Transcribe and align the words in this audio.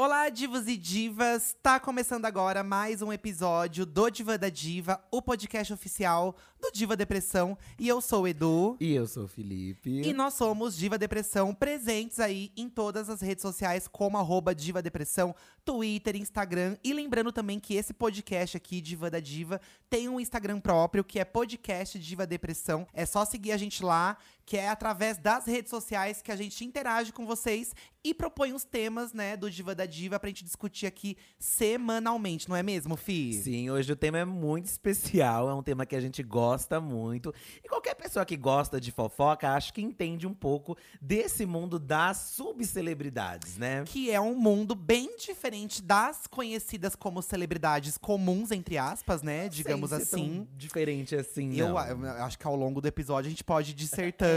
Olá, 0.00 0.28
divos 0.28 0.68
e 0.68 0.76
divas! 0.76 1.56
Tá 1.60 1.80
começando 1.80 2.24
agora 2.24 2.62
mais 2.62 3.02
um 3.02 3.12
episódio 3.12 3.84
do 3.84 4.08
Diva 4.08 4.38
da 4.38 4.48
Diva, 4.48 5.04
o 5.10 5.20
podcast 5.20 5.72
oficial 5.72 6.36
do 6.60 6.70
Diva 6.70 6.96
Depressão. 6.96 7.58
E 7.76 7.88
eu 7.88 8.00
sou 8.00 8.22
o 8.22 8.28
Edu. 8.28 8.76
E 8.78 8.94
eu 8.94 9.08
sou 9.08 9.24
o 9.24 9.28
Felipe. 9.28 10.02
E 10.02 10.12
nós 10.12 10.34
somos 10.34 10.76
Diva 10.76 10.96
Depressão, 10.96 11.52
presentes 11.52 12.20
aí 12.20 12.52
em 12.56 12.68
todas 12.68 13.10
as 13.10 13.20
redes 13.20 13.42
sociais, 13.42 13.88
como 13.88 14.16
arroba 14.16 14.54
Diva 14.54 14.80
Depressão, 14.80 15.34
Twitter, 15.64 16.14
Instagram. 16.14 16.76
E 16.84 16.92
lembrando 16.92 17.32
também 17.32 17.58
que 17.58 17.74
esse 17.74 17.92
podcast 17.92 18.56
aqui, 18.56 18.80
Diva 18.80 19.10
da 19.10 19.18
Diva, 19.18 19.60
tem 19.90 20.08
um 20.08 20.20
Instagram 20.20 20.60
próprio, 20.60 21.02
que 21.02 21.18
é 21.18 21.24
podcast 21.24 21.98
Diva 21.98 22.24
Depressão. 22.24 22.86
É 22.92 23.04
só 23.04 23.24
seguir 23.24 23.50
a 23.50 23.56
gente 23.56 23.82
lá, 23.82 24.16
que 24.48 24.56
é 24.56 24.70
através 24.70 25.18
das 25.18 25.44
redes 25.44 25.68
sociais 25.68 26.22
que 26.22 26.32
a 26.32 26.36
gente 26.36 26.64
interage 26.64 27.12
com 27.12 27.26
vocês 27.26 27.74
e 28.02 28.14
propõe 28.14 28.54
os 28.54 28.64
temas, 28.64 29.12
né, 29.12 29.36
do 29.36 29.50
Diva 29.50 29.74
da 29.74 29.84
Diva 29.84 30.18
pra 30.18 30.28
gente 30.30 30.42
discutir 30.42 30.86
aqui 30.86 31.18
semanalmente, 31.38 32.48
não 32.48 32.56
é 32.56 32.62
mesmo, 32.62 32.96
Fi? 32.96 33.34
Sim, 33.34 33.68
hoje 33.68 33.92
o 33.92 33.96
tema 33.96 34.18
é 34.18 34.24
muito 34.24 34.64
especial, 34.64 35.50
é 35.50 35.54
um 35.54 35.62
tema 35.62 35.84
que 35.84 35.94
a 35.94 36.00
gente 36.00 36.22
gosta 36.22 36.80
muito. 36.80 37.34
E 37.62 37.68
qualquer 37.68 37.94
pessoa 37.94 38.24
que 38.24 38.38
gosta 38.38 38.80
de 38.80 38.90
fofoca, 38.90 39.50
acho 39.50 39.74
que 39.74 39.82
entende 39.82 40.26
um 40.26 40.32
pouco 40.32 40.78
desse 41.02 41.44
mundo 41.44 41.78
das 41.78 42.16
subcelebridades, 42.36 43.58
né? 43.58 43.84
Que 43.84 44.10
é 44.10 44.20
um 44.20 44.34
mundo 44.34 44.74
bem 44.74 45.16
diferente 45.18 45.82
das 45.82 46.26
conhecidas 46.26 46.94
como 46.96 47.20
celebridades 47.20 47.98
comuns, 47.98 48.50
entre 48.50 48.78
aspas, 48.78 49.22
né, 49.22 49.48
digamos 49.50 49.90
tão 49.90 49.98
assim. 49.98 50.48
diferente 50.56 51.14
assim, 51.14 51.54
Eu, 51.56 51.70
não. 51.70 51.76
acho 52.24 52.38
que 52.38 52.46
ao 52.46 52.56
longo 52.56 52.80
do 52.80 52.88
episódio 52.88 53.26
a 53.26 53.30
gente 53.30 53.44
pode 53.44 53.72
ir 53.72 53.74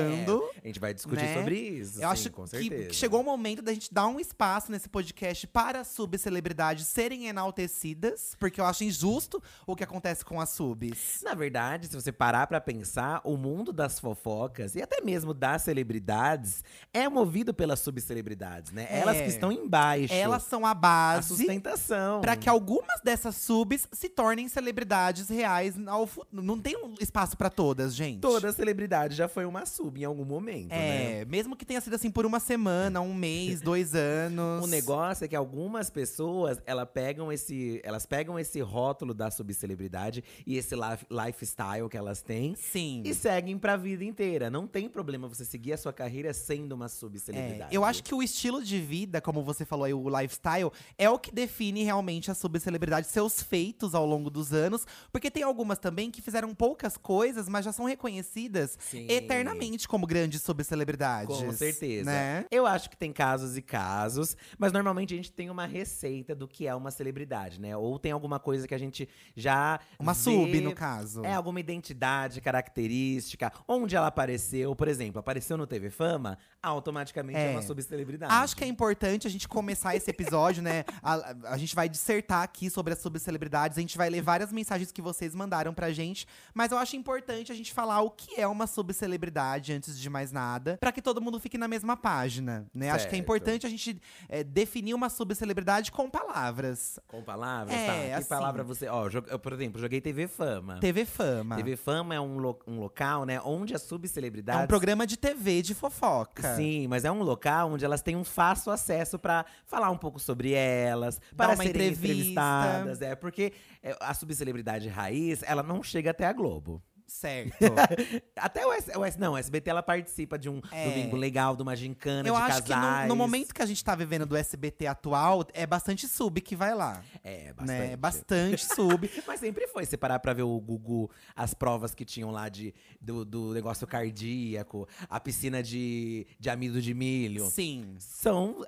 É, 0.02 0.60
a 0.64 0.68
gente 0.68 0.80
vai 0.80 0.94
discutir 0.94 1.24
né? 1.24 1.34
sobre 1.36 1.56
isso, 1.56 1.98
Eu 1.98 2.00
sim, 2.00 2.06
acho 2.06 2.32
com 2.32 2.46
que, 2.46 2.86
que 2.88 2.96
chegou 2.96 3.22
o 3.22 3.24
momento 3.24 3.62
da 3.62 3.74
gente 3.74 3.94
dar 3.94 4.08
um 4.08 4.20
espaço 4.20 4.72
nesse 4.72 4.90
podcast 4.90 5.46
para 5.48 5.84
subcelebridades 5.84 6.88
serem 6.88 7.28
enaltecidas, 7.28 8.36
porque 8.40 8.60
eu 8.60 8.66
acho 8.66 8.84
injusto 8.84 9.42
o 9.68 9.76
que 9.76 9.84
acontece 9.84 10.26
com 10.26 10.42
as 10.42 10.50
subs. 10.50 11.22
Na 11.24 11.36
verdade, 11.36 11.88
se 11.88 11.96
você 11.96 12.12
parar 12.12 12.48
pra 12.48 12.60
pensar, 12.60 13.22
o 13.24 13.38
mundo 13.38 13.72
das 13.72 14.00
fofocas 14.00 14.76
e 14.76 14.82
até 14.82 15.02
mesmo 15.02 15.34
das 15.34 15.62
celebridades 15.62 16.64
é 16.94 17.08
movido 17.08 17.54
pelas 17.54 17.80
subcelebridades, 17.80 18.72
né? 18.72 18.88
É. 18.90 19.00
Elas 19.00 19.18
que 19.18 19.28
estão 19.28 19.52
embaixo. 19.52 20.14
Elas 20.14 20.44
são 20.44 20.66
a 20.66 20.72
a 20.72 20.74
base 20.74 21.28
sustentação. 21.28 22.22
para 22.22 22.36
que 22.36 22.50
algumas 22.50 23.00
dessas 23.04 23.36
subs 23.36 23.88
se 23.92 24.10
tornem 24.10 24.48
celebridades 24.48 25.30
reais 25.30 25.76
ao 25.88 26.10
Não 26.32 26.60
tem 26.60 26.76
um 26.78 26.96
espaço 27.00 27.38
para 27.38 27.50
todas, 27.50 27.94
gente. 27.94 28.22
Toda 28.22 28.52
celebridade 28.52 29.16
já 29.16 29.28
foi 29.28 29.46
uma 29.46 29.66
sub 29.66 29.91
em 30.00 30.04
algum 30.06 30.26
momento, 30.26 30.70
né? 30.70 31.22
É, 31.22 31.26
mesmo 31.26 31.56
que 31.56 31.66
tenha 31.66 31.82
sido 31.82 31.96
assim 31.96 32.10
por 32.10 32.26
uma 32.26 32.40
semana, 32.40 33.02
um 33.02 33.14
mês, 33.14 33.60
dois 33.62 33.94
anos. 33.96 34.64
O 34.64 34.68
negócio 34.68 35.26
é 35.26 35.28
que 35.28 35.36
algumas 35.36 35.90
pessoas, 35.90 36.60
ela 36.66 36.86
pegam 36.86 37.32
esse, 37.32 37.80
elas 37.84 38.06
pegam 38.06 38.38
esse 38.40 38.60
rótulo 38.62 39.14
da 39.14 39.30
subcelebridade 39.32 40.24
e 40.46 40.58
esse 40.58 40.76
life- 40.76 41.06
lifestyle 41.10 41.90
que 41.90 41.98
elas 41.98 42.22
têm 42.22 42.56
Sim. 42.56 43.02
e 43.06 43.14
seguem 43.14 43.58
pra 43.58 43.76
vida 43.78 44.04
inteira. 44.04 44.50
Não 44.50 44.68
tem 44.68 44.88
problema 44.90 45.28
você 45.28 45.46
seguir 45.46 45.74
a 45.74 45.78
sua 45.78 45.94
carreira 45.94 46.34
sendo 46.34 46.74
uma 46.74 46.86
É, 46.86 46.90
subcelebridade. 46.90 47.74
eu 47.76 47.84
acho 47.84 48.04
que 48.04 48.14
o 48.14 48.22
estilo 48.22 48.64
de 48.64 48.80
vida, 48.80 49.20
como 49.22 49.44
você 49.44 49.66
falou 49.66 49.86
aí, 49.86 49.94
o 49.94 50.10
lifestyle, 50.20 50.72
é 50.98 51.10
o 51.10 51.18
que 51.20 51.32
define 51.34 51.84
realmente 51.84 52.30
a 52.30 52.34
subcelebridade, 52.34 53.08
seus 53.08 53.42
feitos 53.42 53.94
ao 53.96 54.06
longo 54.06 54.30
dos 54.30 54.54
anos. 54.54 54.86
Porque 55.12 55.32
tem 55.32 55.44
algumas 55.44 55.78
também 55.80 56.10
que 56.12 56.22
fizeram 56.22 56.54
poucas 56.54 56.98
coisas, 56.98 57.48
mas 57.50 57.66
já 57.66 57.72
são 57.72 57.86
reconhecidas 57.86 58.78
Sim. 58.80 59.08
eternamente 59.10 59.71
como 59.88 60.06
grandes 60.08 60.42
subcelebridades. 60.42 61.36
Com 61.38 61.52
certeza. 61.52 62.10
Né? 62.10 62.46
Eu 62.52 62.66
acho 62.66 62.90
que 62.90 62.98
tem 62.98 63.12
casos 63.12 63.58
e 63.58 63.62
casos, 63.62 64.36
mas 64.58 64.72
normalmente 64.72 65.14
a 65.14 65.18
gente 65.18 65.32
tem 65.32 65.50
uma 65.50 65.66
receita 65.66 66.34
do 66.36 66.48
que 66.48 66.68
é 66.68 66.76
uma 66.76 66.92
celebridade, 66.92 67.60
né? 67.60 67.76
Ou 67.76 67.98
tem 68.00 68.12
alguma 68.12 68.40
coisa 68.40 68.68
que 68.68 68.74
a 68.76 68.78
gente 68.78 69.08
já. 69.36 69.80
Uma 70.00 70.14
vê- 70.14 70.20
sub, 70.20 70.62
no 70.62 70.74
caso. 70.74 71.24
É, 71.26 71.34
alguma 71.34 71.60
identidade, 71.60 72.40
característica, 72.42 73.52
onde 73.68 73.96
ela 73.96 74.08
apareceu. 74.08 74.76
Por 74.76 74.88
exemplo, 74.88 75.20
apareceu 75.20 75.58
no 75.58 75.68
TV 75.68 75.90
Fama, 75.90 76.38
automaticamente 76.62 77.38
é, 77.40 77.50
É. 77.50 77.52
uma 77.52 77.62
subcelebridade. 77.62 78.34
Acho 78.34 78.56
que 78.56 78.64
é 78.64 78.68
importante 78.68 79.28
a 79.28 79.30
gente 79.30 79.48
começar 79.48 79.96
esse 79.96 80.10
episódio, 80.10 80.62
né? 80.64 80.84
A, 81.04 81.36
a 81.54 81.58
gente 81.58 81.76
vai 81.76 81.90
dissertar 81.90 82.44
aqui 82.44 82.70
sobre 82.70 82.94
as 82.94 83.00
subcelebridades, 83.00 83.78
a 83.78 83.82
gente 83.82 83.98
vai 83.98 84.10
ler 84.10 84.22
várias 84.22 84.52
mensagens 84.52 84.92
que 84.92 85.02
vocês 85.02 85.34
mandaram 85.34 85.74
pra 85.74 85.92
gente, 85.92 86.28
mas 86.54 86.72
eu 86.72 86.78
acho 86.78 86.96
importante 86.96 87.52
a 87.52 87.56
gente 87.56 87.74
falar 87.74 88.02
o 88.02 88.12
que 88.12 88.40
é 88.40 88.48
uma 88.48 88.68
subcelebridade 88.68 89.61
antes 89.70 90.00
de 90.00 90.10
mais 90.10 90.32
nada, 90.32 90.78
pra 90.80 90.94
que 90.94 91.02
todo 91.02 91.20
mundo 91.20 91.38
fique 91.42 91.58
na 91.58 91.68
mesma 91.68 91.98
página, 91.98 92.66
né? 92.74 92.90
Acho 92.92 93.00
que 93.06 93.08
é 93.08 93.18
Certo. 93.18 93.22
importante 93.22 93.66
a 93.68 93.70
gente 93.70 94.02
é, 94.30 94.44
definir 94.46 94.94
uma 94.94 95.10
subcelebridade 95.10 95.92
com 95.92 96.10
palavras. 96.10 96.98
Com 97.08 97.22
palavras, 97.22 97.76
É, 97.76 97.86
tá? 97.88 97.94
Que 98.06 98.12
assim. 98.14 98.30
palavra 98.30 98.64
você. 98.64 98.88
Ó, 98.88 99.10
eu, 99.28 99.38
por 99.40 99.52
exemplo, 99.52 99.82
joguei 99.82 100.00
TV 100.00 100.28
Fama. 100.28 100.80
TV 100.80 101.04
Fama. 101.04 101.58
TV 101.58 101.76
Fama 101.76 102.16
é 102.16 102.20
um, 102.22 102.38
lo- 102.38 102.60
um 102.66 102.80
local, 102.80 103.26
né, 103.26 103.42
onde 103.44 103.74
as 103.76 103.84
é 103.84 103.86
subcelebridades. 103.86 104.64
um 104.64 104.68
programa 104.68 105.06
de 105.06 105.18
TV 105.18 105.62
de 105.62 105.74
fofoca. 105.76 106.56
Sim, 106.56 106.88
mas 106.88 107.04
é 107.04 107.12
um 107.12 107.22
local 107.24 107.72
onde 107.74 107.84
elas 107.84 108.02
têm 108.02 108.16
um 108.16 108.24
fácil 108.24 108.72
acesso 108.72 109.20
pra 109.20 109.46
falar 109.66 109.90
um 109.92 109.98
pouco 109.98 110.20
sobre 110.20 110.54
elas, 110.54 111.20
Dar 111.34 111.48
para 111.48 111.58
serem 111.58 111.70
entrevista. 111.72 112.04
entrevistadas, 112.06 113.02
é 113.02 113.16
porque 113.16 113.52
é, 113.84 113.96
a 114.00 114.14
subcelebridade 114.14 114.88
raiz, 114.88 115.42
ela 115.44 115.64
não 115.64 115.82
chega 115.84 116.12
até 116.12 116.26
a 116.26 116.32
Globo. 116.34 116.82
Certo. 117.12 117.54
Até 118.36 118.66
o, 118.66 118.72
S, 118.74 118.98
o 118.98 119.06
S- 119.06 119.20
não, 119.20 119.34
o 119.34 119.38
SBT 119.38 119.70
ela 119.70 119.84
participa 119.84 120.40
de 120.40 120.50
um 120.50 120.62
É. 120.72 120.90
domingo 120.90 121.16
legal, 121.16 121.56
de 121.56 121.62
uma 121.62 121.76
gincana 121.76 122.28
Eu 122.28 122.36
de 122.36 122.42
acho 122.42 122.64
que 122.64 122.70
no, 122.70 122.76
casais. 122.82 123.10
no 123.10 123.16
momento 123.16 123.54
que 123.54 123.62
a 123.62 123.66
gente 123.66 123.84
tá 123.84 123.94
vivendo 123.94 124.26
do 124.26 124.36
SBT 124.36 124.88
atual, 124.88 125.46
é 125.54 125.68
bastante 125.68 126.08
sub 126.08 126.40
que 126.42 126.56
vai 126.56 126.74
lá. 126.74 127.04
é 127.24 127.54
bastante. 127.54 127.90
Né? 127.90 127.96
Bastante 127.98 128.66
sub. 128.66 129.12
Mas 129.28 129.40
sempre 129.40 129.68
foi, 129.68 129.86
se 129.86 129.98
parar 129.98 130.20
pra 130.20 130.34
ver 130.34 130.44
o 130.44 130.60
Gugu, 130.60 131.12
as 131.36 131.54
provas 131.54 131.94
que 131.94 132.06
tinham 132.06 132.32
lá 132.32 132.50
de, 132.50 132.74
do, 133.00 133.24
do 133.26 133.54
negócio 133.54 133.86
cardíaco, 133.86 134.88
a 135.10 135.20
piscina 135.20 135.62
de, 135.62 136.26
de 136.40 136.50
amido 136.50 136.82
de 136.82 136.94
milho. 136.94 137.50
Sim. 137.52 137.96
São, 138.00 138.66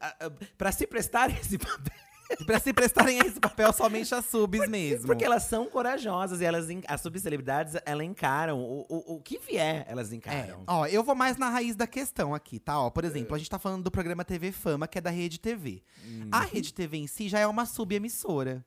pra 0.57 0.71
se 0.71 0.85
prestarem 0.85 1.35
esse 1.41 1.57
papel. 1.57 1.93
Pra 2.45 2.59
se 2.59 2.73
prestarem 2.73 3.19
a 3.21 3.25
esse 3.25 3.39
papel 3.39 3.71
somente 3.73 4.13
as 4.13 4.25
subs 4.25 4.67
mesmo. 4.67 5.07
Porque 5.07 5.23
elas 5.25 5.43
são 5.43 5.65
corajosas 5.69 6.41
e 6.41 6.45
elas, 6.45 6.67
as 6.87 7.01
subcelebridades, 7.01 7.75
elas 7.85 8.05
encaram 8.05 8.59
o, 8.59 8.85
o, 8.89 9.15
o 9.15 9.21
que 9.21 9.37
vier, 9.39 9.85
elas 9.87 10.11
É, 10.11 10.15
encaram. 10.15 10.63
ó, 10.67 10.85
eu 10.87 11.03
vou 11.03 11.15
mais 11.15 11.37
na 11.37 11.49
raiz 11.49 11.75
da 11.75 11.87
questão 11.87 12.33
aqui, 12.33 12.59
tá? 12.59 12.79
Ó, 12.79 12.89
por 12.89 13.03
exemplo, 13.05 13.35
a 13.35 13.37
gente 13.37 13.49
tá 13.49 13.59
falando 13.59 13.83
do 13.83 13.91
programa 13.91 14.23
TV 14.25 14.51
Fama, 14.51 14.87
que 14.87 14.97
é 14.97 15.01
da 15.01 15.09
Rede 15.09 15.39
TV. 15.39 15.81
Hum. 16.05 16.27
A 16.31 16.41
Rede 16.41 16.73
TV 16.73 16.97
em 16.97 17.07
si 17.07 17.27
já 17.29 17.39
é 17.39 17.47
uma 17.47 17.65
subemissora. 17.65 18.65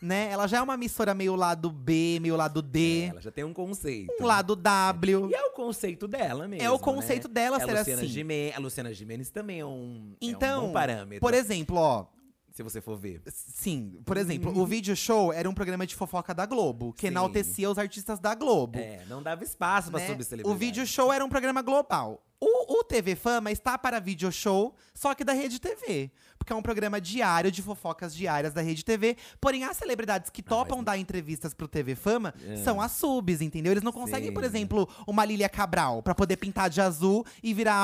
Né? 0.00 0.28
Ela 0.30 0.46
já 0.46 0.58
é 0.58 0.62
uma 0.62 0.74
emissora 0.74 1.14
meio 1.14 1.34
lado 1.34 1.70
B, 1.70 2.18
meio 2.20 2.36
lado 2.36 2.60
D, 2.60 3.06
Ela 3.10 3.20
já 3.20 3.30
tem 3.30 3.44
um 3.44 3.54
conceito. 3.54 4.12
um 4.20 4.26
lado 4.26 4.54
W. 4.54 5.30
E 5.30 5.34
é 5.34 5.42
o 5.46 5.52
conceito 5.52 6.06
dela 6.06 6.46
mesmo. 6.46 6.62
É 6.64 6.70
o 6.70 6.78
conceito 6.78 7.28
né? 7.28 7.34
dela 7.34 7.56
é 7.56 7.60
ser 7.60 7.70
a 7.70 7.78
Luciana 7.78 8.02
assim. 8.02 8.10
Gimen- 8.10 8.52
a 8.54 8.58
Luciana 8.60 8.92
Gimenez 8.92 9.30
também 9.30 9.60
é 9.60 9.64
um, 9.64 10.12
é 10.20 10.24
um 10.24 10.28
Então, 10.30 10.66
bom 10.66 10.72
parâmetro. 10.74 11.20
por 11.20 11.32
exemplo, 11.32 11.76
ó, 11.78 12.04
se 12.56 12.62
você 12.62 12.80
for 12.80 12.96
ver. 12.96 13.20
Sim, 13.26 14.00
por 14.06 14.16
exemplo, 14.16 14.58
o 14.58 14.64
Vídeo 14.64 14.96
Show 14.96 15.30
era 15.30 15.48
um 15.48 15.52
programa 15.52 15.86
de 15.86 15.94
fofoca 15.94 16.32
da 16.32 16.46
Globo, 16.46 16.94
que 16.94 17.02
Sim. 17.02 17.08
enaltecia 17.08 17.70
os 17.70 17.76
artistas 17.76 18.18
da 18.18 18.34
Globo. 18.34 18.78
É, 18.78 19.04
não 19.10 19.22
dava 19.22 19.44
espaço 19.44 19.90
pra 19.90 20.00
né? 20.00 20.06
subcelebridade. 20.06 20.56
O 20.56 20.58
Vídeo 20.58 20.86
Show 20.86 21.12
era 21.12 21.22
um 21.22 21.28
programa 21.28 21.60
global. 21.60 22.24
O, 22.40 22.80
o 22.80 22.84
TV 22.84 23.14
Fama 23.14 23.50
está 23.50 23.76
para 23.76 24.00
Vídeo 24.00 24.32
Show, 24.32 24.74
só 24.94 25.14
que 25.14 25.22
da 25.22 25.34
Rede 25.34 25.60
TV. 25.60 26.10
Porque 26.46 26.52
é 26.52 26.56
um 26.56 26.62
programa 26.62 27.00
diário 27.00 27.50
de 27.50 27.60
fofocas 27.60 28.14
diárias 28.14 28.54
da 28.54 28.60
Rede 28.62 28.84
TV. 28.84 29.16
Porém, 29.40 29.64
as 29.64 29.76
celebridades 29.76 30.30
que 30.30 30.40
topam 30.44 30.80
dar 30.84 30.96
entrevistas 30.96 31.52
pro 31.52 31.66
TV 31.66 31.96
Fama 31.96 32.32
são 32.62 32.80
as 32.80 32.92
subs, 32.92 33.40
entendeu? 33.40 33.72
Eles 33.72 33.82
não 33.82 33.90
conseguem, 33.90 34.26
É. 34.26 34.28
Sim. 34.28 34.34
por 34.34 34.44
exemplo, 34.44 34.88
uma 35.08 35.24
Lília 35.24 35.48
Cabral 35.48 36.04
pra 36.04 36.14
poder 36.14 36.36
pintar 36.36 36.70
de 36.70 36.80
azul 36.80 37.26
e 37.42 37.52
virar 37.52 37.74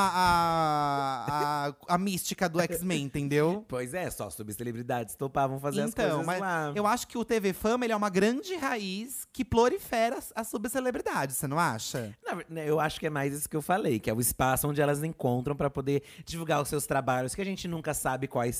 a, 0.47 1.73
a, 1.89 1.95
a 1.95 1.99
mística 1.99 2.49
do 2.49 2.61
X-Men, 2.61 3.03
entendeu? 3.05 3.65
Pois 3.73 3.95
é, 3.95 4.09
só 4.11 4.31
subcelebridades 4.31 5.17
topavam 5.17 5.59
fazer 5.59 5.83
as 5.83 5.91
Então, 5.91 6.09
coisas 6.09 6.27
mas 6.27 6.41
lá. 6.41 6.73
eu 6.77 6.87
acho 6.87 7.09
que 7.09 7.19
o 7.19 7.25
TV 7.25 7.53
Fama 7.53 7.85
ele 7.85 7.93
é 7.93 7.97
uma 7.97 8.11
grande 8.11 8.55
raiz 8.55 9.27
que 9.33 9.45
prolifera 9.45 10.19
as, 10.19 10.33
as 10.37 10.47
subcelebridades, 10.47 11.37
você 11.37 11.49
não 11.49 11.59
acha? 11.59 12.15
Ver- 12.37 12.47
né, 12.49 12.69
eu 12.69 12.79
acho 12.79 13.01
que 13.01 13.07
é 13.07 13.11
mais 13.11 13.35
isso 13.35 13.49
que 13.49 13.57
eu 13.57 13.63
falei, 13.63 13.99
que 13.99 14.09
é 14.09 14.15
o 14.15 14.21
espaço 14.21 14.69
onde 14.69 14.81
elas 14.81 15.03
encontram 15.03 15.57
pra 15.57 15.69
poder 15.69 16.03
divulgar 16.25 16.63
os 16.63 16.69
seus 16.69 16.87
trabalhos, 16.87 17.35
que 17.35 17.41
a 17.41 17.45
gente 17.45 17.67
nunca 17.67 17.93
sabe 17.95 18.27
quais 18.29 18.52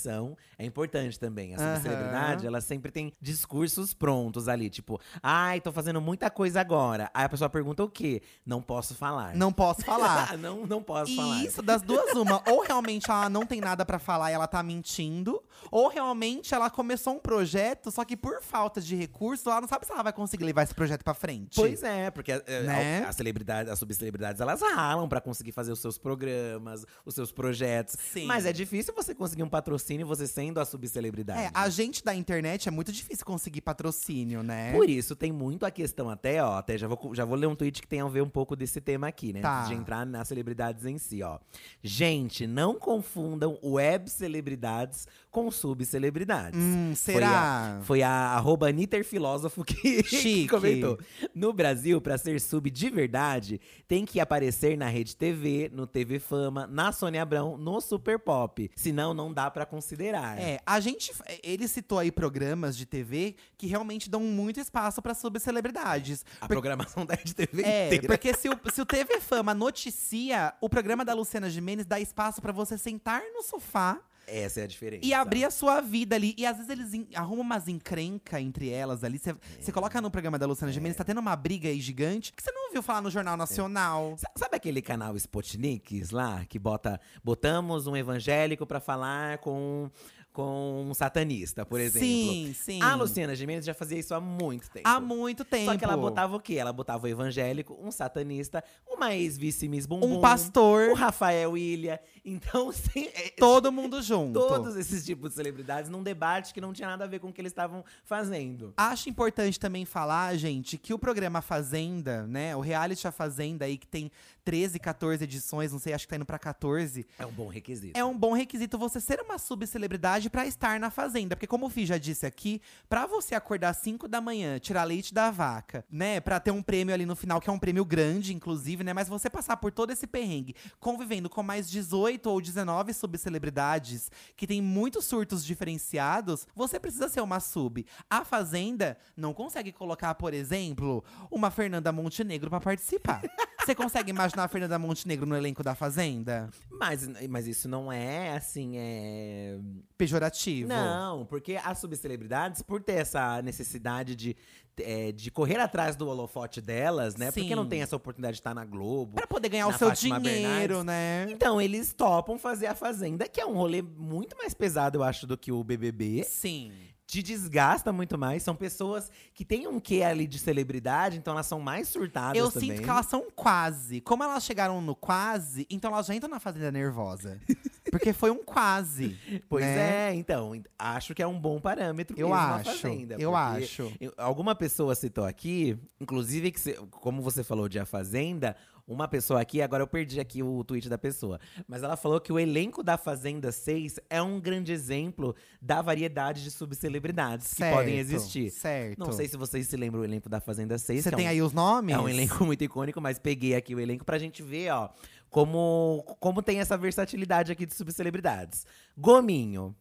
É 0.59 0.65
importante 0.65 1.19
também. 1.19 1.55
A 1.55 1.59
Aham. 1.59 1.75
subcelebridade, 1.77 2.47
ela 2.47 2.61
sempre 2.61 2.91
tem 2.91 3.13
discursos 3.21 3.93
prontos 3.95 4.49
ali, 4.49 4.71
tipo, 4.71 5.01
ai, 5.23 5.61
tô 5.61 5.73
fazendo 5.73 6.01
muita 6.01 6.31
coisa 6.31 6.61
agora. 6.61 7.11
Aí 7.13 7.25
a 7.25 7.29
pessoa 7.29 7.49
pergunta 7.51 7.83
o 7.83 7.89
quê? 7.89 8.23
Não 8.47 8.63
posso 8.63 8.95
falar. 8.95 9.35
Não 9.35 9.53
posso 9.53 9.83
falar. 9.85 10.37
não, 10.39 10.67
não 10.67 10.83
posso 10.83 11.11
E 11.13 11.17
falar. 11.17 11.45
isso, 11.45 11.63
das 11.63 11.83
duas, 11.83 12.15
uma. 12.15 12.43
Ou 12.51 12.63
realmente 12.63 13.11
ela 13.11 13.29
não 13.29 13.45
tem 13.45 13.61
nada 13.61 13.85
pra 13.85 13.99
falar 13.99 14.31
e 14.31 14.35
ela 14.35 14.47
tá 14.47 14.63
mentindo. 14.63 15.43
Ou 15.71 15.89
realmente 15.89 16.55
ela 16.55 16.71
começou 16.71 17.15
um 17.15 17.19
projeto, 17.19 17.91
só 17.91 18.05
que 18.05 18.17
por 18.17 18.41
falta 18.43 18.81
de 18.81 18.95
recurso, 18.97 19.49
ela 19.51 19.61
não 19.61 19.69
sabe 19.69 19.87
se 19.87 19.93
ela 19.93 20.03
vai 20.03 20.13
conseguir 20.13 20.45
levar 20.45 20.63
esse 20.63 20.75
projeto 20.75 21.03
pra 21.05 21.15
frente. 21.15 21.57
Pois 21.57 21.83
é, 21.83 22.11
porque 22.11 22.33
é, 22.33 22.63
Né? 22.63 23.05
a, 23.05 23.09
a 23.09 23.13
celebridade, 23.13 23.71
as 23.71 23.79
subcelebridades, 23.79 24.41
elas 24.41 24.61
ralam 24.61 25.09
pra 25.09 25.21
conseguir 25.21 25.53
fazer 25.53 25.73
os 25.73 25.79
seus 25.81 25.99
programas, 25.99 26.85
os 27.05 27.15
seus 27.15 27.31
projetos. 27.33 27.97
Sim. 28.13 28.27
Mas 28.27 28.47
é 28.47 28.53
difícil 28.53 28.95
você 28.95 29.15
conseguir 29.15 29.43
um 29.43 29.49
patrocínio 29.49 29.82
patrocínio 29.83 30.07
você 30.07 30.27
sendo 30.27 30.61
a 30.61 30.65
subcelebridade. 30.65 31.41
É, 31.41 31.51
a 31.53 31.69
gente 31.69 32.05
da 32.05 32.15
internet 32.15 32.69
é 32.69 32.71
muito 32.71 32.93
difícil 32.93 33.27
conseguir 33.27 33.61
patrocínio, 33.61 34.43
né? 34.43 34.73
Por 34.73 34.89
isso, 34.89 35.17
tem 35.17 35.33
muito 35.33 35.67
a 35.67 35.71
questão 35.71 36.09
até, 36.09 36.43
ó, 36.43 36.55
até 36.55 36.79
já 36.79 36.87
vou, 36.87 37.15
já 37.15 37.25
vou 37.25 37.37
ler 37.37 37.47
um 37.47 37.57
tweet 37.57 37.83
que 37.83 37.89
tem 37.89 38.01
a 38.01 38.09
ver 38.09 38.23
um 38.23 38.29
pouco 38.29 38.55
desse 38.55 38.81
tema 38.81 39.09
aqui, 39.09 39.33
né? 39.33 39.41
Tá. 39.41 39.59
Antes 39.59 39.71
de 39.71 39.75
entrar 39.75 40.07
nas 40.07 40.29
celebridades 40.29 40.87
em 40.87 40.99
si, 40.99 41.23
ó. 41.23 41.39
Gente, 41.83 42.47
não 42.47 42.79
confundam 42.79 43.59
web 43.63 44.09
celebridades 44.09 45.07
com 45.33 45.51
subcelebridades. 45.51 46.61
Hum, 46.61 46.95
será? 46.95 47.81
Foi 47.85 48.03
a 48.03 48.11
arroba 48.11 48.71
Niter 48.71 49.03
Filósofo 49.03 49.65
que, 49.65 50.03
que 50.05 50.47
comentou. 50.47 50.99
No 51.35 51.55
Brasil, 51.55 52.01
pra 52.03 52.19
ser 52.19 52.39
sub 52.39 52.71
de 52.71 52.91
verdade, 52.91 53.59
tem 53.89 54.05
que 54.05 54.21
aparecer 54.21 54.77
na 54.77 54.89
Rede 54.89 55.17
TV, 55.17 55.71
no 55.73 55.87
TV 55.87 56.19
Fama, 56.19 56.67
na 56.67 56.93
Sônia 56.93 57.23
Abrão, 57.23 57.57
no 57.57 57.81
Super 57.81 58.19
Pop. 58.19 58.71
Senão, 58.77 59.15
não 59.15 59.33
dá 59.33 59.51
pra 59.51 59.65
considerar. 59.65 60.39
É, 60.39 60.61
a 60.67 60.79
gente. 60.79 61.11
Ele 61.43 61.67
citou 61.67 61.99
aí 61.99 62.13
programas 62.13 62.77
de 62.77 62.85
TV 62.85 63.35
que 63.57 63.67
realmente 63.67 64.11
dão 64.11 64.21
muito 64.21 64.61
espaço 64.61 65.01
pra 65.01 65.15
subcelebridades. 65.15 66.27
A 66.43 66.47
programação 66.47 67.05
da 67.07 67.15
Rede 67.15 67.35
TV 67.35 67.63
É, 67.63 67.87
inteira. 67.87 68.07
porque 68.07 68.35
se 68.35 68.51
o, 68.51 68.61
se 68.71 68.83
o 68.83 68.85
TV 68.87 69.19
Fama 69.19 69.55
noticia, 69.55 70.53
o 70.61 70.69
programa 70.69 71.07
da 71.07 71.15
Luciana 71.15 71.49
Gimenez 71.49 71.87
dá 71.87 71.99
espaço 71.99 72.43
pra 72.43 72.53
você 72.53 72.77
sentar 72.77 73.23
no 73.35 73.43
sofá 73.43 73.99
Essa 74.27 74.61
é 74.61 74.63
a 74.65 74.67
diferença. 74.67 75.05
e 75.05 75.13
abrir 75.13 75.45
a 75.45 75.51
sua 75.51 75.81
vida 75.81 76.15
ali. 76.17 76.35
E 76.39 76.47
às 76.47 76.57
vezes 76.57 76.71
eles 76.71 77.07
arrumam 77.15 77.41
umas 77.43 77.69
encrenca 77.69 78.41
entre 78.41 78.71
elas 78.71 79.03
ali. 79.05 79.19
Você 79.19 79.35
você 79.61 79.73
coloca 79.73 80.01
no 80.01 80.11
programa 80.11 80.39
da 80.39 80.47
Luciana 80.47 80.73
Gimenez, 80.73 80.97
tá 80.97 81.05
tendo 81.05 81.19
uma 81.21 81.35
briga 81.37 81.69
aí 81.69 81.81
gigante 81.81 82.33
que 82.33 82.43
você 82.43 82.51
não 82.53 82.67
ouviu 82.67 82.83
falar 82.83 83.01
no 83.03 83.11
Jornal 83.11 83.37
Nacional. 83.37 84.17
Sa- 84.19 84.31
Sabe 84.37 84.57
aquele 84.57 84.81
canal 84.81 85.17
Spotniks 85.17 86.11
lá 86.11 86.45
que 86.47 86.59
bota 86.59 87.01
botamos 87.23 87.87
um 87.87 87.97
evangélico 87.97 88.65
pra 88.67 88.81
falar 88.81 89.39
com 89.39 89.91
com 90.33 90.87
um 90.89 90.95
satanista, 90.95 91.65
por 91.67 91.79
exemplo? 91.79 92.09
Sim, 92.09 92.55
sim. 92.59 92.83
A 92.83 92.95
Luciana 92.95 93.35
Gimenez 93.37 93.65
já 93.65 93.75
fazia 93.75 93.99
isso 93.99 94.15
há 94.15 94.21
muito 94.21 94.71
tempo. 94.71 94.89
Há 94.89 94.99
muito 94.99 95.45
tempo. 95.45 95.73
Só 95.73 95.77
que 95.77 95.85
ela 95.85 95.97
botava 95.97 96.37
o 96.37 96.41
quê? 96.41 96.55
Ela 96.55 96.73
botava 96.73 97.05
o 97.05 97.09
evangélico, 97.09 97.79
um 97.81 97.91
satanista, 97.91 98.65
uma 98.89 99.15
ex-vice 99.15 99.69
Miss 99.69 99.85
Bumbum, 99.85 100.19
um 100.19 100.21
pastor, 100.21 100.91
o 100.91 100.95
Rafael 100.95 101.57
Ilha. 101.57 102.01
Então, 102.25 102.73
sim, 102.73 103.09
é- 103.15 103.31
todo 103.39 103.71
mundo 103.71 104.01
junto. 104.01 104.41
todos 104.41 104.75
esses 104.77 105.05
tipos 105.05 105.31
de 105.31 105.37
celebridades 105.37 105.91
num 105.91 106.03
debate 106.03 106.55
que 106.55 106.61
não 106.61 106.73
tinha 106.73 106.89
nada 106.89 107.05
a 107.05 107.07
ver 107.07 107.19
com 107.19 107.29
o 107.29 107.33
que 107.33 107.41
eles 107.41 107.53
estavam 107.53 107.85
fazendo. 108.05 108.73
Acho 108.77 109.11
importante 109.11 109.61
também 109.61 109.85
falar, 109.85 110.35
gente, 110.37 110.79
que 110.79 110.95
o 110.95 110.99
programa 110.99 111.43
Fazenda, 111.43 112.27
né? 112.27 112.57
O 112.57 112.61
reality 112.61 113.07
A 113.07 113.13
Fazenda 113.13 113.65
aí, 113.65 113.77
que 113.77 113.87
tem 113.87 114.11
13, 114.45 114.79
14 114.79 115.25
edições, 115.25 115.73
não 115.73 115.79
sei, 115.79 115.93
acho 115.93 116.07
que 116.07 116.11
tá 116.11 116.17
indo 116.17 116.25
pra 116.25 116.39
14. 116.39 117.07
É 117.19 117.27
um 117.27 117.33
bom 117.33 117.49
requisito. 117.49 117.99
É 117.99 118.05
um 118.05 118.17
bom 118.17 118.33
requisito 118.33 118.77
você 118.79 119.01
ser 119.01 119.21
uma 119.21 119.39
subcelebridade 119.39 120.29
pra 120.29 120.47
estar 120.47 120.81
na 120.81 120.91
Fazenda. 120.91 121.37
Porque, 121.37 121.47
como 121.47 121.67
o 121.67 121.71
Fih 121.71 121.87
já 121.87 121.99
disse 121.99 122.27
aqui, 122.27 122.61
pra 122.89 123.07
você 123.07 123.35
acordar 123.35 123.71
às 123.71 123.77
5 123.79 124.09
da 124.09 124.21
manhã, 124.21 124.59
tirar 124.59 124.85
leite 124.85 125.15
da 125.15 125.31
vaca, 125.31 125.85
né? 125.91 126.21
Pra 126.21 126.41
ter 126.41 126.51
um 126.51 126.63
prêmio 126.63 126.95
ali 126.95 127.07
no 127.07 127.15
final, 127.15 127.41
que 127.41 127.49
é 127.49 127.53
um 127.53 127.59
prêmio 127.59 127.85
grande, 127.85 128.35
inclusive, 128.35 128.83
né? 128.83 128.93
Mas 128.93 129.09
você 129.09 129.31
passar 129.31 129.57
por 129.57 129.71
todo 129.71 129.91
esse 129.91 130.07
perrengue, 130.07 130.55
convivendo 130.81 131.31
com 131.31 131.43
mais 131.43 131.71
18 131.71 132.29
ou 132.29 132.41
19 132.41 132.93
subcelebridades, 132.93 134.11
que 134.37 134.47
tem 134.47 134.61
muitos 134.61 135.05
surtos 135.05 135.45
diferenciados, 135.45 136.47
você 136.55 136.81
precisa 136.81 137.09
ser 137.09 137.21
uma 137.21 137.41
sub. 137.41 137.87
A 138.11 138.25
Fazenda 138.25 138.97
não 139.17 139.33
consegue 139.33 139.73
colocar, 139.73 140.15
por 140.15 140.35
exemplo, 140.35 141.05
uma 141.31 141.51
Fernanda 141.51 141.93
Montenegro 141.93 142.51
pra 142.51 142.61
participar. 142.61 143.23
Você 143.61 143.75
consegue 143.77 144.11
imaginar 144.11 144.32
a 144.41 144.49
Fernanda 144.49 144.79
Montenegro 144.79 145.27
no 145.27 145.37
elenco 145.37 145.63
da 145.63 145.75
Fazenda? 145.75 146.51
Mas, 146.71 147.09
mas 147.29 147.47
isso 147.47 147.69
não 147.69 147.93
é 147.93 148.35
assim, 148.37 148.75
é. 148.77 149.59
Pejorativo. 149.97 150.69
Não, 150.69 151.25
porque 151.27 151.59
as 151.63 151.79
subcelebridades, 151.79 152.63
por 152.63 152.83
ter 152.83 152.95
essa 152.95 153.41
necessidade 153.43 154.17
de, 154.17 154.37
é, 154.81 155.13
de 155.13 155.31
correr 155.31 155.59
atrás 155.59 155.95
do 155.97 156.09
holofote 156.09 156.61
delas, 156.61 157.17
né? 157.17 157.27
Porque 157.27 157.49
Sim. 157.49 157.55
não 157.55 157.67
tem 157.67 157.83
essa 157.83 157.95
oportunidade 157.97 158.35
de 158.35 158.41
estar 158.41 158.55
na 158.55 158.65
Globo. 158.65 159.15
Pra 159.15 159.27
poder 159.27 159.49
ganhar 159.49 159.69
o 159.69 159.73
seu 159.73 159.89
Fátima 159.89 160.21
dinheiro, 160.21 160.77
Bernardes. 160.77 160.85
né? 160.85 161.27
Então, 161.31 161.61
eles 161.61 161.93
topam 161.93 162.39
fazer 162.39 162.67
a 162.67 162.75
Fazenda, 162.75 163.29
que 163.29 163.41
é 163.41 163.47
um 163.47 163.55
rolê 163.55 163.83
muito 163.83 164.37
mais 164.37 164.55
pesado, 164.55 164.99
eu 164.99 165.03
acho, 165.03 165.27
do 165.27 165.37
que 165.37 165.53
o 165.53 165.63
BBB. 165.63 166.25
Sim. 166.25 166.73
Te 167.13 167.23
desgasta 167.23 167.93
muito 167.93 168.17
mais. 168.17 168.43
São 168.43 168.57
pessoas 168.57 169.11
que 169.35 169.45
têm 169.45 169.69
um 169.69 169.79
quê 169.79 170.03
ali 170.03 170.27
de 170.27 170.39
celebridade, 170.39 171.19
então 171.19 171.35
elas 171.35 171.45
são 171.45 171.61
mais 171.61 171.89
surtadas 171.89 172.39
Eu 172.39 172.51
também. 172.51 172.71
sinto 172.71 172.83
que 172.83 172.89
elas 172.89 173.05
são 173.05 173.27
quase. 173.37 174.01
Como 174.01 174.25
elas 174.25 174.43
chegaram 174.43 174.81
no 174.81 174.97
quase, 174.97 175.67
então 175.69 175.93
elas 175.93 176.07
já 176.07 176.15
entram 176.15 176.31
na 176.31 176.41
fazenda 176.41 176.73
nervosa. 176.73 177.39
Porque 177.93 178.15
foi 178.15 178.31
um 178.31 178.43
quase. 178.43 179.19
Pois 179.47 179.63
né? 179.63 180.09
é, 180.09 180.15
então, 180.15 180.59
acho 180.79 181.15
que 181.15 181.23
é 181.23 181.27
um 181.27 181.39
bom 181.39 181.61
parâmetro 181.61 182.19
Eu 182.19 182.33
acho. 182.33 182.71
Fazenda. 182.71 183.17
eu 183.19 183.37
acho. 183.37 183.93
Alguma 184.17 184.55
pessoa 184.55 184.95
citou 184.95 185.27
aqui, 185.27 185.79
inclusive, 186.01 186.51
que 186.51 186.73
como 186.93 187.21
você 187.21 187.45
falou 187.45 187.69
de 187.69 187.79
A 187.79 187.85
Fazenda, 187.85 188.57
uma 188.93 189.09
pessoa 189.09 189.41
aqui, 189.41 189.61
agora 189.63 189.83
eu 189.83 189.87
perdi 189.87 190.21
aqui 190.21 190.43
o 190.43 190.63
tweet 190.65 190.89
da 190.89 190.99
pessoa, 190.99 191.41
mas 191.67 191.83
ela 191.83 191.97
falou 191.97 192.21
que 192.21 192.33
o 192.33 192.39
elenco 192.39 192.83
da 192.83 192.97
Fazenda 192.97 193.51
6 193.51 193.99
é 194.11 194.21
um 194.23 194.39
grande 194.41 194.73
exemplo 194.73 195.35
da 195.61 195.81
variedade 195.83 196.43
de 196.45 196.51
subcelebridades 196.51 197.55
que 197.55 197.63
podem 197.71 197.99
existir. 197.99 198.51
Certo. 198.51 198.99
Não 198.99 199.13
sei 199.13 199.29
se 199.29 199.37
vocês 199.37 199.67
se 199.69 199.77
lembram 199.77 200.03
o 200.03 200.05
elenco 200.05 200.29
da 200.29 200.41
Fazenda 200.41 200.77
6. 200.79 201.03
Você 201.03 201.09
é 201.09 201.13
tem 201.17 201.27
um- 201.27 201.31
aí 201.31 201.43
os 201.43 201.53
nomes? 201.53 201.95
É 201.95 201.99
um 201.99 202.09
elenco 202.09 202.45
muito 202.45 202.63
icônico, 202.63 203.01
mas 203.01 203.19
peguei 203.19 203.55
aqui 203.55 203.75
o 203.75 203.81
elenco 203.81 204.05
pra 204.05 204.19
gente 204.19 204.43
ver, 204.43 204.71
ó, 204.73 204.91
como, 205.31 206.05
como 206.21 206.43
tem 206.43 206.61
essa 206.61 206.77
versatilidade 206.77 207.51
aqui 207.51 207.65
de 207.65 207.75
subcelebridades. 207.75 208.67
Gominho. 208.97 209.75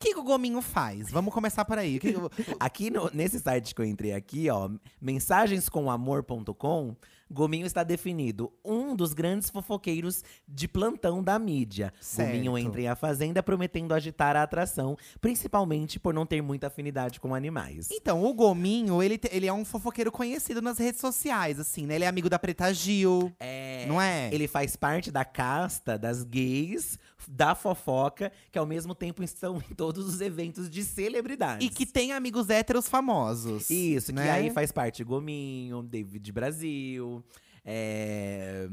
O 0.00 0.04
que, 0.04 0.14
que 0.14 0.20
o 0.20 0.22
Gominho 0.22 0.62
faz? 0.62 1.10
Vamos 1.10 1.34
começar 1.34 1.64
por 1.64 1.76
aí. 1.76 1.98
Que 1.98 2.12
que 2.12 2.18
o- 2.18 2.30
Aqui 2.60 2.88
no- 2.88 3.10
nesse 3.12 3.40
site 3.40 3.74
que 3.74 3.80
eu 3.80 3.84
entrei 3.84 4.12
aqui, 4.12 4.48
ó, 4.48 4.70
mensagenscomamor.com, 5.00 6.94
Gominho 7.30 7.66
está 7.66 7.82
definido 7.82 8.50
um 8.64 8.96
dos 8.96 9.12
grandes 9.12 9.50
fofoqueiros 9.50 10.22
de 10.48 10.66
plantão 10.66 11.22
da 11.22 11.38
mídia. 11.38 11.92
Certo. 12.00 12.28
Gominho 12.30 12.56
entra 12.56 12.80
em 12.80 12.86
A 12.88 12.94
Fazenda 12.96 13.42
prometendo 13.42 13.92
agitar 13.92 14.34
a 14.34 14.42
atração, 14.44 14.96
principalmente 15.20 15.98
por 16.00 16.14
não 16.14 16.24
ter 16.24 16.40
muita 16.40 16.68
afinidade 16.68 17.20
com 17.20 17.34
animais. 17.34 17.88
Então, 17.90 18.24
o 18.24 18.32
Gominho, 18.32 19.02
ele, 19.02 19.20
ele 19.30 19.46
é 19.46 19.52
um 19.52 19.64
fofoqueiro 19.64 20.10
conhecido 20.12 20.62
nas 20.62 20.78
redes 20.78 21.00
sociais, 21.02 21.58
assim, 21.60 21.84
né? 21.86 21.96
Ele 21.96 22.04
é 22.04 22.08
amigo 22.08 22.30
da 22.30 22.38
Preta 22.38 22.72
Gil, 22.72 23.30
É, 23.40 23.84
não 23.86 24.00
é? 24.00 24.32
Ele 24.32 24.48
faz 24.48 24.74
parte 24.76 25.10
da 25.10 25.24
casta 25.24 25.98
das 25.98 26.22
gays, 26.24 26.98
da 27.28 27.54
fofoca, 27.54 28.32
que 28.50 28.58
ao 28.58 28.64
mesmo 28.66 28.94
tempo 28.94 29.22
estão 29.22 29.58
em 29.70 29.74
todos 29.74 30.06
os 30.08 30.20
eventos 30.20 30.70
de 30.70 30.82
celebridades. 30.82 31.66
E 31.66 31.70
que 31.70 31.84
tem 31.84 32.12
amigos 32.12 32.48
héteros 32.48 32.88
famosos. 32.88 33.68
Isso, 33.68 34.12
né? 34.14 34.22
que 34.24 34.28
aí 34.30 34.50
faz 34.50 34.72
parte 34.72 35.04
Gominho, 35.04 35.82
David 35.82 36.32
Brasil, 36.32 37.22
é… 37.64 38.68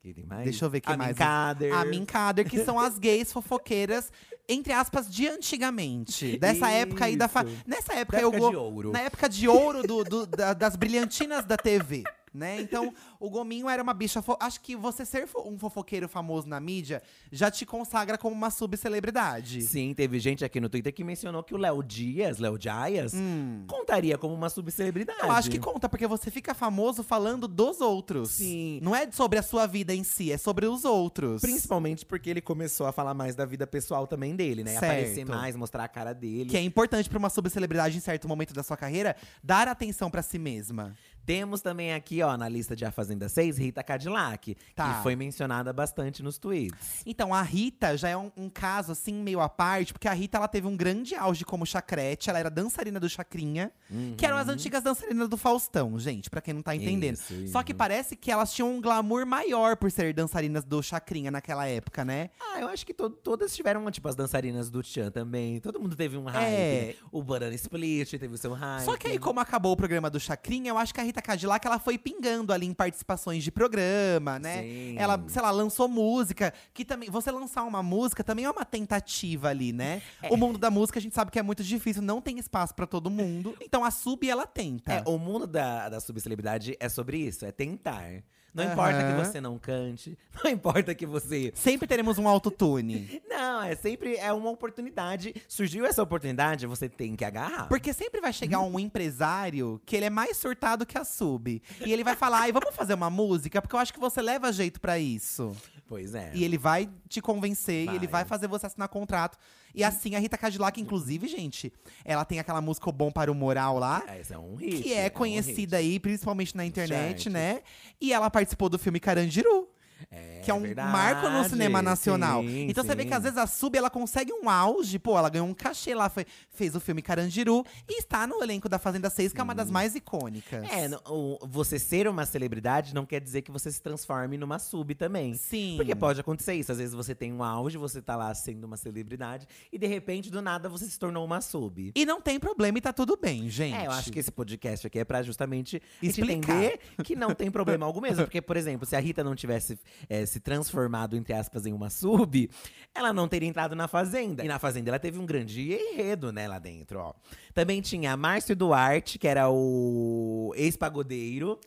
Quem 0.00 0.12
tem 0.14 0.24
mais? 0.24 0.44
Deixa 0.44 0.64
eu 0.64 0.70
ver 0.70 0.80
quem 0.80 0.94
Amin 0.94 1.02
mais. 1.04 1.16
Kader. 1.16 1.72
A 1.74 1.84
Min 1.84 2.04
Kader, 2.04 2.48
que 2.48 2.62
são 2.64 2.78
as 2.78 2.96
gays 2.96 3.32
fofoqueiras, 3.32 4.12
entre 4.48 4.72
aspas, 4.72 5.10
de 5.12 5.26
antigamente. 5.26 6.38
Dessa 6.38 6.70
época 6.70 7.06
aí 7.06 7.16
da. 7.16 7.26
Fa... 7.26 7.42
Isso. 7.42 7.56
Nessa 7.66 7.92
época 7.94 8.16
Da 8.18 8.22
eu 8.22 8.28
época 8.28 8.38
go- 8.40 8.50
de 8.50 8.56
ouro. 8.56 8.92
Na 8.92 9.00
época 9.00 9.28
de 9.28 9.48
ouro 9.48 9.82
do, 9.82 10.04
do- 10.04 10.26
da- 10.26 10.54
das 10.54 10.76
brilhantinas 10.76 11.44
da 11.44 11.56
TV. 11.56 12.04
Né? 12.36 12.60
Então, 12.60 12.92
o 13.18 13.30
Gominho 13.30 13.66
era 13.68 13.82
uma 13.82 13.94
bicha. 13.94 14.20
fo- 14.20 14.36
Acho 14.38 14.60
que 14.60 14.76
você 14.76 15.06
ser 15.06 15.26
fo- 15.26 15.42
um 15.48 15.58
fofoqueiro 15.58 16.06
famoso 16.06 16.46
na 16.46 16.60
mídia 16.60 17.02
já 17.32 17.50
te 17.50 17.64
consagra 17.64 18.18
como 18.18 18.34
uma 18.36 18.50
subcelebridade. 18.50 19.62
Sim, 19.62 19.94
teve 19.94 20.18
gente 20.18 20.44
aqui 20.44 20.60
no 20.60 20.68
Twitter 20.68 20.92
que 20.92 21.02
mencionou 21.02 21.42
que 21.42 21.54
o 21.54 21.56
Léo 21.56 21.82
Dias, 21.82 22.38
Léo 22.38 22.58
Dias, 22.58 23.14
Hum. 23.14 23.64
contaria 23.66 24.18
como 24.18 24.34
uma 24.34 24.48
subcelebridade. 24.50 25.18
Eu 25.22 25.30
acho 25.32 25.50
que 25.50 25.58
conta, 25.58 25.88
porque 25.88 26.06
você 26.06 26.30
fica 26.30 26.54
famoso 26.54 27.02
falando 27.02 27.48
dos 27.48 27.80
outros. 27.80 28.32
Sim. 28.32 28.80
Não 28.82 28.94
é 28.94 29.10
sobre 29.10 29.38
a 29.38 29.42
sua 29.42 29.66
vida 29.66 29.94
em 29.94 30.04
si, 30.04 30.30
é 30.30 30.36
sobre 30.38 30.66
os 30.66 30.84
outros. 30.84 31.40
Principalmente 31.40 32.04
porque 32.04 32.28
ele 32.30 32.40
começou 32.40 32.86
a 32.86 32.92
falar 32.92 33.14
mais 33.14 33.34
da 33.34 33.44
vida 33.46 33.66
pessoal 33.66 34.06
também 34.06 34.36
dele, 34.36 34.62
né? 34.62 34.72
Certo. 34.72 34.84
Aparecer 34.84 35.24
mais, 35.26 35.56
mostrar 35.56 35.84
a 35.84 35.88
cara 35.88 36.12
dele. 36.12 36.50
Que 36.50 36.56
é 36.56 36.60
importante 36.62 37.08
pra 37.08 37.18
uma 37.18 37.30
subcelebridade 37.30 37.96
em 37.96 38.00
certo 38.00 38.28
momento 38.28 38.52
da 38.52 38.62
sua 38.62 38.76
carreira 38.76 39.16
dar 39.42 39.68
atenção 39.68 40.10
pra 40.10 40.22
si 40.22 40.38
mesma. 40.38 40.94
Temos 41.26 41.60
também 41.60 41.92
aqui, 41.92 42.22
ó, 42.22 42.36
na 42.36 42.48
lista 42.48 42.76
de 42.76 42.84
A 42.84 42.90
Fazenda 42.92 43.28
6, 43.28 43.58
Rita 43.58 43.82
Cadillac, 43.82 44.56
Tá. 44.74 44.94
que 44.94 45.02
foi 45.02 45.16
mencionada 45.16 45.72
bastante 45.72 46.22
nos 46.22 46.38
tweets. 46.38 47.02
Então, 47.04 47.34
a 47.34 47.42
Rita 47.42 47.96
já 47.96 48.08
é 48.08 48.16
um, 48.16 48.30
um 48.36 48.48
caso, 48.48 48.92
assim, 48.92 49.12
meio 49.14 49.40
à 49.40 49.48
parte, 49.48 49.92
porque 49.92 50.06
a 50.08 50.12
Rita 50.12 50.38
ela 50.38 50.46
teve 50.48 50.66
um 50.66 50.76
grande 50.76 51.14
auge 51.16 51.44
como 51.44 51.66
chacrete. 51.66 52.30
Ela 52.30 52.38
era 52.38 52.50
dançarina 52.50 53.00
do 53.00 53.08
Chacrinha, 53.08 53.72
que 54.16 54.24
eram 54.24 54.36
as 54.36 54.48
antigas 54.48 54.82
dançarinas 54.82 55.28
do 55.28 55.36
Faustão, 55.36 55.98
gente, 55.98 56.30
pra 56.30 56.40
quem 56.40 56.54
não 56.54 56.62
tá 56.62 56.74
entendendo. 56.76 57.16
Uhum. 57.30 57.42
Isso, 57.44 57.52
Só 57.52 57.62
que 57.62 57.72
isso. 57.72 57.76
parece 57.78 58.14
que 58.16 58.30
elas 58.30 58.52
tinham 58.52 58.70
um 58.76 58.80
glamour 58.80 59.26
maior 59.26 59.76
por 59.76 59.90
ser 59.90 60.14
dançarinas 60.14 60.64
do 60.64 60.80
Chacrinha 60.82 61.30
naquela 61.30 61.66
época, 61.66 62.04
né? 62.04 62.30
Ah, 62.40 62.60
eu 62.60 62.68
acho 62.68 62.86
que 62.86 62.94
to- 62.94 63.10
todas 63.10 63.54
tiveram, 63.54 63.90
tipo, 63.90 64.08
as 64.08 64.14
dançarinas 64.14 64.70
do 64.70 64.82
Tchan 64.82 65.10
também. 65.10 65.58
Todo 65.60 65.80
mundo 65.80 65.96
teve 65.96 66.16
um 66.16 66.24
hype. 66.24 66.36
É. 66.52 66.86
né? 66.88 66.94
O 67.10 67.22
Banana 67.22 67.54
Split 67.54 68.10
teve 68.10 68.28
o 68.34 68.38
seu 68.38 68.52
hype. 68.52 68.84
Só 68.84 68.96
que 68.96 69.08
aí, 69.08 69.18
como 69.18 69.40
acabou 69.40 69.72
o 69.72 69.76
programa 69.76 70.08
do 70.08 70.20
Chacrinha, 70.20 70.70
eu 70.70 70.78
acho 70.78 70.94
que 70.94 71.00
a 71.00 71.02
Rita 71.02 71.15
Rita 71.16 71.22
Cadillac, 71.22 71.66
ela 71.66 71.78
foi 71.78 71.96
pingando 71.96 72.52
ali 72.52 72.66
em 72.66 72.74
participações 72.74 73.42
de 73.42 73.50
programa, 73.50 74.38
né? 74.38 74.62
Sim. 74.62 74.96
Ela, 74.98 75.22
sei 75.28 75.40
lá, 75.40 75.50
lançou 75.50 75.88
música, 75.88 76.52
que 76.74 76.84
também. 76.84 77.10
Você 77.10 77.30
lançar 77.30 77.64
uma 77.64 77.82
música 77.82 78.22
também 78.22 78.44
é 78.44 78.50
uma 78.50 78.64
tentativa 78.64 79.48
ali, 79.48 79.72
né? 79.72 80.02
É. 80.22 80.30
O 80.30 80.36
mundo 80.36 80.58
da 80.58 80.70
música 80.70 80.98
a 80.98 81.02
gente 81.02 81.14
sabe 81.14 81.30
que 81.30 81.38
é 81.38 81.42
muito 81.42 81.64
difícil, 81.64 82.02
não 82.02 82.20
tem 82.20 82.38
espaço 82.38 82.74
pra 82.74 82.86
todo 82.86 83.10
mundo. 83.10 83.56
Então 83.66 83.84
a 83.84 83.90
sub 83.90 84.28
ela 84.28 84.46
tenta. 84.46 84.92
É, 84.92 85.02
o 85.06 85.18
mundo 85.18 85.46
da, 85.46 85.88
da 85.88 86.00
subcelebridade 86.00 86.76
é 86.78 86.88
sobre 86.88 87.18
isso, 87.18 87.44
é 87.44 87.50
tentar. 87.50 88.22
Não 88.56 88.72
importa 88.72 89.04
que 89.04 89.24
você 89.24 89.40
não 89.40 89.58
cante, 89.58 90.18
não 90.42 90.50
importa 90.50 90.94
que 90.94 91.06
você. 91.06 91.52
Sempre 91.54 91.86
teremos 91.86 92.18
um 92.18 92.26
autotune. 92.26 93.22
Não, 93.28 93.62
é 93.62 93.74
sempre 93.74 94.16
é 94.16 94.32
uma 94.32 94.50
oportunidade. 94.50 95.34
Surgiu 95.46 95.84
essa 95.84 96.02
oportunidade, 96.02 96.66
você 96.66 96.88
tem 96.88 97.14
que 97.14 97.24
agarrar. 97.24 97.68
Porque 97.68 97.92
sempre 97.92 98.20
vai 98.20 98.32
chegar 98.32 98.60
um 98.60 98.78
empresário 98.78 99.80
que 99.84 99.94
ele 99.94 100.06
é 100.06 100.10
mais 100.10 100.36
surtado 100.38 100.86
que 100.86 100.96
a 100.96 101.04
sub. 101.04 101.62
E 101.84 101.92
ele 101.92 102.02
vai 102.02 102.16
falar, 102.16 102.40
ai, 102.40 102.52
vamos 102.52 102.74
fazer 102.74 102.94
uma 102.94 103.10
música? 103.10 103.60
Porque 103.60 103.74
eu 103.74 103.80
acho 103.80 103.92
que 103.92 104.00
você 104.00 104.22
leva 104.22 104.52
jeito 104.52 104.80
pra 104.80 104.98
isso. 104.98 105.54
Pois 105.88 106.14
é. 106.14 106.30
E 106.34 106.42
ele 106.44 106.58
vai 106.58 106.88
te 107.08 107.20
convencer, 107.20 107.88
e 107.88 107.94
ele 107.94 108.06
vai 108.06 108.24
fazer 108.24 108.48
você 108.48 108.66
assinar 108.66 108.88
contrato. 108.88 109.38
E 109.76 109.84
assim, 109.84 110.14
a 110.14 110.18
Rita 110.18 110.38
Cadillac, 110.38 110.80
inclusive, 110.80 111.28
gente, 111.28 111.70
ela 112.02 112.24
tem 112.24 112.38
aquela 112.40 112.62
música 112.62 112.88
O 112.88 112.92
Bom 112.92 113.12
para 113.12 113.30
o 113.30 113.34
Moral 113.34 113.78
lá. 113.78 114.02
Ah, 114.08 114.18
Esse 114.18 114.32
é 114.32 114.38
um 114.38 114.54
hit. 114.54 114.82
Que 114.82 114.94
é 114.94 115.06
um 115.06 115.10
conhecida 115.10 115.76
hit. 115.76 115.86
aí, 115.90 116.00
principalmente 116.00 116.56
na 116.56 116.64
internet, 116.64 117.24
Chart. 117.24 117.32
né? 117.32 117.60
E 118.00 118.10
ela 118.10 118.30
participou 118.30 118.70
do 118.70 118.78
filme 118.78 118.98
Carandiru. 118.98 119.68
É, 120.10 120.40
que 120.44 120.50
é 120.50 120.54
um 120.54 120.60
verdade, 120.60 120.92
marco 120.92 121.28
no 121.28 121.48
cinema 121.48 121.80
nacional. 121.82 122.42
sim, 122.42 122.68
então 122.68 122.84
você 122.84 122.94
vê 122.94 123.02
sim. 123.02 123.08
que 123.08 123.14
às 123.14 123.22
vezes 123.22 123.38
a 123.38 123.46
Sub 123.46 123.76
ela 123.76 123.90
consegue 123.90 124.32
um 124.32 124.48
auge, 124.48 124.98
pô, 124.98 125.16
ela 125.18 125.28
ganhou 125.28 125.46
um 125.48 125.54
cachê 125.54 125.94
lá, 125.94 126.08
foi, 126.08 126.26
fez 126.50 126.74
o 126.74 126.80
filme 126.80 127.02
Carandiru 127.02 127.64
e 127.88 127.98
está 127.98 128.26
no 128.26 128.42
elenco 128.42 128.68
da 128.68 128.78
Fazenda 128.78 129.08
6, 129.10 129.32
que 129.32 129.40
é 129.40 129.44
uma 129.44 129.54
das 129.54 129.70
mais 129.70 129.94
icônicas. 129.94 130.64
É, 130.70 130.88
o- 131.08 131.38
você 131.46 131.78
ser 131.78 132.06
uma 132.08 132.24
celebridade 132.26 132.94
não 132.94 133.06
quer 133.06 133.20
dizer 133.20 133.42
que 133.42 133.50
você 133.50 133.70
se 133.72 133.80
transforme 133.80 134.36
numa 134.36 134.58
sub 134.58 134.94
também. 134.94 135.34
Sim. 135.34 135.74
Porque 135.76 135.94
pode 135.94 136.20
acontecer 136.20 136.54
isso. 136.54 136.70
Às 136.72 136.78
vezes 136.78 136.94
você 136.94 137.14
tem 137.14 137.32
um 137.32 137.42
auge, 137.42 137.76
você 137.78 138.00
tá 138.02 138.16
lá 138.16 138.32
sendo 138.34 138.64
uma 138.64 138.76
celebridade, 138.76 139.46
e 139.72 139.78
de 139.78 139.86
repente, 139.86 140.30
do 140.30 140.40
nada, 140.42 140.68
você 140.68 140.84
se 140.86 140.98
tornou 140.98 141.24
uma 141.24 141.40
sub. 141.40 141.92
E 141.94 142.04
não 142.06 142.20
tem 142.20 142.38
problema 142.38 142.78
e 142.78 142.80
tá 142.80 142.92
tudo 142.92 143.16
bem, 143.20 143.48
gente. 143.48 143.74
É, 143.76 143.86
eu 143.86 143.90
acho 143.90 144.10
que 144.12 144.18
esse 144.18 144.30
podcast 144.30 144.86
aqui 144.86 144.98
é 144.98 145.04
pra 145.04 145.22
justamente 145.22 145.82
Explicar. 146.02 146.34
entender 146.36 146.80
que 147.04 147.16
não 147.16 147.34
tem 147.34 147.50
problema 147.50 147.86
algum 147.86 148.00
mesmo. 148.00 148.24
Porque, 148.24 148.40
por 148.42 148.56
exemplo, 148.56 148.86
se 148.86 148.94
a 148.96 149.00
Rita 149.00 149.24
não 149.24 149.34
tivesse 149.34 149.78
eh, 150.08 150.26
se 150.26 150.40
transformado, 150.40 151.16
entre 151.16 151.32
aspas, 151.32 151.66
em 151.66 151.72
uma 151.72 151.90
sub, 151.90 152.50
ela 152.94 153.12
não 153.12 153.28
teria 153.28 153.48
entrado 153.48 153.74
na 153.74 153.88
Fazenda. 153.88 154.44
E 154.44 154.48
na 154.48 154.58
Fazenda 154.58 154.90
ela 154.90 154.98
teve 154.98 155.18
um 155.18 155.26
grande 155.26 155.72
enredo, 155.72 156.32
né, 156.32 156.48
lá 156.48 156.58
dentro, 156.58 156.98
ó. 156.98 157.14
Também 157.54 157.80
tinha 157.80 158.16
Márcio 158.16 158.56
Duarte, 158.56 159.18
que 159.18 159.28
era 159.28 159.48
o 159.50 160.52
ex-pagodeiro. 160.56 161.58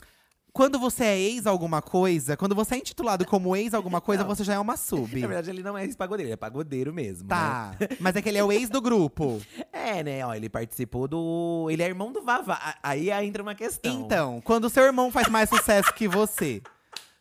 Quando 0.51 0.79
você 0.79 1.03
é 1.03 1.19
ex 1.19 1.45
alguma 1.45 1.81
coisa, 1.81 2.35
quando 2.35 2.55
você 2.55 2.75
é 2.75 2.77
intitulado 2.79 3.25
como 3.25 3.55
ex 3.55 3.73
alguma 3.73 4.01
coisa, 4.01 4.23
Não. 4.23 4.29
você 4.35 4.43
já 4.43 4.55
é 4.55 4.59
uma 4.59 4.75
sub. 4.75 5.21
Na 5.21 5.27
verdade, 5.27 5.49
ele 5.49 5.61
não 5.61 5.77
é 5.77 5.85
ex-pagodeiro, 5.85 6.27
ele 6.27 6.33
é 6.33 6.37
pagodeiro 6.37 6.91
mesmo. 6.91 7.27
Tá, 7.27 7.75
mas 7.99 8.15
é 8.15 8.21
que 8.21 8.29
ele 8.29 8.39
é 8.39 8.43
o 8.43 8.51
ex 8.51 8.69
do 8.69 8.81
grupo. 8.81 9.39
Né? 9.57 9.65
É, 9.71 10.03
né? 10.03 10.25
Ó, 10.25 10.33
ele 10.33 10.49
participou 10.49 11.07
do. 11.07 11.67
Ele 11.69 11.83
é 11.83 11.87
irmão 11.87 12.11
do 12.11 12.21
Vavá. 12.23 12.75
Aí 12.81 13.11
entra 13.11 13.43
uma 13.43 13.55
questão. 13.55 14.01
Então, 14.01 14.41
quando 14.41 14.65
o 14.65 14.69
seu 14.69 14.83
irmão 14.83 15.11
faz 15.11 15.29
mais 15.29 15.49
sucesso 15.49 15.93
que 15.93 16.07
você. 16.07 16.61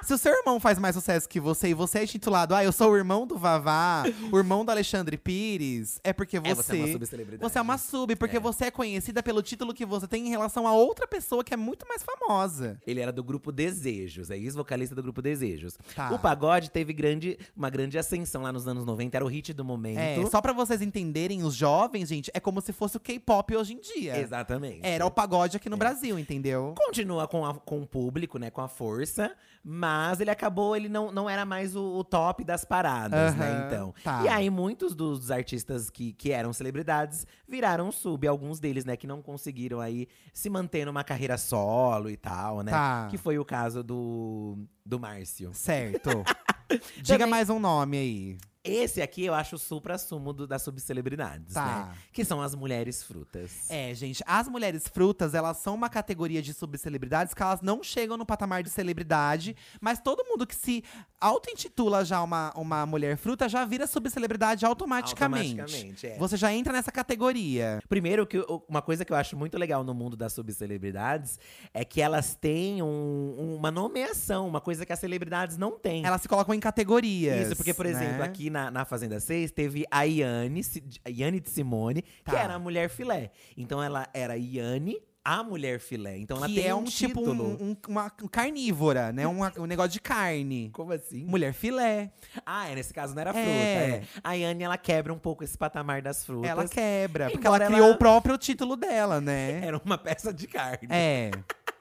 Se 0.05 0.15
o 0.15 0.19
seu 0.19 0.33
irmão 0.33 0.61
faz 0.61 0.79
mais 0.79 0.95
sucesso 0.95 1.29
que 1.29 1.41
você 1.41 1.71
e 1.71 1.75
você 1.75 1.99
é 1.99 2.03
intitulado, 2.05 2.55
ah, 2.55 2.63
eu 2.63 2.71
sou 2.71 2.93
o 2.93 2.97
irmão 2.97 3.27
do 3.27 3.37
Vavá, 3.37 4.05
o 4.33 4.39
irmão 4.39 4.65
do 4.65 4.71
Alexandre 4.71 5.17
Pires, 5.19 6.01
é 6.05 6.13
porque 6.13 6.39
você. 6.39 6.51
É, 6.51 6.55
você 6.55 6.77
é 6.77 6.79
uma 6.85 6.93
subcelebridade. 6.93 7.43
Você 7.53 7.59
é 7.59 7.61
uma 7.63 7.77
sub, 7.79 8.15
porque 8.17 8.37
É. 8.37 8.41
você 8.41 8.67
é 8.67 8.71
conhecida 8.71 9.25
pelo 9.25 9.43
título 9.43 9.75
que 9.75 9.85
você 9.85 10.07
tem 10.07 10.27
em 10.27 10.31
relação 10.31 10.69
a 10.69 10.73
outra 10.73 11.07
pessoa 11.09 11.43
que 11.43 11.53
é 11.53 11.57
muito 11.57 11.85
mais 11.89 12.05
famosa. 12.05 12.81
Ele 12.87 13.01
era 13.01 13.11
do 13.13 13.25
grupo 13.25 13.51
Desejos, 13.51 14.31
é 14.31 14.39
ex-vocalista 14.39 14.95
do 14.95 15.03
grupo 15.03 15.21
Desejos. 15.21 15.77
Tá. 15.97 16.13
O 16.13 16.19
pagode 16.19 16.71
teve 16.71 16.93
grande, 16.93 17.37
uma 17.57 17.69
grande 17.69 17.99
ascensão 17.99 18.43
lá 18.43 18.53
nos 18.53 18.69
anos 18.69 18.85
90, 18.85 19.17
era 19.17 19.25
o 19.25 19.29
hit 19.29 19.53
do 19.53 19.65
momento. 19.65 19.99
É, 19.99 20.25
só 20.31 20.41
pra 20.41 20.53
vocês 20.53 20.81
entenderem, 20.81 21.43
os 21.43 21.55
jovens, 21.57 22.09
gente, 22.09 22.31
é 22.33 22.39
como 22.39 22.61
se 22.61 22.73
fosse 22.73 22.97
o 22.97 23.01
K-pop 23.01 23.57
hoje 23.57 23.75
em 23.75 23.81
dia. 23.81 24.17
Exatamente. 24.21 24.81
Era 24.85 25.05
o 25.05 25.11
pagode 25.11 25.57
aqui 25.57 25.69
no 25.69 25.75
É. 25.75 25.79
Brasil, 25.79 26.17
entendeu? 26.21 26.73
Continua 26.77 27.27
com, 27.27 27.45
a- 27.45 27.55
com 27.55 27.83
o 27.83 27.87
público, 27.87 28.39
né? 28.39 28.49
Com 28.49 28.61
a 28.61 28.69
força. 28.69 29.35
Mas 29.71 30.19
ele 30.19 30.31
acabou, 30.31 30.75
ele 30.75 30.89
não, 30.89 31.13
não 31.13 31.29
era 31.29 31.45
mais 31.45 31.77
o, 31.77 31.83
o 31.99 32.03
top 32.03 32.43
das 32.43 32.65
paradas, 32.65 33.37
né? 33.37 33.51
Aham, 33.51 33.67
Então. 33.67 33.95
tá. 34.03 34.23
E 34.25 34.29
aí, 34.29 34.49
muitos 34.49 34.95
dos 34.95 35.31
artistas 35.31 35.91
que, 35.91 36.15
que 36.15 36.33
eram 36.33 36.55
celebridades 36.55 37.27
viraram 37.47 37.93
sub. 37.93 38.27
Alguns 38.27 38.59
deles, 38.59 38.87
né, 38.87 38.97
que 38.97 39.07
não 39.07 39.21
conseguiram 39.21 39.79
aí 39.79 40.09
se 40.33 40.49
manter 40.49 40.87
numa 40.87 41.05
carreira 41.05 41.37
solo 41.37 42.09
e 42.09 42.17
tal, 42.17 42.63
né? 42.63 42.71
Tá. 42.73 43.09
Que 43.11 43.19
foi 43.19 43.39
o 43.39 43.45
caso 43.45 43.83
do, 43.83 44.57
do 44.87 44.99
Márcio. 44.99 45.51
Certo. 45.53 46.09
Diga 47.03 47.19
Também- 47.19 47.27
mais 47.31 47.51
um 47.51 47.59
nome 47.59 47.99
aí. 47.99 48.39
Esse 48.65 49.01
aqui 49.01 49.25
eu 49.25 49.33
acho 49.35 49.57
o 49.57 49.59
supra-sumo 49.59 50.33
do- 50.33 50.47
das 50.47 50.63
subcelebridades, 50.63 51.55
Tá. 51.55 51.87
né? 51.91 51.97
Que 52.13 52.25
são 52.25 52.43
as 52.43 52.55
mulheres 52.55 53.03
frutas. 53.03 53.71
É, 53.71 53.95
gente, 53.95 54.23
as 54.27 54.49
mulheres 54.49 54.87
frutas, 54.89 55.33
elas 55.33 55.59
são 55.59 55.75
uma 55.75 55.89
categoria 55.89 56.43
de 56.43 56.53
subcelebridades 56.53 57.33
que 57.33 57.43
elas 57.43 57.63
não 57.63 57.83
chegam 57.83 58.17
no 58.17 58.27
patamar 58.27 58.63
de 58.63 58.69
celebridade, 58.71 59.57
mas 59.81 60.01
todo 60.01 60.25
mundo 60.25 60.47
que 60.47 60.55
se 60.57 60.83
auto-intitula 61.21 62.05
já 62.05 62.23
uma, 62.23 62.53
uma 62.57 62.85
mulher 62.85 63.17
fruta 63.17 63.49
já 63.49 63.65
vira 63.65 63.87
subcelebridade 63.87 64.67
automaticamente. 64.67 65.61
Automaticamente, 65.61 66.07
é. 66.07 66.19
Você 66.19 66.37
já 66.37 66.53
entra 66.53 66.73
nessa 66.73 66.91
categoria. 66.93 67.81
Primeiro, 67.89 68.27
que 68.27 68.39
eu- 68.39 68.65
uma 68.69 68.83
coisa 68.83 69.05
que 69.05 69.13
eu 69.13 69.17
acho 69.17 69.37
muito 69.37 69.57
legal 69.57 69.83
no 69.85 69.95
mundo 69.95 70.17
das 70.17 70.33
subcelebridades 70.33 71.39
é 71.73 71.85
que 71.85 72.01
elas 72.01 72.35
têm 72.35 72.83
um- 72.83 73.57
uma 73.57 73.71
nomeação, 73.71 74.47
uma 74.49 74.61
coisa 74.61 74.85
que 74.85 74.93
as 74.93 74.99
celebridades 74.99 75.57
não 75.57 75.79
têm. 75.79 76.05
Elas 76.05 76.21
se 76.23 76.29
colocam 76.29 76.55
em 76.55 76.61
categorias. 76.61 77.47
Isso, 77.47 77.57
porque, 77.57 77.73
por 77.75 77.87
exemplo, 77.87 78.19
né? 78.19 78.25
aqui 78.25 78.48
na, 78.51 78.71
na 78.71 78.85
Fazenda 78.85 79.19
6 79.21 79.51
teve 79.51 79.85
a 79.91 80.03
Iane, 80.05 80.63
a 81.05 81.11
Iane 81.11 81.41
de 81.41 81.51
Simone, 81.51 82.03
que 82.03 82.31
Tá. 82.33 82.39
era 82.41 82.55
a 82.55 82.59
mulher 82.59 82.89
filé. 82.89 83.31
Então 83.57 83.83
ela 83.83 84.07
era 84.15 84.37
Iane, 84.37 84.97
a 85.25 85.43
mulher 85.43 85.79
filé. 85.79 86.17
Então 86.17 86.39
ela 86.39 86.47
que 86.49 86.55
tem 86.55 86.67
é 86.67 86.75
um, 86.75 86.79
um 86.79 86.85
tipo 86.85 87.21
um, 87.21 87.71
um- 87.71 87.77
uma 87.89 88.09
carnívora, 88.09 89.13
né? 89.13 89.27
Um, 89.27 89.41
um 89.63 89.67
negócio 89.67 89.91
de 89.93 90.01
carne. 90.01 90.71
Como 90.73 90.91
assim? 90.93 91.25
Mulher 91.27 91.53
filé. 91.53 92.11
Ah, 92.47 92.69
é, 92.71 92.75
nesse 92.75 92.95
caso 92.95 93.15
não 93.15 93.21
era 93.21 93.31
É. 93.31 93.33
fruta. 93.33 93.49
É. 93.49 94.03
A 94.25 94.33
Iane, 94.35 94.65
ela 94.65 94.79
quebra 94.79 95.13
um 95.13 95.19
pouco 95.19 95.45
esse 95.45 95.57
patamar 95.59 96.01
das 96.01 96.25
frutas. 96.25 96.49
Ela 96.51 96.67
quebra. 96.67 97.27
Porque 97.31 97.47
Embora 97.47 97.65
ela 97.65 97.75
ela- 97.75 97.83
criou 97.83 97.95
o 97.95 97.99
próprio 97.99 98.39
título 98.39 98.75
dela, 98.77 99.21
né? 99.21 99.61
Era 99.67 99.79
uma 99.85 99.99
peça 99.99 100.33
de 100.33 100.47
carne. 100.47 100.89
É. 100.91 101.31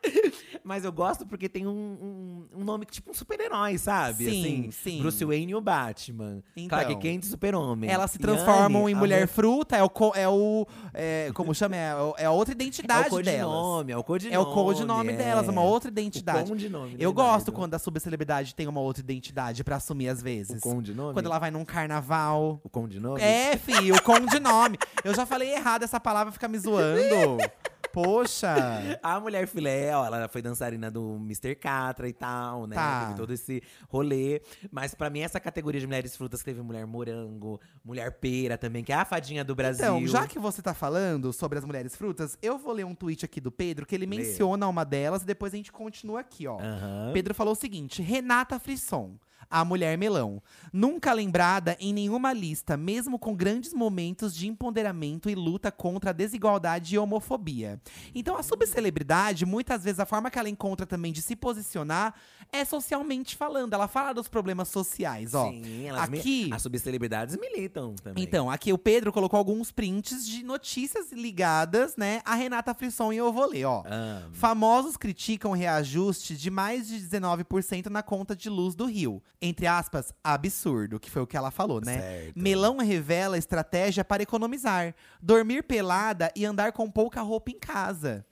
Mas 0.67 0.83
eu 0.83 0.91
gosto 0.91 1.25
porque 1.25 1.47
tem 1.47 1.65
um, 1.65 1.69
um, 1.71 2.59
um 2.59 2.63
nome 2.65 2.85
que 2.85 2.91
tipo 2.91 3.09
um 3.09 3.13
super-herói, 3.13 3.77
sabe? 3.77 4.25
Sim, 4.25 4.67
assim, 4.67 4.71
sim. 4.71 4.99
Bruce 4.99 5.23
Wayne 5.23 5.53
e 5.53 5.55
o 5.55 5.61
Batman. 5.61 6.43
Então. 6.57 6.67
Clark 6.77 6.95
Kent 6.97 7.23
e 7.23 7.27
super-homem. 7.27 7.89
Elas 7.89 8.11
se 8.11 8.19
transformam 8.19 8.89
em 8.89 8.93
mulher 8.93 9.21
mu- 9.21 9.27
fruta, 9.29 9.77
é 9.77 9.83
o. 9.83 9.89
É 10.13 10.27
o 10.27 10.67
é, 10.93 11.31
como 11.33 11.53
chama? 11.55 11.77
É, 11.77 11.95
o- 11.95 12.15
é 12.17 12.25
a 12.25 12.31
outra 12.31 12.53
É 12.53 12.55
o 12.55 12.57
identidade 12.57 13.09
delas. 13.09 13.45
codinome, 13.55 13.91
é 13.93 13.97
o 13.97 14.03
codinome. 14.03 14.35
É 14.35 14.39
o 14.39 14.45
codinome 14.53 15.13
delas, 15.13 15.47
uma 15.47 15.61
outra 15.61 15.89
identidade. 15.89 16.43
O 16.43 16.47
condinome, 16.49 16.95
Eu 16.99 17.13
gosto 17.13 17.51
quando 17.53 17.73
a 17.73 17.79
subcelebridade 17.79 18.53
tem 18.53 18.67
uma 18.67 18.81
outra 18.81 19.01
identidade 19.01 19.63
pra 19.63 19.77
assumir 19.77 20.09
às 20.09 20.19
O 20.19 20.23
vezes. 20.25 20.59
condinome? 20.59 21.13
Quando 21.13 21.27
ela 21.27 21.39
vai 21.39 21.49
num 21.49 21.63
carnaval. 21.63 22.59
O 22.61 22.69
condinome? 22.69 23.21
É, 23.21 23.55
fi, 23.55 23.89
o 23.93 24.01
condinome. 24.01 24.77
Eu 25.03 25.15
já 25.15 25.25
falei 25.25 25.53
errado 25.53 25.83
essa 25.83 25.97
palavra, 25.99 26.33
fica 26.33 26.47
me 26.49 26.59
zoando. 26.59 27.37
Poxa. 27.97 28.53
A 29.01 29.19
mulher 29.19 29.47
filé, 29.47 29.95
ó, 29.95 30.05
ela 30.05 30.27
foi 30.27 30.39
dançarina 30.39 30.91
do 30.91 31.15
Mr. 31.15 31.55
Catra 31.55 32.07
e 32.07 32.13
tal, 32.13 32.67
né? 32.67 32.75
Tá. 32.75 33.05
Teve 33.05 33.15
todo 33.15 33.33
esse 33.33 33.63
rolê. 33.89 34.39
Mas 34.71 34.93
pra 34.93 35.09
mim, 35.09 35.21
essa 35.21 35.39
categoria 35.39 35.81
de 35.81 35.87
mulheres 35.87 36.15
frutas 36.15 36.43
teve 36.43 36.61
mulher 36.61 36.85
morango, 36.85 37.59
mulher 37.83 38.11
pera 38.19 38.55
também, 38.55 38.83
que 38.83 38.91
é 38.91 38.95
a 38.95 39.03
fadinha 39.03 39.43
do 39.43 39.55
Brasil. 39.55 39.83
Então, 39.83 40.05
já 40.05 40.27
que 40.27 40.37
você 40.37 40.61
tá 40.61 40.75
falando 40.75 41.33
sobre 41.33 41.57
as 41.57 41.65
mulheres 41.65 41.95
frutas, 41.95 42.37
eu 42.39 42.59
vou 42.59 42.71
ler 42.71 42.85
um 42.85 42.93
tweet 42.93 43.25
aqui 43.25 43.41
do 43.41 43.51
Pedro 43.51 43.83
que 43.83 43.95
ele 43.95 44.05
Lê. 44.05 44.17
menciona 44.17 44.67
uma 44.67 44.83
delas 44.83 45.23
e 45.23 45.25
depois 45.25 45.51
a 45.51 45.57
gente 45.57 45.71
continua 45.71 46.19
aqui, 46.19 46.45
ó. 46.45 46.59
Aham. 46.59 47.11
Pedro 47.13 47.33
falou 47.33 47.53
o 47.53 47.55
seguinte: 47.55 48.03
Renata 48.03 48.59
Frisson. 48.59 49.15
A 49.49 49.63
mulher 49.63 49.97
melão. 49.97 50.41
Nunca 50.73 51.13
lembrada 51.13 51.77
em 51.79 51.93
nenhuma 51.93 52.33
lista, 52.33 52.75
mesmo 52.75 53.17
com 53.17 53.35
grandes 53.35 53.73
momentos 53.73 54.35
de 54.35 54.47
empoderamento 54.47 55.29
e 55.29 55.35
luta 55.35 55.71
contra 55.71 56.09
a 56.09 56.13
desigualdade 56.13 56.95
e 56.95 56.97
homofobia. 56.97 57.81
Então, 58.13 58.35
a 58.35 58.43
subcelebridade, 58.43 59.45
muitas 59.45 59.83
vezes, 59.83 59.99
a 59.99 60.05
forma 60.05 60.29
que 60.29 60.37
ela 60.37 60.49
encontra 60.49 60.85
também 60.85 61.13
de 61.13 61.21
se 61.21 61.35
posicionar 61.35 62.13
é 62.51 62.63
socialmente 62.65 63.35
falando. 63.35 63.73
Ela 63.73 63.87
fala 63.87 64.13
dos 64.13 64.27
problemas 64.27 64.67
sociais, 64.69 65.33
ó. 65.33 65.49
Sim, 65.51 65.85
elas 65.85 66.03
aqui- 66.03 66.49
As 66.53 66.61
subcelebridades 66.61 67.37
militam 67.37 67.93
também. 67.95 68.23
Então, 68.23 68.49
aqui 68.49 68.71
o 68.73 68.77
Pedro 68.77 69.11
colocou 69.11 69.37
alguns 69.37 69.71
prints 69.71 70.25
de 70.27 70.43
notícias 70.43 71.11
ligadas, 71.11 71.95
né, 71.95 72.21
a 72.25 72.35
Renata 72.35 72.73
Frisson 72.73 73.11
e 73.13 73.17
eu 73.17 73.31
vou 73.31 73.49
ler, 73.49 73.65
ó. 73.65 73.83
Amo. 73.85 74.33
Famosos 74.33 74.97
criticam 74.97 75.51
reajuste 75.51 76.35
de 76.37 76.49
mais 76.49 76.87
de 76.87 76.99
19% 76.99 77.89
na 77.89 78.01
conta 78.01 78.35
de 78.35 78.49
luz 78.49 78.75
do 78.75 78.85
Rio. 78.85 79.21
Entre 79.41 79.67
aspas, 79.67 80.11
absurdo, 80.23 80.99
que 80.99 81.11
foi 81.11 81.21
o 81.21 81.27
que 81.27 81.37
ela 81.37 81.51
falou, 81.51 81.79
né? 81.79 81.99
Certo. 82.01 82.33
Melão 82.39 82.77
revela 82.77 83.37
estratégia 83.37 84.03
para 84.03 84.23
economizar. 84.23 84.95
Dormir 85.21 85.63
pelada 85.63 86.31
e 86.35 86.43
andar 86.45 86.71
com 86.71 86.89
pouca 86.89 87.21
roupa 87.21 87.51
em 87.51 87.59
casa. 87.59 88.25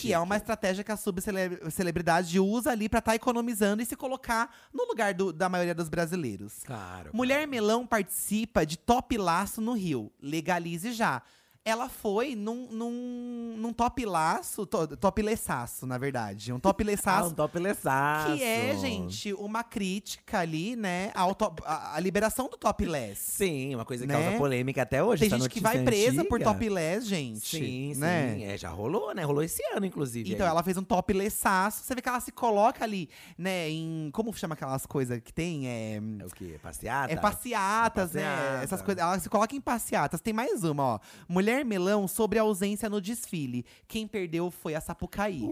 Que 0.00 0.12
é 0.12 0.18
uma 0.18 0.36
estratégia 0.36 0.82
que 0.82 0.90
a 0.92 0.96
subcelebridade 0.96 2.38
usa 2.40 2.70
ali 2.70 2.88
pra 2.88 2.98
estar 2.98 3.14
economizando 3.14 3.82
e 3.82 3.86
se 3.86 3.94
colocar 3.96 4.50
no 4.72 4.84
lugar 4.86 5.12
do- 5.14 5.32
da 5.32 5.48
maioria 5.48 5.74
dos 5.74 5.88
brasileiros. 5.88 6.62
Claro. 6.64 7.10
Mulher 7.12 7.46
Melão 7.46 7.86
participa 7.86 8.64
de 8.64 8.76
Top 8.78 9.16
Laço 9.16 9.60
no 9.60 9.72
Rio. 9.74 10.10
Legalize 10.20 10.92
já. 10.92 11.22
Ela 11.64 11.88
foi 11.88 12.34
num, 12.34 12.66
num, 12.72 13.54
num 13.56 13.72
top 13.72 14.04
laço, 14.04 14.66
to, 14.66 14.96
top 14.96 15.22
leçaço, 15.22 15.86
na 15.86 15.96
verdade. 15.96 16.52
Um 16.52 16.58
top 16.58 16.82
Ah, 16.82 16.86
leçaço. 16.86 17.28
um 17.28 17.34
toplessaço. 17.34 18.36
que 18.36 18.42
é, 18.42 18.76
gente, 18.76 19.32
uma 19.34 19.62
crítica 19.62 20.40
ali, 20.40 20.74
né? 20.74 21.12
Ao 21.14 21.36
top- 21.36 21.62
a, 21.64 21.94
a 21.94 22.00
liberação 22.00 22.48
do 22.48 22.56
topless. 22.56 23.14
Sim, 23.20 23.76
uma 23.76 23.84
coisa 23.84 24.04
que 24.04 24.12
Né? 24.12 24.20
causa 24.20 24.36
polêmica 24.38 24.82
até 24.82 25.04
hoje. 25.04 25.20
Tem 25.28 25.38
gente 25.38 25.48
que 25.48 25.60
vai 25.60 25.84
presa 25.84 26.24
por 26.24 26.40
antiga. 26.40 26.52
topless, 26.52 27.06
gente. 27.06 27.46
Sim, 27.46 27.94
né? 27.94 28.34
sim. 28.34 28.44
É, 28.44 28.58
já 28.58 28.68
rolou, 28.68 29.14
né? 29.14 29.22
Rolou 29.22 29.44
esse 29.44 29.62
ano, 29.72 29.86
inclusive. 29.86 30.32
Então, 30.34 30.44
aí. 30.44 30.50
ela 30.50 30.64
fez 30.64 30.76
um 30.76 30.82
top 30.82 31.12
leçaço. 31.12 31.84
Você 31.84 31.94
vê 31.94 32.02
que 32.02 32.08
ela 32.08 32.18
se 32.18 32.32
coloca 32.32 32.82
ali, 32.82 33.08
né, 33.38 33.70
em. 33.70 34.10
Como 34.12 34.32
chama 34.34 34.54
aquelas 34.54 34.84
coisas 34.84 35.20
que 35.22 35.32
tem? 35.32 35.68
É. 35.68 36.00
É 36.18 36.24
o 36.26 36.30
quê? 36.30 36.58
Passeata? 36.60 37.12
É 37.12 37.16
passeatas, 37.16 38.16
É 38.16 38.20
né? 38.20 38.26
passeata. 38.26 38.64
Essas 38.64 38.82
coisas. 38.82 39.00
Ela 39.00 39.18
se 39.20 39.28
coloca 39.30 39.54
em 39.54 39.60
passeatas. 39.60 40.20
Tem 40.20 40.32
mais 40.32 40.64
uma, 40.64 40.82
ó. 40.94 40.98
Mulher 41.28 41.51
Melão 41.62 42.08
sobre 42.08 42.38
a 42.38 42.42
ausência 42.42 42.88
no 42.88 43.00
desfile. 43.00 43.64
Quem 43.86 44.08
perdeu 44.08 44.50
foi 44.50 44.74
a 44.74 44.80
Sapucaí. 44.80 45.42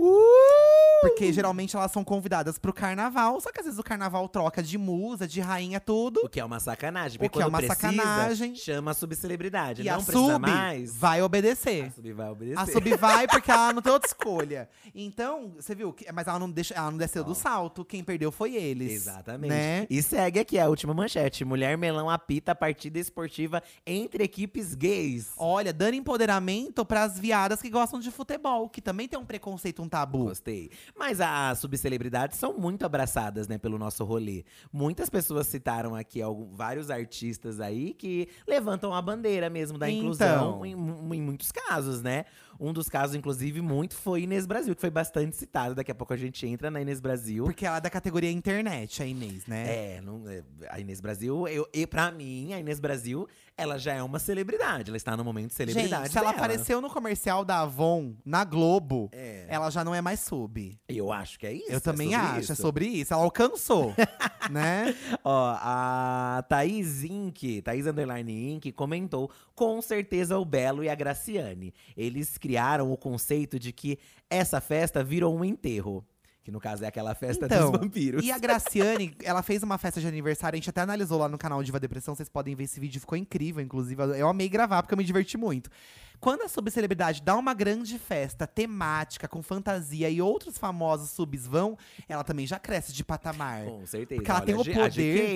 Porque 1.00 1.32
geralmente 1.32 1.76
elas 1.76 1.90
são 1.90 2.04
convidadas 2.04 2.58
pro 2.58 2.72
carnaval, 2.72 3.40
só 3.40 3.50
que 3.50 3.60
às 3.60 3.64
vezes 3.66 3.78
o 3.78 3.82
carnaval 3.82 4.28
troca 4.28 4.62
de 4.62 4.76
musa, 4.76 5.26
de 5.26 5.40
rainha, 5.40 5.80
tudo. 5.80 6.20
O 6.24 6.28
que 6.28 6.40
é 6.40 6.44
uma 6.44 6.60
sacanagem. 6.60 7.16
O 7.16 7.20
Porque 7.20 7.38
que 7.38 7.42
é 7.42 7.46
uma 7.46 7.58
precisa, 7.58 7.74
sacanagem. 7.80 8.54
chama 8.54 8.90
a 8.90 8.94
subcelebridade. 8.94 9.82
E 9.82 9.84
não 9.86 9.94
a 9.94 9.96
precisa 10.02 10.32
sub 10.32 10.38
mais. 10.38 10.96
vai 10.96 11.22
obedecer. 11.22 11.84
A 11.86 11.90
sub 11.90 12.12
vai 12.12 12.30
obedecer. 12.30 12.58
A 12.58 12.66
sub 12.66 12.96
vai 12.96 13.26
porque 13.26 13.50
ela 13.50 13.72
não 13.72 13.82
tem 13.82 13.92
outra 13.92 14.08
escolha. 14.08 14.68
Então, 14.94 15.52
você 15.56 15.74
viu? 15.74 15.94
Mas 16.12 16.26
ela 16.26 16.38
não, 16.38 16.50
deixa, 16.50 16.74
ela 16.74 16.90
não 16.90 16.98
desceu 16.98 17.24
do 17.24 17.34
salto. 17.34 17.84
Quem 17.84 18.04
perdeu 18.04 18.30
foi 18.30 18.54
eles. 18.56 18.92
Exatamente. 18.92 19.50
Né? 19.50 19.86
E 19.88 20.02
segue 20.02 20.38
aqui 20.38 20.58
a 20.58 20.68
última 20.68 20.92
manchete. 20.92 21.44
Mulher 21.44 21.78
melão 21.78 22.10
apita 22.10 22.52
a 22.52 22.54
partida 22.54 22.98
esportiva 22.98 23.62
entre 23.86 24.22
equipes 24.24 24.74
gays. 24.74 25.32
Olha, 25.36 25.72
dando 25.72 25.94
empoderamento 25.94 26.84
pras 26.84 27.18
viadas 27.18 27.62
que 27.62 27.70
gostam 27.70 28.00
de 28.00 28.10
futebol, 28.10 28.68
que 28.68 28.80
também 28.82 29.08
tem 29.08 29.18
um 29.18 29.24
preconceito, 29.24 29.82
um 29.82 29.88
tabu. 29.88 30.24
Gostei. 30.24 30.70
Mas 30.98 31.20
as 31.20 31.58
subcelebridades 31.58 32.38
são 32.38 32.56
muito 32.58 32.84
abraçadas, 32.84 33.48
né, 33.48 33.58
pelo 33.58 33.78
nosso 33.78 34.04
rolê. 34.04 34.44
Muitas 34.72 35.08
pessoas 35.08 35.46
citaram 35.46 35.94
aqui 35.94 36.20
algum- 36.20 36.54
vários 36.54 36.90
artistas 36.90 37.60
aí 37.60 37.94
que 37.94 38.28
levantam 38.46 38.94
a 38.94 39.00
bandeira 39.00 39.48
mesmo 39.48 39.78
da 39.78 39.88
inclusão 39.90 40.64
Então. 40.64 40.66
em, 40.66 40.74
mu- 40.74 41.14
em 41.14 41.22
muitos 41.22 41.50
casos, 41.52 42.02
né? 42.02 42.24
Um 42.58 42.74
dos 42.74 42.90
casos, 42.90 43.16
inclusive, 43.16 43.62
muito 43.62 43.94
foi 43.96 44.22
Inês 44.22 44.44
Brasil, 44.44 44.74
que 44.74 44.80
foi 44.82 44.90
bastante 44.90 45.34
citado. 45.34 45.74
Daqui 45.74 45.90
a 45.90 45.94
pouco 45.94 46.12
a 46.12 46.16
gente 46.16 46.46
entra 46.46 46.70
na 46.70 46.80
Inês 46.82 47.00
Brasil. 47.00 47.44
Porque 47.44 47.64
ela 47.64 47.78
é 47.78 47.80
da 47.80 47.88
categoria 47.88 48.30
internet, 48.30 49.02
a 49.02 49.06
Inês, 49.06 49.46
né? 49.46 49.96
É, 49.96 50.00
não- 50.02 50.28
é, 50.28 50.42
a 50.68 50.78
Inês 50.78 51.00
Brasil, 51.00 51.48
eu, 51.48 51.66
e 51.72 51.86
pra 51.86 52.10
mim, 52.12 52.52
a 52.52 52.60
Inês 52.60 52.78
Brasil, 52.78 53.26
ela 53.60 53.78
já 53.78 53.92
é 53.94 54.02
uma 54.02 54.18
celebridade. 54.18 54.88
Ela 54.90 54.96
está 54.96 55.16
no 55.16 55.22
momento 55.22 55.48
de 55.48 55.54
celebridade. 55.54 56.04
Gente, 56.04 56.12
se 56.12 56.18
ela 56.18 56.30
dela. 56.32 56.38
apareceu 56.44 56.80
no 56.80 56.88
comercial 56.88 57.44
da 57.44 57.60
Avon, 57.60 58.14
na 58.24 58.42
Globo, 58.44 59.10
É. 59.12 59.44
ela 59.48 59.68
já 59.70 59.84
não 59.84 59.94
é 59.94 60.00
mais 60.00 60.20
sub. 60.20 60.78
Eu 60.88 61.12
acho 61.12 61.38
que 61.38 61.46
é 61.46 61.52
isso. 61.52 61.70
Eu 61.70 61.76
é 61.76 61.80
também 61.80 62.10
sobre 62.10 62.26
acho, 62.26 62.40
isso. 62.40 62.52
é 62.52 62.54
sobre 62.54 62.86
isso. 62.86 63.12
Ela 63.12 63.22
alcançou, 63.22 63.94
né? 64.50 64.94
Ó, 65.22 65.54
a 65.60 66.42
Thaís 66.48 67.04
Inc, 67.04 67.60
Thaís 67.62 67.86
Underline 67.86 68.54
Inc, 68.54 68.72
comentou 68.72 69.30
com 69.54 69.80
certeza 69.82 70.38
o 70.38 70.44
Belo 70.44 70.82
e 70.82 70.88
a 70.88 70.94
Graciane. 70.94 71.74
Eles 71.96 72.38
criaram 72.38 72.90
o 72.90 72.96
conceito 72.96 73.58
de 73.58 73.72
que 73.72 73.98
essa 74.30 74.60
festa 74.60 75.04
virou 75.04 75.36
um 75.36 75.44
enterro. 75.44 76.04
Que 76.42 76.50
no 76.50 76.58
caso 76.58 76.84
é 76.84 76.86
aquela 76.86 77.14
festa 77.14 77.46
Então, 77.46 77.70
dos 77.70 77.80
vampiros. 77.80 78.24
E 78.24 78.32
a 78.32 78.38
Graciane, 78.38 79.14
ela 79.22 79.42
fez 79.42 79.62
uma 79.62 79.76
festa 79.76 80.00
de 80.00 80.06
aniversário, 80.06 80.56
a 80.56 80.58
gente 80.58 80.70
até 80.70 80.80
analisou 80.80 81.18
lá 81.18 81.28
no 81.28 81.36
canal 81.36 81.62
Diva 81.62 81.78
Depressão, 81.78 82.14
vocês 82.14 82.28
podem 82.28 82.54
ver 82.54 82.64
esse 82.64 82.80
vídeo, 82.80 82.98
ficou 83.00 83.16
incrível, 83.18 83.62
inclusive. 83.62 84.02
Eu 84.18 84.28
amei 84.28 84.48
gravar, 84.48 84.82
porque 84.82 84.94
eu 84.94 84.98
me 84.98 85.04
diverti 85.04 85.36
muito. 85.36 85.68
Quando 86.20 86.42
a 86.42 86.48
subcelebridade 86.48 87.22
dá 87.22 87.34
uma 87.34 87.54
grande 87.54 87.98
festa 87.98 88.46
temática, 88.46 89.26
com 89.26 89.42
fantasia, 89.42 90.10
e 90.10 90.20
outros 90.20 90.58
famosos 90.58 91.10
subs 91.10 91.46
vão, 91.46 91.78
ela 92.06 92.22
também 92.22 92.46
já 92.46 92.58
cresce 92.58 92.92
de 92.92 93.02
patamar. 93.02 93.64
Com 93.64 93.86
certeza. 93.86 94.20
Porque 94.20 94.30
ela 94.30 94.40
tem 94.42 94.54
Olha, 94.54 94.60
o 94.60 94.64
G- 94.64 94.72
poder. 94.74 94.84
A 94.84 94.88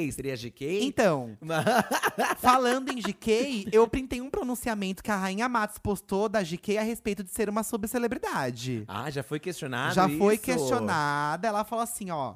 GK, 0.02 0.12
seria 0.12 0.36
GK? 0.36 0.84
Então, 0.84 1.38
falando 2.38 2.90
em 2.90 2.96
GK, 3.00 3.68
eu 3.72 3.86
printei 3.88 4.20
um 4.20 4.28
pronunciamento 4.30 5.02
que 5.02 5.10
a 5.10 5.16
Rainha 5.16 5.48
Matos 5.48 5.78
postou 5.78 6.28
da 6.28 6.42
GK 6.42 6.78
a 6.78 6.82
respeito 6.82 7.24
de 7.24 7.30
ser 7.30 7.48
uma 7.48 7.62
subcelebridade. 7.62 8.84
ah, 8.86 9.10
já 9.10 9.22
foi 9.22 9.38
questionado 9.38 9.94
Já 9.94 10.08
foi 10.08 10.34
isso? 10.34 10.44
questionada. 10.44 11.48
Ela 11.48 11.64
falou 11.64 11.82
assim, 11.82 12.10
ó. 12.10 12.34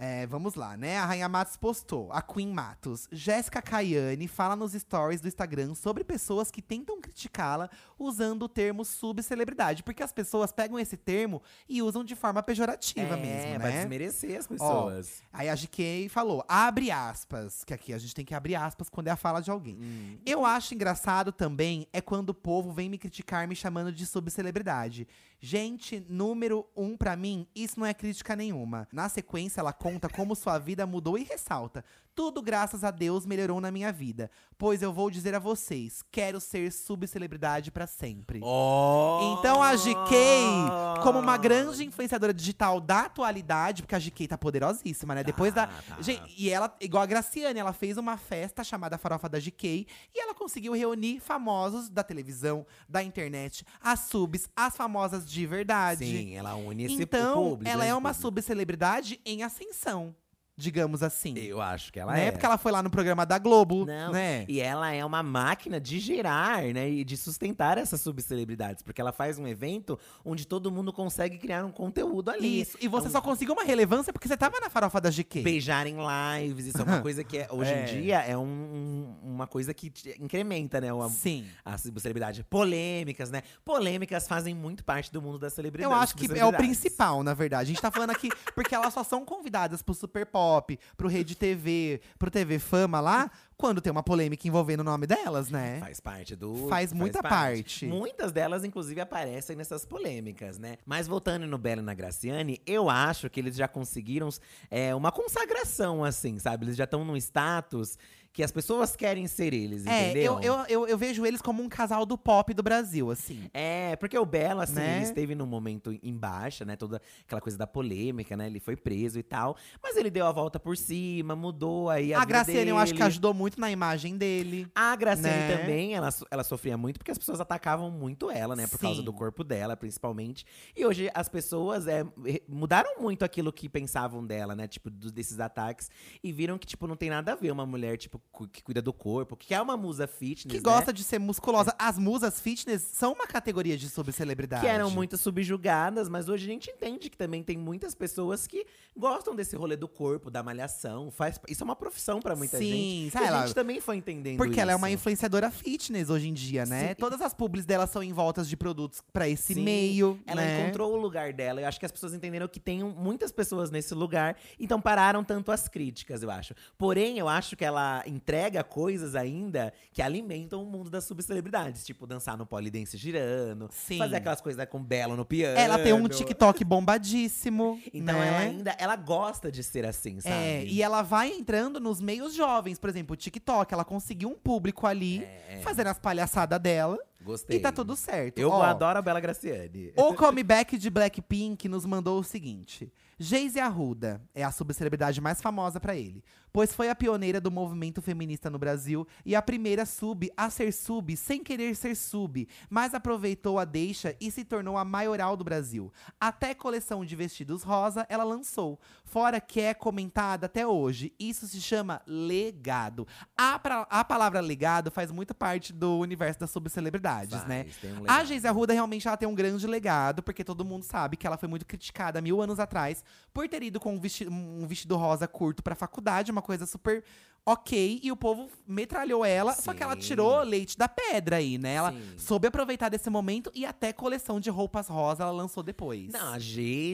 É, 0.00 0.26
vamos 0.28 0.54
lá, 0.54 0.76
né? 0.76 0.96
A 0.96 1.04
Rainha 1.04 1.28
Matos 1.28 1.56
postou, 1.56 2.12
a 2.12 2.22
Queen 2.22 2.52
Matos. 2.52 3.08
Jéssica 3.10 3.60
Caiane 3.60 4.28
fala 4.28 4.54
nos 4.54 4.72
stories 4.72 5.20
do 5.20 5.26
Instagram 5.26 5.74
sobre 5.74 6.04
pessoas 6.04 6.52
que 6.52 6.62
tentam 6.62 7.00
criticá-la 7.00 7.68
usando 7.98 8.42
o 8.42 8.48
termo 8.48 8.84
subcelebridade. 8.84 9.82
Porque 9.82 10.02
as 10.02 10.12
pessoas 10.12 10.52
pegam 10.52 10.78
esse 10.78 10.96
termo 10.96 11.42
e 11.68 11.82
usam 11.82 12.04
de 12.04 12.14
forma 12.14 12.42
pejorativa 12.42 13.14
é, 13.14 13.20
mesmo, 13.20 13.58
vai 13.58 13.72
né? 13.72 13.78
desmerecer 13.78 14.38
as 14.38 14.46
Ó, 14.46 14.48
pessoas. 14.48 15.22
Aí 15.32 15.48
a 15.48 15.54
GK 15.54 16.08
falou, 16.08 16.44
abre 16.48 16.90
aspas. 16.90 17.64
Que 17.64 17.74
aqui 17.74 17.92
a 17.92 17.98
gente 17.98 18.14
tem 18.14 18.24
que 18.24 18.34
abrir 18.34 18.54
aspas 18.54 18.88
quando 18.88 19.08
é 19.08 19.10
a 19.10 19.16
fala 19.16 19.40
de 19.40 19.50
alguém. 19.50 19.78
Hum. 19.80 20.18
Eu 20.24 20.44
acho 20.44 20.74
engraçado 20.74 21.32
também 21.32 21.86
é 21.92 22.00
quando 22.00 22.30
o 22.30 22.34
povo 22.34 22.72
vem 22.72 22.88
me 22.88 22.98
criticar 22.98 23.46
me 23.48 23.56
chamando 23.56 23.92
de 23.92 24.06
subcelebridade. 24.06 25.06
Gente, 25.40 26.04
número 26.08 26.66
um 26.76 26.96
pra 26.96 27.14
mim, 27.14 27.46
isso 27.54 27.78
não 27.78 27.86
é 27.86 27.94
crítica 27.94 28.34
nenhuma. 28.34 28.88
Na 28.92 29.08
sequência, 29.08 29.60
ela 29.60 29.72
conta 29.72 30.08
como 30.08 30.34
sua 30.34 30.58
vida 30.58 30.84
mudou 30.84 31.16
e 31.16 31.22
ressalta. 31.22 31.84
Tudo 32.18 32.42
graças 32.42 32.82
a 32.82 32.90
Deus 32.90 33.24
melhorou 33.24 33.60
na 33.60 33.70
minha 33.70 33.92
vida. 33.92 34.28
Pois 34.58 34.82
eu 34.82 34.92
vou 34.92 35.08
dizer 35.08 35.36
a 35.36 35.38
vocês, 35.38 36.02
quero 36.10 36.40
ser 36.40 36.72
subcelebridade 36.72 37.70
pra 37.70 37.86
sempre. 37.86 38.40
Oh! 38.42 39.36
Então 39.38 39.62
a 39.62 39.76
GK, 39.76 41.00
como 41.00 41.20
uma 41.20 41.36
grande 41.36 41.84
influenciadora 41.84 42.34
digital 42.34 42.80
da 42.80 43.02
atualidade, 43.02 43.82
porque 43.82 43.94
a 43.94 44.00
GK 44.00 44.26
tá 44.26 44.36
poderosíssima, 44.36 45.14
né? 45.14 45.22
Depois 45.22 45.54
da. 45.54 45.68
tá. 45.68 45.96
Gente, 46.00 46.34
e 46.36 46.50
ela, 46.50 46.74
igual 46.80 47.04
a 47.04 47.06
Graciane, 47.06 47.60
ela 47.60 47.72
fez 47.72 47.96
uma 47.96 48.16
festa 48.16 48.64
chamada 48.64 48.98
Farofa 48.98 49.28
da 49.28 49.38
GK 49.38 49.86
e 50.12 50.20
ela 50.20 50.34
conseguiu 50.34 50.72
reunir 50.72 51.20
famosos 51.20 51.88
da 51.88 52.02
televisão, 52.02 52.66
da 52.88 53.00
internet, 53.00 53.64
as 53.80 54.00
subs, 54.00 54.48
as 54.56 54.76
famosas 54.76 55.24
de 55.24 55.46
verdade. 55.46 56.04
Sim, 56.04 56.34
ela 56.34 56.56
une 56.56 56.82
esse 56.82 57.00
então, 57.00 57.50
público. 57.50 57.70
ela 57.70 57.84
é 57.84 57.94
uma 57.94 58.12
subcelebridade 58.12 59.20
em 59.24 59.44
ascensão, 59.44 60.16
digamos 60.58 61.02
assim. 61.04 61.38
Eu 61.38 61.60
acho 61.62 61.92
que 61.92 62.00
ela 62.00 62.12
né? 62.12 62.26
é. 62.26 62.30
Porque 62.32 62.44
ela 62.44 62.58
foi 62.58 62.72
lá 62.72 62.82
no 62.82 62.90
programa 62.90 63.24
da 63.24 63.38
Globo, 63.38 63.86
Não, 63.86 64.10
né? 64.12 64.44
E 64.48 64.60
ela 64.60 64.92
é 64.92 65.04
uma 65.04 65.22
máquina 65.22 65.80
de 65.80 66.00
gerar, 66.00 66.62
né? 66.64 66.90
E 66.90 67.04
de 67.04 67.16
sustentar 67.16 67.78
essas 67.78 68.00
subcelebridades. 68.00 68.82
Porque 68.82 69.00
ela 69.00 69.12
faz 69.12 69.38
um 69.38 69.46
evento 69.46 69.96
onde 70.24 70.44
todo 70.46 70.70
mundo 70.70 70.92
consegue 70.92 71.38
criar 71.38 71.64
um 71.64 71.70
conteúdo 71.70 72.28
ali. 72.30 72.60
Isso. 72.62 72.76
E 72.80 72.88
você 72.88 73.06
Então, 73.08 73.20
só 73.20 73.24
conseguiu 73.24 73.54
uma 73.54 73.62
relevância 73.62 74.12
porque 74.12 74.26
você 74.26 74.36
tava 74.36 74.58
na 74.60 74.68
farofa 74.68 75.00
da 75.00 75.10
GK. 75.10 75.42
Beijar 75.42 75.86
em 75.86 75.96
lives, 76.40 76.66
isso 76.66 76.78
é 76.80 76.82
uma 76.84 77.00
coisa 77.00 77.22
que 77.22 77.38
é- 77.38 77.48
hoje 77.52 77.70
É. 77.70 77.82
em 77.82 78.02
dia 78.02 78.18
é 78.22 78.36
um- 78.36 78.42
um- 78.42 79.16
uma 79.34 79.46
coisa 79.46 79.72
que 79.72 79.92
incrementa, 80.20 80.80
né? 80.80 80.88
Sim. 81.10 81.46
a 81.64 81.78
subcelebridade. 81.78 82.42
Polêmicas, 82.50 83.30
né? 83.30 83.42
Polêmicas 83.64 84.26
fazem 84.26 84.54
muito 84.54 84.82
parte 84.84 85.12
do 85.12 85.22
mundo 85.22 85.38
da 85.38 85.48
celebridade. 85.50 85.92
Eu 85.92 85.96
acho 85.96 86.16
que 86.16 86.26
é 86.38 86.44
o 86.44 86.52
principal, 86.52 87.22
na 87.22 87.34
verdade. 87.34 87.62
A 87.62 87.66
gente 87.66 87.80
tá 87.80 87.90
falando 87.90 88.10
aqui 88.10 88.28
porque 88.56 88.74
elas 88.74 88.92
só 88.92 89.04
são 89.04 89.24
convidadas 89.24 89.82
pro 89.82 89.94
Super 89.94 90.26
Pop, 90.26 90.47
pro 90.96 91.08
Rede 91.08 91.34
TV, 91.34 92.00
pro 92.18 92.30
TV 92.30 92.58
Fama 92.58 93.00
lá, 93.00 93.30
quando 93.56 93.80
tem 93.80 93.90
uma 93.90 94.02
polêmica 94.02 94.46
envolvendo 94.46 94.80
o 94.80 94.84
nome 94.84 95.06
delas, 95.06 95.50
né? 95.50 95.80
Faz 95.80 95.98
parte 95.98 96.36
do. 96.36 96.68
Faz 96.68 96.92
muita 96.92 97.22
parte. 97.22 97.86
Muitas 97.86 98.30
delas, 98.30 98.64
inclusive, 98.64 99.00
aparecem 99.00 99.56
nessas 99.56 99.84
polêmicas, 99.84 100.58
né? 100.58 100.76
Mas 100.86 101.08
voltando 101.08 101.46
no 101.46 101.58
Belo 101.58 101.80
e 101.80 101.84
na 101.84 101.92
Graciane, 101.92 102.60
eu 102.64 102.88
acho 102.88 103.28
que 103.28 103.40
eles 103.40 103.56
já 103.56 103.66
conseguiram 103.66 104.28
é, 104.70 104.94
uma 104.94 105.10
consagração, 105.10 106.04
assim, 106.04 106.38
sabe? 106.38 106.66
Eles 106.66 106.76
já 106.76 106.84
estão 106.84 107.04
num 107.04 107.16
status 107.16 107.98
que 108.38 108.42
as 108.44 108.52
pessoas 108.52 108.94
querem 108.94 109.26
ser 109.26 109.52
eles, 109.52 109.84
É, 109.84 110.10
entendeu? 110.10 110.34
eu, 110.40 110.60
eu, 110.60 110.64
eu, 110.68 110.86
eu 110.90 110.96
vejo 110.96 111.26
eles 111.26 111.42
como 111.42 111.60
um 111.60 111.68
casal 111.68 112.06
do 112.06 112.16
pop 112.16 112.54
do 112.54 112.62
Brasil, 112.62 113.10
assim. 113.10 113.50
É, 113.52 113.96
porque 113.96 114.16
o 114.16 114.24
Belo, 114.24 114.60
assim, 114.60 114.76
Né? 114.76 114.94
ele 114.98 115.06
esteve 115.06 115.34
num 115.34 115.44
momento 115.44 115.90
em 116.00 116.16
baixa, 116.16 116.64
né? 116.64 116.76
Toda 116.76 117.02
aquela 117.26 117.40
coisa 117.40 117.58
da 117.58 117.66
polêmica, 117.66 118.36
né? 118.36 118.46
Ele 118.46 118.60
foi 118.60 118.76
preso 118.76 119.18
e 119.18 119.24
tal. 119.24 119.56
Mas 119.82 119.96
ele 119.96 120.08
deu 120.08 120.24
a 120.24 120.30
volta 120.30 120.60
por 120.60 120.76
cima, 120.76 121.34
mudou 121.34 121.90
aí 121.90 122.14
a, 122.14 122.22
A, 122.22 122.24
Graciane, 122.24 122.70
eu 122.70 122.78
acho 122.78 122.92
que 122.92 122.98
dele. 123.00 123.08
ajudou 123.08 123.34
muito 123.34 123.58
na 123.58 123.72
imagem 123.72 124.16
dele. 124.16 124.68
A 124.72 124.94
Graciane 124.94 125.36
né? 125.36 125.56
também, 125.56 125.94
ela, 125.96 126.08
ela 126.30 126.44
sofria 126.44 126.78
muito 126.78 126.98
porque 127.00 127.10
as 127.10 127.18
pessoas 127.18 127.40
atacavam 127.40 127.90
muito 127.90 128.30
ela, 128.30 128.54
né? 128.54 128.68
Por 128.68 128.78
causa 128.78 129.00
Sim. 129.00 129.04
do 129.04 129.12
corpo 129.12 129.42
dela, 129.42 129.76
principalmente. 129.76 130.46
E 130.76 130.86
hoje 130.86 131.10
as 131.12 131.28
pessoas 131.28 131.88
é, 131.88 132.04
mudaram 132.48 133.00
muito 133.00 133.24
aquilo 133.24 133.52
que 133.52 133.68
pensavam 133.68 134.24
dela, 134.24 134.54
né? 134.54 134.68
Tipo, 134.68 134.90
do- 134.90 135.10
desses 135.10 135.40
ataques. 135.40 135.90
E 136.22 136.30
viram 136.32 136.56
que, 136.56 136.68
tipo, 136.68 136.86
não 136.86 136.94
tem 136.94 137.10
nada 137.10 137.32
a 137.32 137.34
ver 137.34 137.50
uma 137.50 137.66
mulher, 137.66 137.96
tipo, 137.96 138.22
que 138.52 138.62
cuida 138.62 138.80
do 138.80 138.92
corpo, 138.92 139.36
que 139.36 139.52
é 139.52 139.60
uma 139.60 139.76
musa 139.76 140.06
fitness, 140.06 140.50
Que 140.52 140.56
né? 140.58 140.62
gosta 140.62 140.92
de 140.92 141.02
ser 141.02 141.18
musculosa. 141.18 141.74
As 141.78 141.98
musas 141.98 142.40
fitness 142.40 142.82
são 142.82 143.12
uma 143.12 143.26
categoria 143.26 143.76
de 143.76 143.88
subcelebridade. 143.88 144.62
Que 144.62 144.68
eram 144.68 144.90
muito 144.90 145.16
subjugadas, 145.16 146.08
mas 146.08 146.28
hoje 146.28 146.44
a 146.44 146.52
gente 146.52 146.70
entende 146.70 147.10
que 147.10 147.16
também 147.16 147.42
tem 147.42 147.56
muitas 147.56 147.94
pessoas 147.94 148.46
que 148.46 148.64
gostam 148.96 149.34
desse 149.34 149.56
rolê 149.56 149.76
do 149.76 149.88
corpo, 149.88 150.30
da 150.30 150.42
malhação. 150.42 151.10
Faz, 151.10 151.40
isso 151.48 151.62
é 151.62 151.64
uma 151.64 151.74
profissão 151.76 152.20
pra 152.20 152.36
muita 152.36 152.58
Sim, 152.58 153.10
gente. 153.10 153.14
e 153.14 153.18
a 153.18 153.40
gente 153.42 153.54
também 153.54 153.80
foi 153.80 153.96
entendendo 153.96 154.36
Porque 154.36 154.60
ela 154.60 154.72
é 154.72 154.76
uma 154.76 154.88
isso. 154.88 154.94
influenciadora 155.00 155.50
fitness 155.50 156.10
hoje 156.10 156.28
em 156.28 156.32
dia, 156.34 156.64
né? 156.66 156.88
Sim. 156.90 156.94
Todas 156.94 157.20
as 157.20 157.34
publis 157.34 157.64
dela 157.64 157.86
são 157.86 158.02
em 158.02 158.12
voltas 158.12 158.48
de 158.48 158.56
produtos 158.56 159.00
pra 159.12 159.28
esse 159.28 159.54
Sim, 159.54 159.62
meio. 159.64 160.20
Ela 160.26 160.42
né? 160.42 160.62
encontrou 160.62 160.92
o 160.92 160.96
lugar 160.96 161.32
dela. 161.32 161.60
Eu 161.60 161.66
acho 161.66 161.78
que 161.80 161.86
as 161.86 161.92
pessoas 161.92 162.14
entenderam 162.14 162.46
que 162.48 162.60
tem 162.60 162.82
muitas 162.84 163.32
pessoas 163.32 163.70
nesse 163.70 163.94
lugar, 163.94 164.36
então 164.60 164.80
pararam 164.80 165.24
tanto 165.24 165.50
as 165.52 165.68
críticas, 165.68 166.22
eu 166.22 166.30
acho. 166.30 166.54
Porém, 166.76 167.18
eu 167.18 167.28
acho 167.28 167.56
que 167.56 167.64
ela 167.64 168.02
entrega 168.08 168.64
coisas 168.64 169.14
ainda 169.14 169.72
que 169.92 170.00
alimentam 170.02 170.62
o 170.62 170.66
mundo 170.66 170.90
das 170.90 171.04
subcelebridades. 171.04 171.84
Tipo, 171.84 172.06
dançar 172.06 172.36
no 172.36 172.46
polidense 172.46 172.96
girando, 172.96 173.68
Sim. 173.72 173.98
fazer 173.98 174.16
aquelas 174.16 174.40
coisas 174.40 174.64
com 174.66 174.82
Belo 174.82 175.16
no 175.16 175.24
piano. 175.24 175.58
Ela 175.58 175.78
tem 175.78 175.92
um 175.92 176.08
TikTok 176.08 176.64
bombadíssimo. 176.64 177.80
Então 177.92 178.18
né? 178.18 178.28
ela 178.28 178.38
ainda 178.38 178.76
ela 178.78 178.96
gosta 178.96 179.50
de 179.50 179.62
ser 179.62 179.84
assim, 179.86 180.20
sabe? 180.20 180.34
É, 180.34 180.64
e 180.64 180.82
ela 180.82 181.02
vai 181.02 181.30
entrando 181.30 181.78
nos 181.78 182.00
meios 182.00 182.34
jovens, 182.34 182.78
por 182.78 182.90
exemplo, 182.90 183.14
o 183.14 183.16
TikTok. 183.16 183.72
Ela 183.72 183.84
conseguiu 183.84 184.28
um 184.28 184.34
público 184.34 184.86
ali, 184.86 185.22
É. 185.24 185.60
fazendo 185.62 185.88
as 185.88 185.98
palhaçadas 185.98 186.58
dela. 186.60 186.98
Gostei. 187.20 187.56
E 187.56 187.60
tá 187.60 187.72
tudo 187.72 187.96
certo. 187.96 188.38
Eu 188.38 188.50
Ó, 188.50 188.62
adoro 188.62 188.98
a 188.98 189.02
Bela 189.02 189.20
Graciane. 189.20 189.92
O 189.96 190.14
comeback 190.14 190.78
de 190.78 190.88
Blackpink 190.88 191.68
nos 191.68 191.84
mandou 191.84 192.20
o 192.20 192.24
seguinte: 192.24 192.90
Geise 193.18 193.58
Arruda 193.58 194.22
é 194.34 194.44
a 194.44 194.52
subcelebridade 194.52 195.20
mais 195.20 195.42
famosa 195.42 195.80
pra 195.80 195.96
ele, 195.96 196.22
pois 196.52 196.72
foi 196.72 196.88
a 196.88 196.94
pioneira 196.94 197.40
do 197.40 197.50
movimento 197.50 198.00
feminista 198.02 198.48
no 198.50 198.58
Brasil 198.58 199.06
e 199.24 199.34
a 199.34 199.42
primeira 199.42 199.84
sub 199.86 200.30
a 200.36 200.48
ser 200.50 200.72
sub 200.72 201.16
sem 201.16 201.42
querer 201.42 201.74
ser 201.76 201.94
sub, 201.94 202.46
mas 202.70 202.94
aproveitou 202.94 203.58
a 203.58 203.64
deixa 203.64 204.14
e 204.20 204.30
se 204.30 204.44
tornou 204.44 204.76
a 204.76 204.84
maioral 204.84 205.36
do 205.36 205.44
Brasil. 205.44 205.92
Até 206.20 206.54
coleção 206.54 207.04
de 207.04 207.14
vestidos 207.16 207.62
rosa 207.62 208.06
ela 208.08 208.24
lançou, 208.24 208.78
fora 209.04 209.40
que 209.40 209.60
é 209.60 209.74
comentada 209.74 210.46
até 210.46 210.66
hoje. 210.66 211.12
Isso 211.18 211.46
se 211.46 211.60
chama 211.60 212.00
legado. 212.06 213.06
A, 213.36 213.58
pra- 213.58 213.86
a 213.90 214.04
palavra 214.04 214.40
legado 214.40 214.90
faz 214.90 215.10
muito 215.10 215.34
parte 215.34 215.72
do 215.72 215.98
universo 215.98 216.40
das 216.40 216.50
subcelebridades, 216.50 217.44
né? 217.48 217.64
um 218.00 218.04
A. 218.10 218.24
Geise 218.24 218.46
Arruda 218.46 218.72
realmente 218.72 219.06
ela 219.06 219.16
tem 219.16 219.28
um 219.28 219.34
grande 219.34 219.66
legado, 219.66 220.22
porque 220.22 220.44
todo 220.44 220.64
mundo 220.64 220.82
sabe 220.82 221.16
que 221.16 221.26
ela 221.26 221.36
foi 221.36 221.48
muito 221.48 221.66
criticada 221.66 222.20
mil 222.20 222.40
anos 222.40 222.58
atrás 222.58 223.04
por 223.32 223.48
ter 223.48 223.62
ido 223.62 223.78
com 223.80 223.94
um 223.94 224.00
vestido, 224.00 224.30
um 224.30 224.66
vestido 224.66 224.96
rosa 224.96 225.26
curto 225.28 225.62
pra 225.62 225.74
faculdade, 225.74 226.30
uma 226.30 226.42
coisa 226.48 226.66
super 226.66 227.04
ok, 227.52 228.00
e 228.02 228.12
o 228.12 228.16
povo 228.16 228.48
metralhou 228.66 229.24
ela, 229.24 229.54
só 229.54 229.72
que 229.72 229.82
ela 229.82 229.94
Sim. 229.94 230.00
tirou 230.00 230.42
leite 230.42 230.76
da 230.76 230.88
pedra 230.88 231.36
aí, 231.36 231.56
né? 231.58 231.74
Ela 231.74 231.92
Sim. 231.92 232.02
soube 232.18 232.46
aproveitar 232.46 232.88
desse 232.88 233.08
momento 233.08 233.50
e 233.54 233.64
até 233.64 233.92
coleção 233.92 234.38
de 234.38 234.50
roupas 234.50 234.88
rosa 234.88 235.22
ela 235.22 235.32
lançou 235.32 235.62
depois. 235.62 236.12
Não, 236.12 236.34
a 236.34 236.38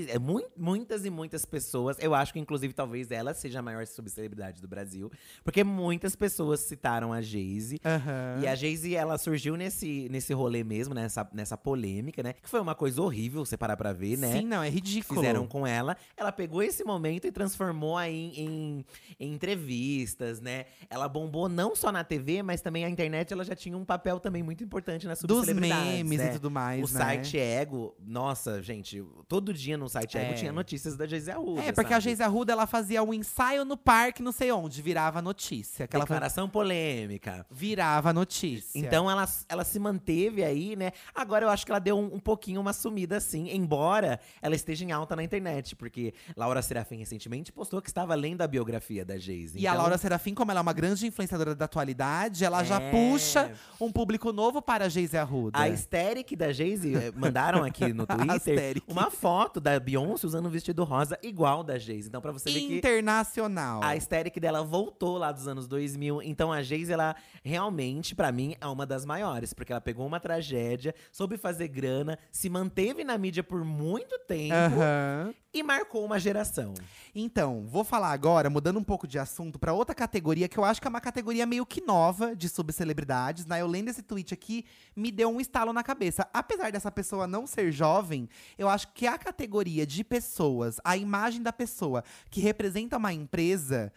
é 0.08 0.18
mui- 0.18 0.46
muitas 0.56 1.04
e 1.04 1.10
muitas 1.10 1.44
pessoas, 1.44 1.96
eu 2.00 2.14
acho 2.14 2.32
que 2.32 2.38
inclusive 2.38 2.72
talvez 2.72 3.10
ela 3.10 3.34
seja 3.34 3.58
a 3.58 3.62
maior 3.62 3.86
subcelebridade 3.86 4.60
do 4.62 4.68
Brasil, 4.68 5.10
porque 5.42 5.64
muitas 5.64 6.14
pessoas 6.14 6.60
citaram 6.60 7.12
a 7.12 7.20
Geise. 7.20 7.80
Aham. 7.84 8.40
E 8.42 8.46
a 8.46 8.54
Geise, 8.54 8.94
ela 8.94 9.18
surgiu 9.18 9.56
nesse, 9.56 10.08
nesse 10.10 10.32
rolê 10.32 10.62
mesmo, 10.62 10.94
nessa, 10.94 11.28
nessa 11.32 11.56
polêmica, 11.56 12.22
né? 12.22 12.32
Que 12.34 12.48
foi 12.48 12.60
uma 12.60 12.74
coisa 12.74 13.02
horrível, 13.02 13.44
você 13.44 13.56
parar 13.56 13.76
pra 13.76 13.92
ver, 13.92 14.16
né? 14.16 14.32
Sim, 14.40 14.46
não, 14.46 14.62
é 14.62 14.68
ridículo. 14.70 15.20
fizeram 15.20 15.46
com 15.46 15.66
ela. 15.66 15.96
Ela 16.16 16.30
pegou 16.30 16.62
esse 16.62 16.84
momento 16.84 17.26
e 17.26 17.32
transformou 17.32 17.96
aí 17.96 18.14
em, 18.36 18.44
em- 18.44 18.84
em 19.18 19.32
entrevistas, 19.34 20.40
né? 20.44 20.66
Ela 20.90 21.08
bombou 21.08 21.48
não 21.48 21.74
só 21.74 21.90
na 21.90 22.04
TV, 22.04 22.42
mas 22.42 22.60
também 22.60 22.84
a 22.84 22.88
internet 22.88 23.32
ela 23.32 23.42
já 23.44 23.56
tinha 23.56 23.76
um 23.76 23.84
papel 23.84 24.20
também 24.20 24.42
muito 24.42 24.62
importante 24.62 25.06
nas 25.06 25.20
Dos 25.22 25.38
subcelebridades, 25.38 25.86
memes 25.86 26.18
né? 26.18 26.28
e 26.28 26.32
tudo 26.34 26.50
mais, 26.50 26.88
O 26.90 26.94
né? 26.94 27.00
site 27.00 27.38
Ego, 27.38 27.96
nossa, 27.98 28.62
gente, 28.62 29.02
todo 29.26 29.52
dia 29.52 29.76
no 29.76 29.88
site 29.88 30.16
Ego 30.18 30.32
É. 30.32 30.34
tinha 30.34 30.52
notícias 30.52 30.96
da 30.96 31.06
Geise 31.06 31.30
Arruda. 31.30 31.62
É, 31.62 31.72
porque 31.72 31.92
a 31.92 31.96
sabe? 31.96 32.04
Geise 32.04 32.22
Arruda, 32.22 32.52
ela 32.52 32.66
fazia 32.66 33.02
um 33.02 33.12
ensaio 33.14 33.64
no 33.64 33.76
parque, 33.76 34.22
não 34.22 34.32
sei 34.32 34.52
onde, 34.52 34.80
virava 34.82 35.22
notícia. 35.22 35.88
Que 35.88 35.96
ela 35.96 36.06
foi- 36.06 36.14
Declaração 36.14 36.48
polêmica. 36.48 37.46
virava 37.50 38.12
notícia. 38.12 38.78
Então 38.78 39.10
ela, 39.10 39.26
ela 39.48 39.64
se 39.64 39.78
manteve 39.78 40.44
aí, 40.44 40.76
né? 40.76 40.92
Agora 41.14 41.44
eu 41.44 41.48
acho 41.48 41.64
que 41.64 41.72
ela 41.72 41.78
deu 41.78 41.98
um, 41.98 42.16
um 42.16 42.20
pouquinho 42.20 42.60
uma 42.60 42.72
sumida 42.72 43.16
assim, 43.16 43.48
embora 43.50 44.20
ela 44.42 44.54
esteja 44.54 44.84
em 44.84 44.92
alta 44.92 45.16
na 45.16 45.22
internet, 45.22 45.74
porque 45.76 46.12
Laura 46.36 46.60
Serafim 46.60 46.96
recentemente 46.98 47.52
postou 47.52 47.80
que 47.80 47.88
estava 47.88 48.14
lendo 48.14 48.42
a 48.42 48.46
biografia 48.46 49.04
da 49.04 49.16
Geise. 49.16 49.58
E 49.58 49.66
a 49.66 49.70
Então, 49.70 49.82
Laura 49.82 49.96
Serafim, 49.98 50.33
como 50.34 50.50
ela 50.50 50.60
é 50.60 50.62
uma 50.62 50.72
grande 50.72 51.06
influenciadora 51.06 51.54
da 51.54 51.64
atualidade, 51.64 52.44
ela 52.44 52.62
já 52.64 52.80
É. 52.80 52.90
puxa 52.90 53.52
um 53.80 53.90
público 53.92 54.32
novo 54.32 54.60
para 54.60 54.86
a 54.86 54.88
Geise 54.88 55.16
Arruda. 55.16 55.58
A 55.58 55.62
Aesthetic 55.62 56.36
da 56.36 56.52
Geise 56.52 56.94
eh, 56.94 57.12
mandaram 57.14 57.62
aqui 57.64 57.92
no 57.94 58.06
Twitter 58.06 58.82
uma 58.88 59.10
foto 59.10 59.60
da 59.60 59.78
Beyoncé 59.78 60.26
usando 60.26 60.46
um 60.46 60.50
vestido 60.50 60.82
rosa 60.84 61.18
igual 61.22 61.62
da 61.62 61.78
Geise. 61.78 62.08
Então, 62.08 62.20
pra 62.20 62.32
você 62.32 62.50
ver 62.50 62.60
que 62.60 62.76
Internacional. 62.78 63.82
a 63.82 63.88
aesthetic 63.90 64.38
dela 64.40 64.62
voltou 64.62 65.18
lá 65.18 65.30
dos 65.32 65.46
anos 65.48 65.66
2000. 65.68 66.22
Então 66.22 66.52
a 66.52 66.62
Geise, 66.62 66.92
ela 66.92 67.14
realmente, 67.42 68.14
pra 68.14 68.32
mim, 68.32 68.54
é 68.60 68.66
uma 68.66 68.84
das 68.86 69.04
maiores. 69.04 69.52
Porque 69.52 69.72
ela 69.72 69.80
pegou 69.80 70.06
uma 70.06 70.18
tragédia, 70.20 70.94
soube 71.12 71.36
fazer 71.36 71.68
grana, 71.68 72.18
se 72.32 72.48
manteve 72.50 73.04
na 73.04 73.16
mídia 73.18 73.42
por 73.44 73.64
muito 73.64 74.18
tempo 74.20 74.54
Aham. 74.54 75.34
E 75.54 75.62
marcou 75.62 76.04
uma 76.04 76.18
geração. 76.18 76.74
Então, 77.14 77.64
vou 77.64 77.84
falar 77.84 78.10
agora, 78.10 78.50
mudando 78.50 78.78
um 78.78 78.82
pouco 78.82 79.06
de 79.06 79.20
assunto, 79.20 79.56
para 79.56 79.72
outra 79.72 79.94
categoria 79.94 80.48
que 80.48 80.58
eu 80.58 80.64
acho 80.64 80.80
que 80.80 80.88
é 80.88 80.90
uma 80.90 81.00
categoria 81.00 81.46
meio 81.46 81.64
que 81.64 81.80
nova 81.80 82.34
de 82.34 82.48
subcelebridades. 82.48 83.46
Né? 83.46 83.62
Eu 83.62 83.68
lendo 83.68 83.88
esse 83.88 84.02
tweet 84.02 84.34
aqui, 84.34 84.64
me 84.96 85.12
deu 85.12 85.28
um 85.28 85.40
estalo 85.40 85.72
na 85.72 85.84
cabeça. 85.84 86.28
Apesar 86.34 86.72
dessa 86.72 86.90
pessoa 86.90 87.28
não 87.28 87.46
ser 87.46 87.70
jovem, 87.70 88.28
eu 88.58 88.68
acho 88.68 88.88
que 88.92 89.06
a 89.06 89.16
categoria 89.16 89.86
de 89.86 90.02
pessoas, 90.02 90.80
a 90.82 90.96
imagem 90.96 91.40
da 91.40 91.52
pessoa 91.52 92.02
que 92.28 92.40
representa 92.40 92.96
uma 92.96 93.12
empresa, 93.12 93.92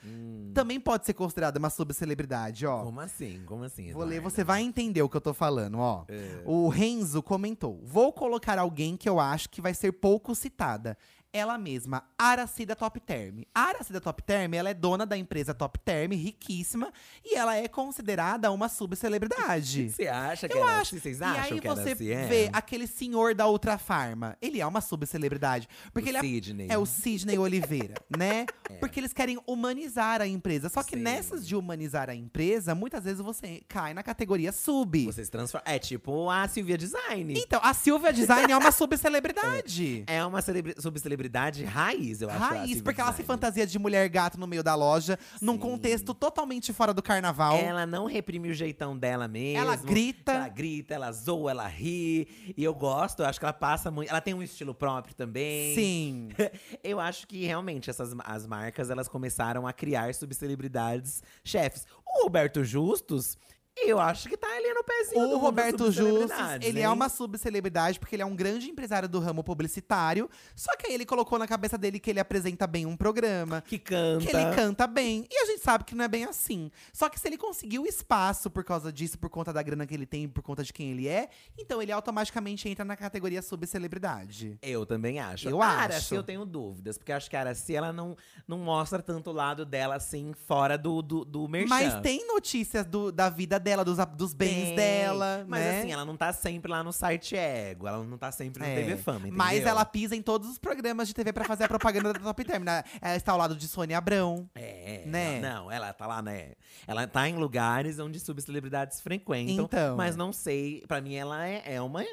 também 0.53 0.79
pode 0.79 1.07
ser 1.07 1.13
considerada 1.13 1.57
uma 1.57 1.71
subcelebridade, 1.71 2.67
ó. 2.67 2.83
Como 2.83 2.99
assim? 2.99 3.41
Como 3.45 3.63
assim? 3.63 3.91
Vou 3.93 4.03
ler, 4.03 4.21
você 4.21 4.43
vai 4.43 4.61
entender 4.61 5.01
o 5.01 5.09
que 5.09 5.17
eu 5.17 5.21
tô 5.21 5.33
falando, 5.33 5.79
ó. 5.79 6.05
É. 6.07 6.43
O 6.45 6.67
Renzo 6.67 7.23
comentou: 7.23 7.81
Vou 7.83 8.13
colocar 8.13 8.59
alguém 8.59 8.95
que 8.95 9.09
eu 9.09 9.19
acho 9.19 9.49
que 9.49 9.59
vai 9.59 9.73
ser 9.73 9.91
pouco 9.93 10.35
citada. 10.35 10.95
Ela 11.33 11.57
mesma, 11.57 12.03
Aracida 12.17 12.75
Top 12.75 12.99
Term. 12.99 13.41
A 13.53 13.61
Aracida 13.69 13.99
Top 14.01 14.23
Term, 14.23 14.53
ela 14.53 14.69
é 14.69 14.73
dona 14.73 15.05
da 15.05 15.17
empresa 15.17 15.53
Top 15.53 15.77
Term, 15.79 16.11
riquíssima, 16.13 16.91
e 17.23 17.35
ela 17.35 17.55
é 17.55 17.67
considerada 17.67 18.51
uma 18.51 18.69
subcelebridade. 18.69 19.89
Você 19.95 20.07
acha 20.07 20.47
que 20.47 20.57
Eu 20.57 20.63
era 20.67 20.79
acho. 20.79 20.95
assim? 20.95 20.99
Vocês 20.99 21.19
e 21.19 21.23
acham 21.23 21.43
aí 21.55 21.61
que 21.61 21.67
era 21.67 21.75
você 21.75 21.91
assim? 21.91 22.09
É. 22.09 22.25
vê 22.27 22.49
aquele 22.53 22.87
senhor 22.87 23.35
da 23.35 23.47
Ultra 23.47 23.77
Farma. 23.77 24.37
Ele 24.41 24.59
é 24.61 24.65
uma 24.65 24.81
subcelebridade. 24.81 25.67
Porque 25.93 26.09
O 26.09 26.11
ele 26.11 26.17
é 26.17 26.21
Sidney. 26.21 26.67
é 26.69 26.77
o 26.77 26.85
Sidney 26.85 27.37
Oliveira, 27.37 27.95
né? 28.17 28.45
Porque 28.79 28.99
eles 28.99 29.13
querem 29.13 29.37
humanizar 29.45 30.21
a 30.21 30.27
empresa. 30.27 30.69
Só 30.69 30.81
que 30.83 30.95
Sim. 30.95 31.01
nessas 31.03 31.47
de 31.47 31.55
humanizar 31.55 32.09
a 32.09 32.15
empresa, 32.15 32.73
muitas 32.73 33.03
vezes 33.03 33.19
você 33.21 33.61
cai 33.67 33.93
na 33.93 34.01
categoria 34.03 34.51
sub. 34.51 35.05
Vocês 35.05 35.29
transformam. 35.29 35.63
É 35.65 35.77
tipo 35.77 36.29
a 36.29 36.47
Silvia 36.47 36.77
Design. 36.77 37.33
Então, 37.37 37.59
a 37.63 37.73
Silvia 37.73 38.11
Design 38.13 38.51
é 38.51 38.57
uma 38.57 38.71
subcelebridade. 38.71 40.03
É 40.07 40.23
uma 40.25 40.41
celebri- 40.41 40.75
subcelebridade 41.17 41.63
raiz, 41.65 42.21
eu 42.21 42.29
acho. 42.29 42.39
Raiz, 42.39 42.81
porque 42.81 43.01
ela 43.01 43.11
se 43.11 43.23
fantasia 43.23 43.65
de 43.65 43.77
mulher 43.79 44.07
gato 44.07 44.39
no 44.39 44.47
meio 44.47 44.63
da 44.63 44.75
loja, 44.75 45.17
num 45.41 45.53
Sim. 45.53 45.59
contexto 45.59 46.13
totalmente 46.13 46.71
fora 46.71 46.93
do 46.93 47.01
carnaval. 47.01 47.57
Ela 47.57 47.85
não 47.85 48.05
reprime 48.05 48.49
o 48.49 48.53
jeitão 48.53 48.97
dela 48.97 49.27
mesmo. 49.27 49.59
Ela 49.59 49.75
grita. 49.75 50.31
Ela 50.33 50.47
grita, 50.47 50.93
ela 50.93 51.11
zoa, 51.11 51.51
ela 51.51 51.67
ri. 51.67 52.53
E 52.55 52.63
eu 52.63 52.73
gosto, 52.73 53.21
eu 53.21 53.25
acho 53.25 53.39
que 53.39 53.45
ela 53.45 53.53
passa 53.53 53.89
muito. 53.89 54.09
Ela 54.09 54.21
tem 54.21 54.33
um 54.33 54.43
estilo 54.43 54.73
próprio 54.73 55.15
também. 55.15 55.75
Sim. 55.75 56.29
Eu 56.83 56.99
acho 56.99 57.27
que 57.27 57.45
realmente 57.45 57.89
essas 57.89 58.15
as 58.23 58.45
marcas 58.45 58.89
elas 58.89 59.07
começaram 59.07 59.67
a 59.67 59.73
criar 59.73 60.13
subcelebridades 60.13 61.23
chefes. 61.43 61.85
O 62.05 62.23
Roberto 62.23 62.63
Justus, 62.63 63.37
eu 63.85 63.99
acho 63.99 64.27
que 64.29 64.37
tá 64.37 64.47
ali 64.47 64.73
no 64.73 64.83
pezinho 64.83 65.21
do 65.21 65.27
O 65.27 65.33
das 65.33 65.41
Roberto 65.41 65.91
Justus, 65.91 66.31
ele 66.61 66.79
é 66.79 66.83
hein? 66.83 66.87
uma 66.89 67.09
subcelebridade 67.09 67.99
porque 67.99 68.15
ele 68.15 68.23
é 68.23 68.25
um 68.25 68.35
grande 68.35 68.69
empresário 68.69 69.07
do 69.07 69.19
ramo 69.19 69.43
publicitário. 69.43 70.29
Só 70.55 70.75
que 70.75 70.87
aí 70.87 70.93
ele 70.93 71.05
colocou 71.05 71.37
na 71.37 71.47
cabeça 71.47 71.77
dele 71.77 71.99
que 71.99 72.09
ele 72.09 72.19
apresenta 72.19 72.65
bem 72.65 72.85
um 72.85 72.95
programa. 72.97 73.61
que 73.61 73.77
canta. 73.77 74.25
Que 74.25 74.35
ele 74.35 74.55
canta 74.55 74.87
bem. 74.87 75.27
E 75.29 75.37
a 75.43 75.45
gente 75.45 75.61
sabe 75.61 75.83
que 75.83 75.93
não 75.95 76.05
é 76.05 76.07
bem 76.07 76.25
assim. 76.25 76.71
Só 76.93 77.09
que 77.09 77.19
se 77.19 77.27
ele 77.27 77.37
conseguiu 77.37 77.85
espaço 77.85 78.49
por 78.49 78.63
causa 78.63 78.91
disso, 78.91 79.17
por 79.19 79.29
conta 79.29 79.51
da 79.53 79.61
grana 79.61 79.85
que 79.85 79.93
ele 79.93 80.05
tem, 80.05 80.27
por 80.27 80.41
conta 80.41 80.63
de 80.63 80.73
quem 80.73 80.91
ele 80.91 81.07
é, 81.07 81.29
então 81.57 81.81
ele 81.81 81.91
automaticamente 81.91 82.67
entra 82.67 82.83
na 82.85 82.95
categoria 82.95 83.41
subcelebridade. 83.41 84.57
Eu 84.61 84.85
também 84.85 85.19
acho. 85.19 85.47
Eu 85.47 85.61
a 85.61 85.67
acho. 85.67 85.79
Araci 85.81 86.15
eu 86.15 86.23
tenho 86.23 86.45
dúvidas, 86.45 86.97
porque 86.97 87.11
acho 87.11 87.29
que 87.29 87.35
a 87.35 87.39
Araci, 87.41 87.75
ela 87.75 87.93
não, 87.93 88.15
não 88.47 88.57
mostra 88.57 89.01
tanto 89.01 89.29
o 89.29 89.33
lado 89.33 89.65
dela, 89.65 89.95
assim, 89.95 90.33
fora 90.47 90.77
do, 90.77 91.01
do, 91.01 91.23
do 91.25 91.47
merchan. 91.47 91.69
Mas 91.69 92.01
tem 92.01 92.25
notícias 92.27 92.85
do- 92.85 93.11
da 93.11 93.29
vida 93.29 93.59
dela, 93.59 93.66
dos, 93.83 93.97
dos 94.15 94.33
bens 94.33 94.67
Tem, 94.67 94.75
dela, 94.75 95.45
Mas 95.47 95.59
né? 95.61 95.79
assim, 95.79 95.91
ela 95.91 96.05
não 96.05 96.15
tá 96.15 96.31
sempre 96.33 96.71
lá 96.71 96.83
no 96.83 96.91
site 96.93 97.35
Ego, 97.35 97.87
ela 97.87 98.03
não 98.03 98.17
tá 98.17 98.31
sempre 98.31 98.61
no 98.61 98.67
É, 98.69 98.75
TV 98.75 98.97
Fama, 98.97 99.19
entendeu? 99.19 99.37
Mas 99.37 99.65
ela 99.65 99.83
pisa 99.85 100.15
em 100.15 100.21
todos 100.21 100.49
os 100.49 100.57
programas 100.57 101.07
de 101.07 101.13
TV 101.13 101.33
pra 101.33 101.43
fazer 101.45 101.65
a 101.65 101.67
propaganda 101.67 102.13
da 102.13 102.19
Top 102.19 102.43
Term. 102.43 102.63
né? 102.63 102.83
Ela 103.01 103.15
está 103.15 103.31
ao 103.31 103.37
lado 103.37 103.55
de 103.55 103.67
Sônia 103.67 103.97
Abrão. 103.97 104.49
É, 104.55 105.03
Né? 105.05 105.39
ela- 105.39 105.49
não, 105.49 105.71
ela 105.71 105.93
tá 105.93 106.07
lá, 106.07 106.21
né? 106.21 106.53
Ela 106.85 107.05
tá 107.07 107.27
em 107.27 107.35
lugares 107.35 107.99
onde 107.99 108.19
subcelebridades 108.19 109.01
frequentam. 109.01 109.65
Então. 109.65 109.95
Mas 109.97 110.15
não 110.15 110.31
sei, 110.31 110.83
pra 110.87 111.01
mim 111.01 111.15
ela 111.15 111.45
é, 111.47 111.61
é 111.75 111.81
uma 111.81 112.03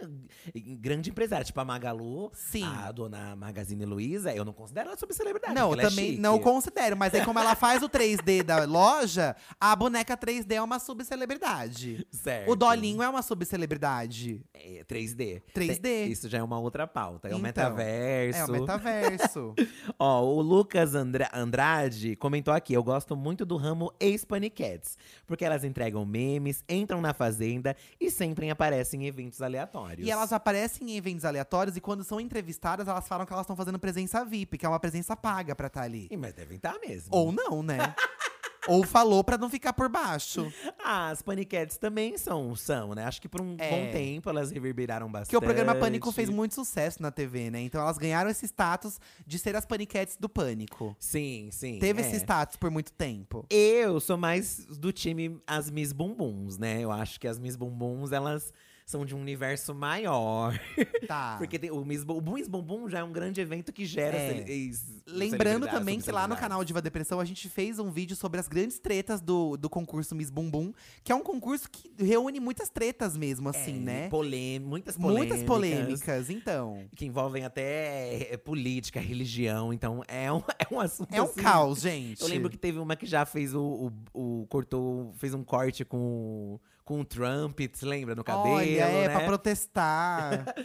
grande 0.81 1.11
empresária. 1.11 1.45
Tipo 1.45 1.61
a 1.61 1.64
Magalu, 1.64 2.31
Sim. 2.35 2.64
a 2.64 2.90
dona 2.93 3.37
Magazine 3.37 3.85
Luiza, 3.85 4.33
eu 4.35 4.45
não 4.45 4.53
considero 4.53 4.88
ela 4.88 4.99
subcelebridade. 4.99 5.55
Não, 5.55 5.73
eu 5.73 5.79
é 5.79 5.83
também 5.83 6.11
chique. 6.11 6.21
não 6.21 6.38
considero. 6.38 6.97
Mas 6.97 7.14
aí, 7.14 7.25
como 7.25 7.38
ela 7.38 7.55
faz 7.55 7.83
o 7.83 7.88
3D 7.88 8.43
da 8.43 8.64
loja, 8.64 9.37
a 9.61 9.75
boneca 9.77 10.17
3D 10.17 10.53
é 10.55 10.62
uma 10.62 10.79
subcelebridade. 10.79 11.43
Certo. 12.11 12.50
O 12.50 12.57
Dolinho 12.57 13.02
é 13.02 13.09
uma 13.09 13.22
subcelebridade. 13.22 14.40
É 14.54 14.85
3D. 14.85 15.42
3D. 15.54 15.80
Tem- 15.80 16.11
Isso 16.11 16.28
já 16.28 16.38
é 16.38 16.42
uma 16.42 16.59
outra 16.59 16.87
pauta. 16.87 17.28
É 17.28 17.30
o 17.30 17.35
Então, 17.35 17.40
metaverso. 17.42 18.38
É 18.40 18.44
o 18.44 18.50
metaverso. 18.52 19.54
Ó, 19.98 20.22
o 20.24 20.40
Lucas 20.40 20.94
Andra- 20.94 21.30
Andrade 21.35 22.16
comentou 22.16 22.52
aqui: 22.54 22.72
eu 22.74 22.83
gosto 22.83 23.14
muito 23.16 23.44
do 23.44 23.57
ramo 23.57 23.92
ex-paniquetes, 24.00 24.96
porque 25.26 25.44
elas 25.44 25.64
entregam 25.64 26.04
memes, 26.04 26.64
entram 26.68 27.00
na 27.00 27.12
fazenda 27.14 27.76
e 28.00 28.11
sempre 28.11 28.48
aparecem 28.50 29.02
em 29.04 29.07
eventos 29.07 29.40
aleatórios. 29.42 30.07
e 30.07 30.11
elas 30.11 30.33
aparecem 30.33 30.90
em 30.90 30.96
eventos 30.96 31.24
aleatórios 31.24 31.76
e 31.76 31.80
quando 31.80 32.02
são 32.04 32.20
entrevistadas, 32.20 32.88
elas 32.88 33.07
falam 33.07 33.26
que 33.26 33.33
elas 33.33 33.44
estão 33.44 33.57
fazendo 33.57 33.78
presença 33.78 34.24
VIP, 34.24 34.59
que 34.59 34.66
é 34.66 34.68
uma 34.68 34.80
presença 34.80 35.14
paga 35.16 35.54
pra 35.54 35.66
estar 35.66 35.83
ali. 35.83 36.09
Ih, 36.11 36.16
Mas 36.16 36.33
devem 36.33 36.57
estar 36.57 36.76
mesmo. 36.85 37.09
Ou 37.11 37.30
não, 37.33 37.62
né? 37.62 37.78
Ou 38.68 38.83
falou 38.85 39.22
pra 39.22 39.37
não 39.37 39.50
ficar 39.50 39.72
por 39.72 39.88
baixo. 39.88 40.53
Ah, 40.83 41.11
as 41.11 41.22
paniquetes 41.22 41.77
também 41.77 42.16
são, 42.16 42.55
são, 42.57 42.94
né? 42.94 43.05
Acho 43.05 43.20
que 43.20 43.29
por 43.29 43.40
um 43.40 43.57
É. 43.59 43.70
bom 43.70 43.92
tempo 43.92 44.29
elas 44.31 44.50
reverberaram 44.50 45.11
bastante. 45.11 45.27
Porque 45.27 45.37
o 45.37 45.40
programa 45.42 45.74
Pânico 45.74 46.11
fez 46.12 46.29
muito 46.29 46.55
sucesso 46.55 47.03
na 47.03 47.11
TV, 47.11 47.50
né? 47.50 47.61
Então 47.61 47.81
elas 47.81 47.98
ganharam 47.98 48.31
esse 48.31 48.46
status 48.46 48.98
de 49.27 49.38
ser 49.38 49.57
as 49.57 49.66
paniquetes 49.66 50.16
do 50.16 50.29
Pânico. 50.29 50.96
Sim, 50.98 51.48
sim. 51.50 51.79
Teve 51.79 52.03
é. 52.03 52.07
esse 52.07 52.16
status 52.16 52.57
por 52.57 52.70
muito 52.70 52.92
tempo. 52.92 53.44
Eu 53.50 54.00
sou 54.00 54.16
mais 54.16 54.64
do 54.66 54.92
time 54.92 55.40
as 55.46 55.70
Miss 55.70 55.92
Bumbuns, 55.92 56.59
né? 56.59 56.81
Eu 56.81 56.90
acho 56.90 57.20
que 57.20 57.29
as 57.29 57.38
Miss 57.38 57.57
Bumbuns, 57.57 58.12
elas 58.12 58.53
são 58.87 59.05
de 59.07 59.14
um 59.14 59.20
universo 59.20 59.75
maior. 59.75 60.59
Tá. 61.05 61.35
Porque 61.37 61.59
tem, 61.59 61.70
o, 61.70 61.85
Miss, 61.85 62.03
Bu- 62.03 62.16
o 62.16 62.33
Miss 62.35 62.49
Bumbum 62.49 62.88
já 62.88 63.01
é 63.01 63.05
um 63.05 63.12
grande 63.12 63.38
evento 63.38 63.70
que 63.75 63.85
gera 63.85 64.16
É. 64.16 64.42
ex- 64.51 65.03
Lembrando 65.07 65.68
também 65.68 66.01
que 66.01 66.11
lá 66.11 66.27
no 66.27 66.35
canal 66.35 66.64
Diva 66.64 66.81
Depressão 66.81 67.20
a 67.20 67.27
gente 67.27 67.47
fez 67.51 67.79
um 67.79 67.90
vídeo 67.90 68.16
sobre 68.16 68.40
as 68.40 68.49
grandes 68.49 68.79
tretas 68.79 69.20
do, 69.20 69.55
do 69.59 69.68
concurso 69.68 70.14
Miss 70.14 70.31
Bumbum, 70.31 70.73
que 71.03 71.12
é 71.12 71.14
um 71.14 71.20
concurso 71.23 71.68
que 71.70 71.92
reúne 72.03 72.40
muitas 72.40 72.70
tretas 72.70 73.18
mesmo, 73.18 73.51
assim, 73.51 73.77
É, 73.77 73.81
né? 73.81 74.09
polê- 74.09 74.59
muitas 74.59 74.97
polêmicas. 74.97 75.29
Muitas 75.29 75.47
polêmicas, 75.47 76.31
então. 76.31 76.87
Que 76.97 77.05
envolvem 77.05 77.44
até 77.44 78.33
é, 78.33 78.37
política, 78.38 78.99
religião. 78.99 79.75
Então 79.75 80.03
é 80.09 80.33
um, 80.33 80.38
é 80.59 80.75
um 80.75 80.81
assunto. 80.81 81.12
É 81.14 81.20
um 81.20 81.27
assim, 81.27 81.42
caos, 81.42 81.81
gente. 81.83 82.23
Eu 82.23 82.29
lembro 82.29 82.49
que 82.49 82.57
teve 82.57 82.79
uma 82.79 82.97
que 82.97 83.05
já 83.05 83.27
fez 83.27 83.55
o. 83.55 83.92
o, 84.14 84.42
o- 84.42 84.47
cortou. 84.49 85.12
Fez 85.18 85.35
um 85.35 85.44
corte 85.44 85.85
com, 85.85 86.59
com 86.85 87.01
o 87.01 87.05
Trump, 87.05 87.59
se 87.73 87.85
lembra? 87.85 88.14
No 88.14 88.23
cabelo. 88.23 88.55
Olha, 88.57 88.66
é, 88.85 89.09
né? 89.09 89.14
pra 89.14 89.25
protestar. 89.27 90.55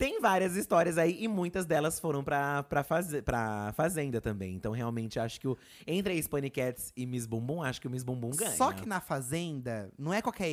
Tem 0.00 0.18
várias 0.18 0.56
histórias 0.56 0.96
aí 0.96 1.22
e 1.22 1.28
muitas 1.28 1.66
delas 1.66 2.00
foram 2.00 2.24
pra, 2.24 2.62
pra, 2.62 2.82
faze 2.82 3.20
pra 3.20 3.70
Fazenda 3.76 4.18
também. 4.18 4.54
Então, 4.54 4.72
realmente, 4.72 5.20
acho 5.20 5.38
que 5.38 5.46
o, 5.46 5.58
entre 5.86 6.14
a 6.14 6.22
Spani 6.22 6.48
Cats 6.48 6.90
e 6.96 7.04
Miss 7.04 7.26
Bumbum, 7.26 7.62
acho 7.62 7.82
que 7.82 7.86
o 7.86 7.90
Miss 7.90 8.02
Bumbum 8.02 8.30
ganha. 8.30 8.56
Só 8.56 8.72
que 8.72 8.88
na 8.88 8.98
Fazenda, 8.98 9.92
não 9.98 10.10
é 10.10 10.22
qualquer, 10.22 10.48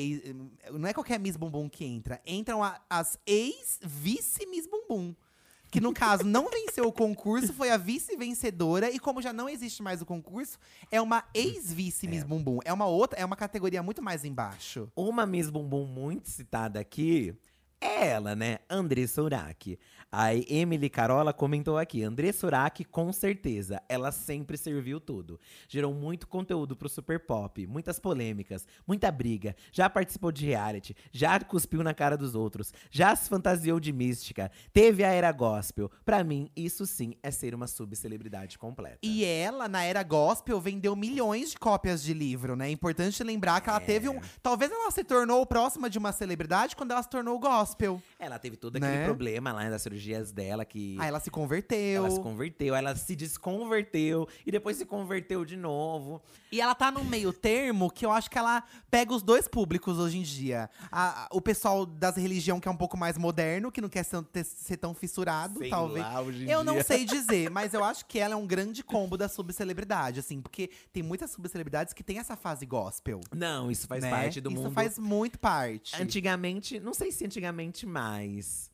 não 0.73 0.85
é 0.89 0.93
qualquer 0.93 1.17
Miss 1.17 1.37
Bumbum 1.37 1.69
que 1.69 1.85
entra. 1.85 2.19
Entram 2.27 2.61
a- 2.61 2.81
as 2.89 3.17
ex-vice-Miss 3.25 4.67
Bumbum. 4.67 5.15
Que 5.69 5.81
no 5.81 5.93
caso 5.93 6.23
não 6.23 6.49
venceu 6.49 6.85
o 6.87 6.93
concurso, 6.93 7.53
foi 7.53 7.69
a 7.69 7.77
vice-vencedora. 7.77 8.89
E 8.89 8.99
como 8.99 9.21
já 9.21 9.33
não 9.33 9.49
existe 9.49 9.83
mais 9.83 10.01
o 10.01 10.05
concurso, 10.05 10.57
é 10.89 11.01
uma 11.01 11.23
ex-vice-Miss 11.33 12.23
Bumbum. 12.23 12.59
É 12.63 12.71
uma 12.71 12.85
outra, 12.85 13.19
é 13.19 13.25
uma 13.25 13.35
categoria 13.35 13.83
muito 13.83 14.01
mais 14.01 14.23
embaixo. 14.23 14.89
Uma 14.95 15.25
Miss 15.25 15.49
Bumbum 15.49 15.85
muito 15.85 16.29
citada 16.29 16.79
aqui 16.79 17.35
é 17.79 18.07
ela, 18.07 18.35
né? 18.35 18.59
Andressa 18.69 19.21
Urach. 19.21 19.77
A 20.11 20.33
Emily 20.33 20.89
Carola 20.89 21.33
comentou 21.33 21.77
aqui: 21.77 22.01
Andressa 22.01 22.47
Urach, 22.47 22.83
com 22.85 23.11
certeza, 23.11 23.81
ela 23.89 24.11
sempre 24.11 24.57
serviu 24.57 24.99
tudo. 24.99 25.39
Gerou 25.67 25.93
muito 25.93 26.27
conteúdo 26.27 26.75
pro 26.75 26.87
Super 26.87 27.19
Pop, 27.19 27.67
muitas 27.67 27.99
polêmicas, 27.99 28.65
muita 28.87 29.11
briga. 29.11 29.55
Já 29.71 29.89
participou 29.89 30.31
de 30.31 30.45
reality, 30.45 30.95
já 31.11 31.37
cuspiu 31.39 31.83
na 31.83 31.93
cara 31.93 32.15
dos 32.15 32.35
outros, 32.35 32.73
já 32.89 33.15
se 33.15 33.29
fantasiou 33.29 33.79
de 33.79 33.91
mística, 33.91 34.49
teve 34.71 35.03
a 35.03 35.11
era 35.11 35.31
gospel. 35.31 35.91
Pra 36.05 36.23
mim, 36.23 36.49
isso 36.55 36.85
sim 36.85 37.15
é 37.21 37.29
ser 37.29 37.53
uma 37.53 37.67
subcelebridade 37.67 38.57
completa. 38.57 38.99
E 39.03 39.25
ela, 39.25 39.67
na 39.67 39.83
era 39.83 40.03
gospel, 40.03 40.59
vendeu 40.61 40.95
milhões 40.95 41.51
de 41.51 41.57
cópias 41.57 42.01
de 42.01 42.13
livro, 42.13 42.55
né? 42.55 42.69
É 42.69 42.71
importante 42.71 43.21
lembrar 43.23 43.59
que 43.59 43.69
ela 43.69 43.79
teve 43.81 44.07
um. 44.07 44.19
Talvez 44.41 44.71
ela 44.71 44.89
se 44.89 45.03
tornou 45.03 45.45
próxima 45.45 45.89
de 45.89 45.97
uma 45.97 46.13
celebridade 46.13 46.75
quando 46.75 46.91
ela 46.91 47.03
se 47.03 47.09
tornou 47.09 47.37
gospel. 47.37 47.66
Ela 48.19 48.37
teve 48.39 48.55
todo 48.57 48.75
aquele 48.77 48.91
Né? 48.97 49.05
problema 49.05 49.51
lá 49.51 49.69
das 49.69 49.81
cirurgias 49.81 50.31
dela 50.31 50.63
que. 50.65 50.95
Aí 50.99 51.07
ela 51.07 51.19
se 51.19 51.29
converteu. 51.29 52.05
Ela 52.05 52.11
se 52.11 52.19
converteu, 52.21 52.75
ela 52.75 52.95
se 52.95 53.15
desconverteu 53.15 54.27
e 54.45 54.51
depois 54.51 54.77
se 54.77 54.85
converteu 54.85 55.43
de 55.45 55.55
novo. 55.57 56.21
E 56.51 56.61
ela 56.61 56.73
tá 56.75 56.89
num 56.91 57.03
meio 57.03 57.33
termo 57.33 57.89
que 57.91 58.05
eu 58.05 58.11
acho 58.11 58.29
que 58.29 58.37
ela 58.37 58.63
pega 58.89 59.13
os 59.13 59.21
dois 59.21 59.47
públicos 59.47 59.97
hoje 59.99 60.17
em 60.17 60.23
dia. 60.23 60.69
A- 60.91 61.25
a- 61.25 61.27
o 61.31 61.41
pessoal 61.41 61.85
das 61.85 62.15
religião 62.15 62.59
que 62.59 62.67
é 62.67 62.71
um 62.71 62.77
pouco 62.77 62.97
mais 62.97 63.17
moderno, 63.17 63.71
que 63.71 63.81
não 63.81 63.89
quer 63.89 64.03
ser, 64.03 64.23
ser 64.43 64.77
tão 64.77 64.93
fissurado, 64.93 65.59
Sei 65.59 65.69
talvez. 65.69 66.05
lá, 66.05 66.21
hoje 66.21 66.45
em 66.45 66.49
Eu 66.49 66.63
não 66.63 66.73
dia. 66.75 66.83
sei 66.83 67.05
dizer, 67.05 67.49
mas 67.51 67.73
eu 67.73 67.83
acho 67.83 68.05
que 68.05 68.19
ela 68.19 68.33
é 68.33 68.37
um 68.37 68.47
grande 68.47 68.83
combo 68.83 69.17
da 69.17 69.27
subcelebridade, 69.27 70.19
assim, 70.19 70.41
porque 70.41 70.69
tem 70.93 71.03
muitas 71.03 71.31
subcelebridades 71.31 71.93
que 71.93 72.03
tem 72.03 72.19
essa 72.19 72.35
fase 72.35 72.65
gospel. 72.65 73.19
Não, 73.35 73.69
isso 73.71 73.87
faz 73.87 74.03
né? 74.03 74.09
parte 74.09 74.39
do 74.41 74.49
Isso 74.51 74.61
mundo. 74.61 74.71
faz 74.73 74.97
muito 74.97 75.37
parte. 75.39 76.01
Antigamente, 76.01 76.79
não 76.79 76.93
sei 76.93 77.11
se 77.11 77.25
antigamente 77.25 77.56
mais. 77.85 78.71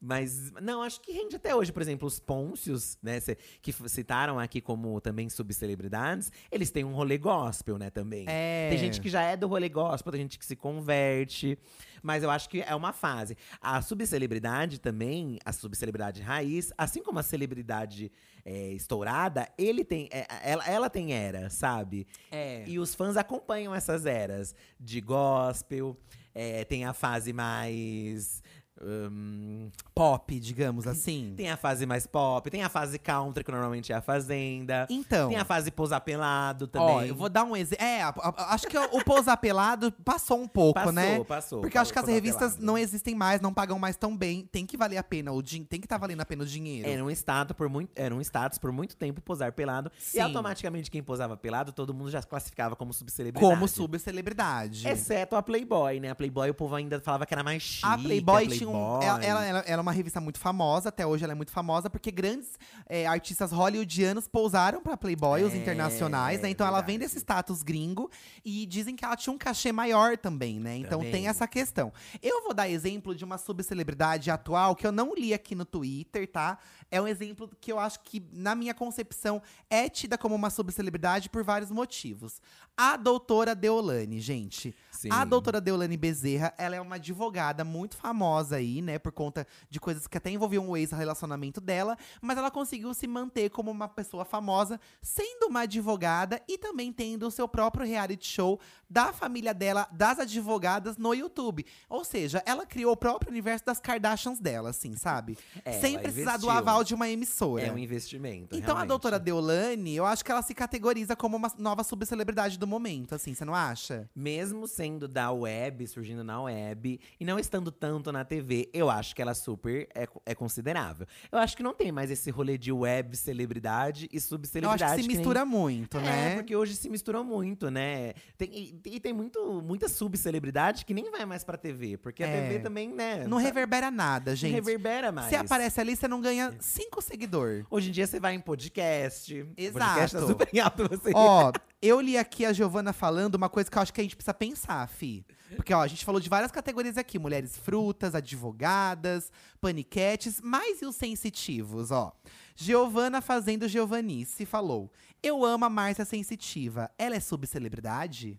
Mas, 0.00 0.52
não, 0.62 0.82
acho 0.82 1.00
que 1.00 1.10
rende 1.10 1.34
até 1.34 1.54
hoje. 1.54 1.72
Por 1.72 1.82
exemplo, 1.82 2.06
os 2.06 2.20
Pôncios, 2.20 2.96
né, 3.02 3.18
que 3.60 3.72
citaram 3.88 4.38
aqui 4.38 4.60
como 4.60 5.00
também 5.00 5.28
subcelebridades, 5.28 6.30
eles 6.52 6.70
têm 6.70 6.84
um 6.84 6.92
rolê 6.92 7.18
gospel, 7.18 7.76
né, 7.78 7.90
também. 7.90 8.24
É. 8.28 8.68
Tem 8.70 8.78
gente 8.78 9.00
que 9.00 9.08
já 9.08 9.22
é 9.22 9.36
do 9.36 9.48
rolê 9.48 9.68
gospel, 9.68 10.12
tem 10.12 10.22
gente 10.22 10.38
que 10.38 10.46
se 10.46 10.54
converte. 10.54 11.58
Mas 12.00 12.22
eu 12.22 12.30
acho 12.30 12.48
que 12.48 12.60
é 12.62 12.74
uma 12.76 12.92
fase. 12.92 13.36
A 13.60 13.82
subcelebridade 13.82 14.78
também, 14.78 15.38
a 15.44 15.52
subcelebridade 15.52 16.22
raiz, 16.22 16.72
assim 16.78 17.02
como 17.02 17.18
a 17.18 17.22
celebridade 17.24 18.12
é, 18.44 18.70
estourada, 18.70 19.48
ele 19.58 19.84
tem, 19.84 20.08
é, 20.12 20.26
ela, 20.42 20.64
ela 20.66 20.88
tem 20.88 21.12
era, 21.12 21.50
sabe? 21.50 22.06
É. 22.30 22.62
E 22.68 22.78
os 22.78 22.94
fãs 22.94 23.16
acompanham 23.16 23.74
essas 23.74 24.06
eras 24.06 24.54
de 24.78 25.00
gospel. 25.00 25.96
É, 26.34 26.64
tem 26.64 26.84
a 26.84 26.92
fase 26.92 27.32
mais. 27.32 28.42
Hum, 28.82 29.70
Pop, 29.94 30.38
digamos 30.40 30.86
assim. 30.86 31.34
tem 31.36 31.50
a 31.50 31.56
fase 31.56 31.84
mais 31.86 32.06
pop, 32.06 32.48
tem 32.50 32.62
a 32.62 32.68
fase 32.68 32.98
country, 32.98 33.42
que 33.44 33.50
normalmente 33.50 33.92
é 33.92 33.96
a 33.96 34.00
Fazenda. 34.00 34.86
Então. 34.88 35.28
Tem 35.28 35.38
a 35.38 35.44
fase 35.44 35.70
posar 35.70 36.00
pelado 36.00 36.66
também. 36.66 36.88
Ó, 36.88 37.02
eu 37.02 37.14
vou 37.14 37.28
dar 37.28 37.44
um 37.44 37.56
exemplo. 37.56 37.84
É, 37.84 38.02
a- 38.02 38.14
a- 38.16 38.54
acho 38.54 38.66
que 38.66 38.78
o, 38.78 39.04
pousar 39.04 39.36
pelado 39.36 39.90
passou 40.04 40.40
um 40.40 40.48
pouco, 40.48 40.74
Passou, 40.74 40.92
né? 40.92 41.24
passou. 41.24 41.60
Porque 41.60 41.76
eu 41.76 41.82
acho 41.82 41.92
que 41.92 41.98
as 41.98 42.06
revistas 42.06 42.52
pelado. 42.52 42.66
não 42.66 42.78
existem 42.78 43.14
mais, 43.14 43.40
não 43.40 43.52
pagam 43.52 43.78
mais 43.78 43.96
tão 43.96 44.16
bem. 44.16 44.48
Tem 44.50 44.64
que 44.64 44.76
valer 44.76 44.96
a 44.98 45.02
pena, 45.02 45.32
o 45.32 45.42
din 45.42 45.64
tem 45.64 45.80
que 45.80 45.86
estar 45.86 45.98
valendo 45.98 46.20
a 46.20 46.24
pena 46.26 46.42
o 46.42 46.46
dinheiro. 46.46 46.88
Era 46.88 47.04
um, 47.04 47.10
status 47.10 47.56
por 47.56 47.68
muito, 47.68 47.90
era 47.96 48.14
um 48.14 48.20
status 48.20 48.58
por 48.58 48.70
muito 48.72 48.96
tempo 48.96 49.20
posar 49.20 49.52
pelado. 49.52 49.90
Sim. 49.98 50.18
E 50.18 50.20
automaticamente 50.20 50.90
quem 50.90 51.02
posava 51.02 51.36
pelado, 51.36 51.72
todo 51.72 51.92
mundo 51.92 52.10
já 52.10 52.20
se 52.22 52.26
classificava 52.28 52.74
como 52.76 52.92
subcelebridade. 52.92 53.52
Como 53.54 53.66
subcelebridade. 53.68 54.86
Exceto 54.88 55.36
a 55.36 55.42
Playboy, 55.42 56.00
né? 56.00 56.10
A 56.10 56.14
Playboy 56.14 56.50
o 56.50 56.54
povo 56.54 56.74
ainda 56.74 57.00
falava 57.00 57.26
que 57.26 57.34
era 57.34 57.42
mais 57.42 57.62
chique. 57.62 57.86
A 57.86 57.98
Playboy, 57.98 58.48
tinha 58.48 58.67
um. 58.68 59.02
Ela, 59.02 59.24
ela, 59.24 59.44
ela- 59.44 59.58
ela 59.66 59.80
é 59.80 59.82
uma 59.82 59.92
revista 59.92 60.20
muito 60.20 60.38
famosa, 60.38 60.88
até 60.88 61.06
hoje 61.06 61.24
ela 61.24 61.32
é 61.32 61.36
muito 61.36 61.50
famosa, 61.52 61.88
porque 61.90 62.10
grandes 62.10 62.58
é, 62.86 63.06
artistas 63.06 63.50
hollywoodianos 63.52 64.28
pousaram 64.28 64.82
pra 64.82 64.96
Playboy, 64.96 65.42
os 65.44 65.52
É, 65.54 65.56
internacionais, 65.56 66.40
né? 66.40 66.50
Então 66.50 66.66
ela 66.66 66.80
vem 66.80 66.98
verdade. 66.98 67.14
desse 67.14 67.18
status 67.20 67.62
gringo 67.62 68.10
e 68.44 68.66
dizem 68.66 68.94
que 68.96 69.04
ela 69.04 69.16
tinha 69.16 69.32
um 69.32 69.38
cachê 69.38 69.72
maior 69.72 70.16
também, 70.16 70.58
né? 70.60 70.76
Então 70.76 70.98
Também. 70.98 71.12
tem 71.12 71.28
essa 71.28 71.46
questão. 71.48 71.92
Eu 72.22 72.42
vou 72.44 72.54
dar 72.54 72.68
exemplo 72.68 73.14
de 73.14 73.24
uma 73.24 73.38
subcelebridade 73.38 74.30
atual 74.30 74.74
que 74.76 74.86
eu 74.86 74.92
não 74.92 75.14
li 75.14 75.32
aqui 75.34 75.54
no 75.54 75.64
Twitter, 75.64 76.30
tá? 76.30 76.58
É 76.90 77.00
um 77.00 77.06
exemplo 77.06 77.50
que 77.60 77.70
eu 77.70 77.78
acho 77.78 78.00
que, 78.00 78.26
na 78.32 78.54
minha 78.54 78.72
concepção, 78.72 79.42
é 79.68 79.88
tida 79.88 80.16
como 80.16 80.34
uma 80.34 80.50
subcelebridade 80.50 81.28
por 81.28 81.44
vários 81.44 81.70
motivos. 81.70 82.40
A 82.76 82.96
doutora 82.96 83.54
Deolane, 83.54 84.20
gente. 84.20 84.74
Sim. 84.90 85.08
A 85.10 85.24
doutora 85.24 85.60
Deolane 85.60 85.96
Bezerra, 85.96 86.54
ela 86.56 86.76
é 86.76 86.80
uma 86.80 86.94
advogada 86.94 87.64
muito 87.64 87.96
famosa 87.96 88.56
aí, 88.56 88.80
né? 88.80 88.98
Por 88.98 89.12
conta 89.12 89.46
de 89.68 89.78
coisas 89.78 90.06
que 90.06 90.16
até 90.16 90.30
envolviam 90.30 90.68
o 90.68 90.76
ex-relacionamento 90.76 91.60
dela. 91.60 91.96
Mas 92.22 92.38
ela 92.38 92.50
conseguiu 92.50 92.94
se 92.94 93.06
manter 93.06 93.50
como 93.50 93.70
uma 93.70 93.88
pessoa 93.88 94.24
famosa, 94.24 94.80
sendo 95.02 95.48
uma 95.48 95.62
advogada 95.62 96.40
e 96.48 96.56
também 96.56 96.92
tendo 96.92 97.26
o 97.26 97.30
seu 97.30 97.48
próprio 97.48 97.86
reality 97.86 98.26
show 98.26 98.60
da 98.88 99.12
família 99.12 99.52
dela, 99.52 99.88
das 99.92 100.18
advogadas, 100.20 100.96
no 100.96 101.12
YouTube. 101.12 101.66
Ou 101.88 102.04
seja, 102.04 102.42
ela 102.46 102.64
criou 102.64 102.92
o 102.92 102.96
próprio 102.96 103.30
universo 103.30 103.64
das 103.66 103.80
Kardashians 103.80 104.40
dela, 104.40 104.70
assim, 104.70 104.96
sabe? 104.96 105.36
É, 105.64 105.72
Sem 105.72 105.98
precisar 105.98 106.36
do 106.36 106.46
investiu. 106.46 106.50
De 106.82 106.94
uma 106.94 107.08
emissora. 107.08 107.64
É 107.66 107.72
um 107.72 107.78
investimento. 107.78 108.56
Então 108.56 108.70
a 108.70 108.78
realmente. 108.78 108.88
doutora 108.88 109.18
Deolane, 109.18 109.94
eu 109.96 110.04
acho 110.06 110.24
que 110.24 110.30
ela 110.30 110.42
se 110.42 110.54
categoriza 110.54 111.14
como 111.16 111.36
uma 111.36 111.50
nova 111.58 111.82
subcelebridade 111.84 112.58
do 112.58 112.66
momento, 112.66 113.14
assim, 113.14 113.34
você 113.34 113.44
não 113.44 113.54
acha? 113.54 114.08
Mesmo 114.14 114.66
sendo 114.66 115.06
da 115.08 115.30
web, 115.32 115.86
surgindo 115.86 116.22
na 116.24 116.42
web, 116.42 117.00
e 117.18 117.24
não 117.24 117.38
estando 117.38 117.70
tanto 117.70 118.10
na 118.12 118.24
TV, 118.24 118.68
eu 118.72 118.90
acho 118.90 119.14
que 119.14 119.22
ela 119.22 119.34
super 119.34 119.88
é, 119.94 120.06
é 120.26 120.34
considerável. 120.34 121.06
Eu 121.30 121.38
acho 121.38 121.56
que 121.56 121.62
não 121.62 121.74
tem 121.74 121.90
mais 121.92 122.10
esse 122.10 122.30
rolê 122.30 122.56
de 122.58 122.72
web 122.72 123.16
celebridade 123.16 124.08
e 124.12 124.16
Eu 124.16 124.20
subcelebridade. 124.20 124.84
acho 124.84 124.94
que 124.96 125.02
se 125.02 125.08
nem- 125.08 125.16
mistura 125.16 125.44
muito, 125.44 125.96
É, 125.98 126.02
né? 126.02 126.34
porque 126.36 126.54
hoje 126.56 126.74
se 126.74 126.88
misturou 126.88 127.22
muito, 127.24 127.70
né? 127.70 128.14
Tem, 128.36 128.48
e, 128.52 128.80
e 128.96 129.00
tem 129.00 129.12
muito, 129.12 129.62
muita 129.62 129.88
subcelebridade 129.88 130.84
que 130.84 130.92
nem 130.94 131.10
vai 131.10 131.24
mais 131.24 131.44
pra 131.44 131.56
TV. 131.56 131.96
Porque 131.96 132.22
a 132.22 132.26
É. 132.26 132.48
TV 132.48 132.58
também, 132.60 132.88
né? 132.92 133.26
Não 133.26 133.38
tá- 133.38 133.42
reverbera 133.44 133.90
nada, 133.90 134.30
não 134.32 134.36
gente. 134.36 134.52
reverbera 134.52 135.10
mais. 135.12 135.28
Você 135.28 135.36
aparece 135.36 135.80
ali, 135.80 135.96
você 135.96 136.06
não 136.08 136.20
ganha 136.20 136.54
cinco 136.68 137.00
seguidores. 137.00 137.64
Hoje 137.70 137.88
em 137.88 137.92
dia 137.92 138.06
você 138.06 138.20
vai 138.20 138.34
em 138.34 138.40
podcast. 138.40 139.34
Exato. 139.56 139.78
Podcast 139.78 140.16
tá 140.16 140.26
super 140.26 140.48
em 140.52 140.60
alto 140.60 140.88
você. 140.88 141.12
Ó, 141.14 141.52
eu 141.80 142.00
li 142.00 142.16
aqui 142.16 142.44
a 142.44 142.52
Giovana 142.52 142.92
falando 142.92 143.34
uma 143.34 143.48
coisa 143.48 143.70
que 143.70 143.76
eu 143.76 143.82
acho 143.82 143.92
que 143.92 144.00
a 144.00 144.04
gente 144.04 144.16
precisa 144.16 144.34
pensar, 144.34 144.86
fi. 144.88 145.24
Porque, 145.56 145.72
ó, 145.72 145.80
a 145.80 145.86
gente 145.86 146.04
falou 146.04 146.20
de 146.20 146.28
várias 146.28 146.52
categorias 146.52 146.98
aqui: 146.98 147.18
mulheres 147.18 147.56
frutas, 147.56 148.14
advogadas, 148.14 149.32
paniquetes, 149.60 150.40
mas 150.42 150.82
e 150.82 150.86
os 150.86 150.96
sensitivos, 150.96 151.90
ó? 151.90 152.12
Giovana 152.54 153.20
fazendo 153.20 153.66
Giovanice 153.66 154.44
falou: 154.44 154.92
Eu 155.22 155.44
amo 155.44 155.64
a 155.64 155.70
Márcia 155.70 156.04
Sensitiva. 156.04 156.90
Ela 156.98 157.16
é 157.16 157.20
subcelebridade? 157.20 158.38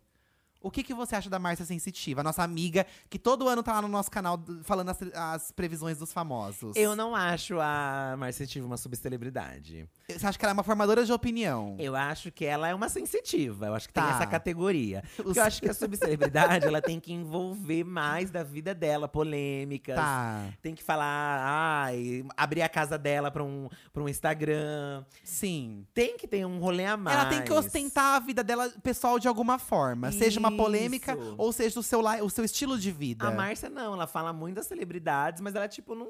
O 0.61 0.69
que, 0.69 0.83
que 0.83 0.93
você 0.93 1.15
acha 1.15 1.29
da 1.29 1.39
Márcia 1.39 1.65
Sensitiva, 1.65 2.21
nossa 2.21 2.43
amiga, 2.43 2.85
que 3.09 3.17
todo 3.17 3.47
ano 3.47 3.63
tá 3.63 3.73
lá 3.73 3.81
no 3.81 3.87
nosso 3.87 4.11
canal 4.11 4.37
falando 4.63 4.89
as, 4.89 5.01
as 5.13 5.51
previsões 5.51 5.97
dos 5.97 6.11
famosos? 6.11 6.75
Eu 6.75 6.95
não 6.95 7.15
acho 7.15 7.59
a 7.59 8.15
Marcia 8.17 8.45
Tive 8.45 8.65
uma 8.65 8.77
subcelebridade. 8.77 9.87
Você 10.17 10.25
acha 10.25 10.37
que 10.39 10.43
ela 10.43 10.51
é 10.51 10.53
uma 10.53 10.63
formadora 10.63 11.05
de 11.05 11.13
opinião? 11.13 11.75
Eu 11.79 11.95
acho 11.95 12.31
que 12.31 12.43
ela 12.43 12.67
é 12.67 12.73
uma 12.73 12.89
sensitiva. 12.89 13.67
Eu 13.67 13.75
acho 13.75 13.87
que 13.87 13.93
Tá. 13.93 14.01
tem 14.05 14.15
essa 14.15 14.25
categoria. 14.25 15.03
Porque 15.15 15.37
eu 15.39 15.43
acho 15.43 15.61
que 15.61 15.69
a 15.69 15.73
subcelebridade, 15.73 16.65
ela 16.65 16.81
tem 16.81 16.99
que 16.99 17.13
envolver 17.13 17.83
mais 17.83 18.31
da 18.31 18.41
vida 18.43 18.73
dela, 18.73 19.07
polêmicas. 19.07 19.95
Tá. 19.95 20.45
Tem 20.61 20.73
que 20.73 20.83
falar, 20.83 21.39
ai, 21.43 22.25
abrir 22.35 22.61
a 22.63 22.69
casa 22.69 22.97
dela 22.97 23.29
pra 23.29 23.43
um, 23.43 23.69
pra 23.93 24.01
um 24.01 24.09
Instagram. 24.09 25.03
Sim. 25.23 25.85
Tem 25.93 26.17
que 26.17 26.27
ter 26.27 26.45
um 26.45 26.59
rolê 26.59 26.85
a 26.85 26.97
mais. 26.97 27.15
Ela 27.17 27.29
tem 27.29 27.41
que 27.43 27.53
ostentar 27.53 28.15
a 28.15 28.19
vida 28.19 28.43
dela 28.43 28.69
pessoal 28.81 29.19
de 29.19 29.27
alguma 29.27 29.59
forma. 29.59 30.11
Seja 30.11 30.39
uma 30.39 30.51
polêmica 30.55 31.13
Isso. 31.13 31.35
ou 31.37 31.51
seja 31.53 31.79
o 31.79 31.83
seu, 31.83 32.01
li- 32.01 32.21
o 32.21 32.29
seu 32.29 32.43
estilo 32.43 32.79
de 32.79 32.91
vida. 32.91 33.27
A 33.27 33.31
Márcia 33.31 33.69
não, 33.69 33.93
ela 33.93 34.07
fala 34.07 34.33
muito 34.33 34.55
das 34.55 34.65
celebridades, 34.65 35.39
mas 35.41 35.53
ela, 35.55 35.67
tipo, 35.67 35.93
não. 35.93 36.07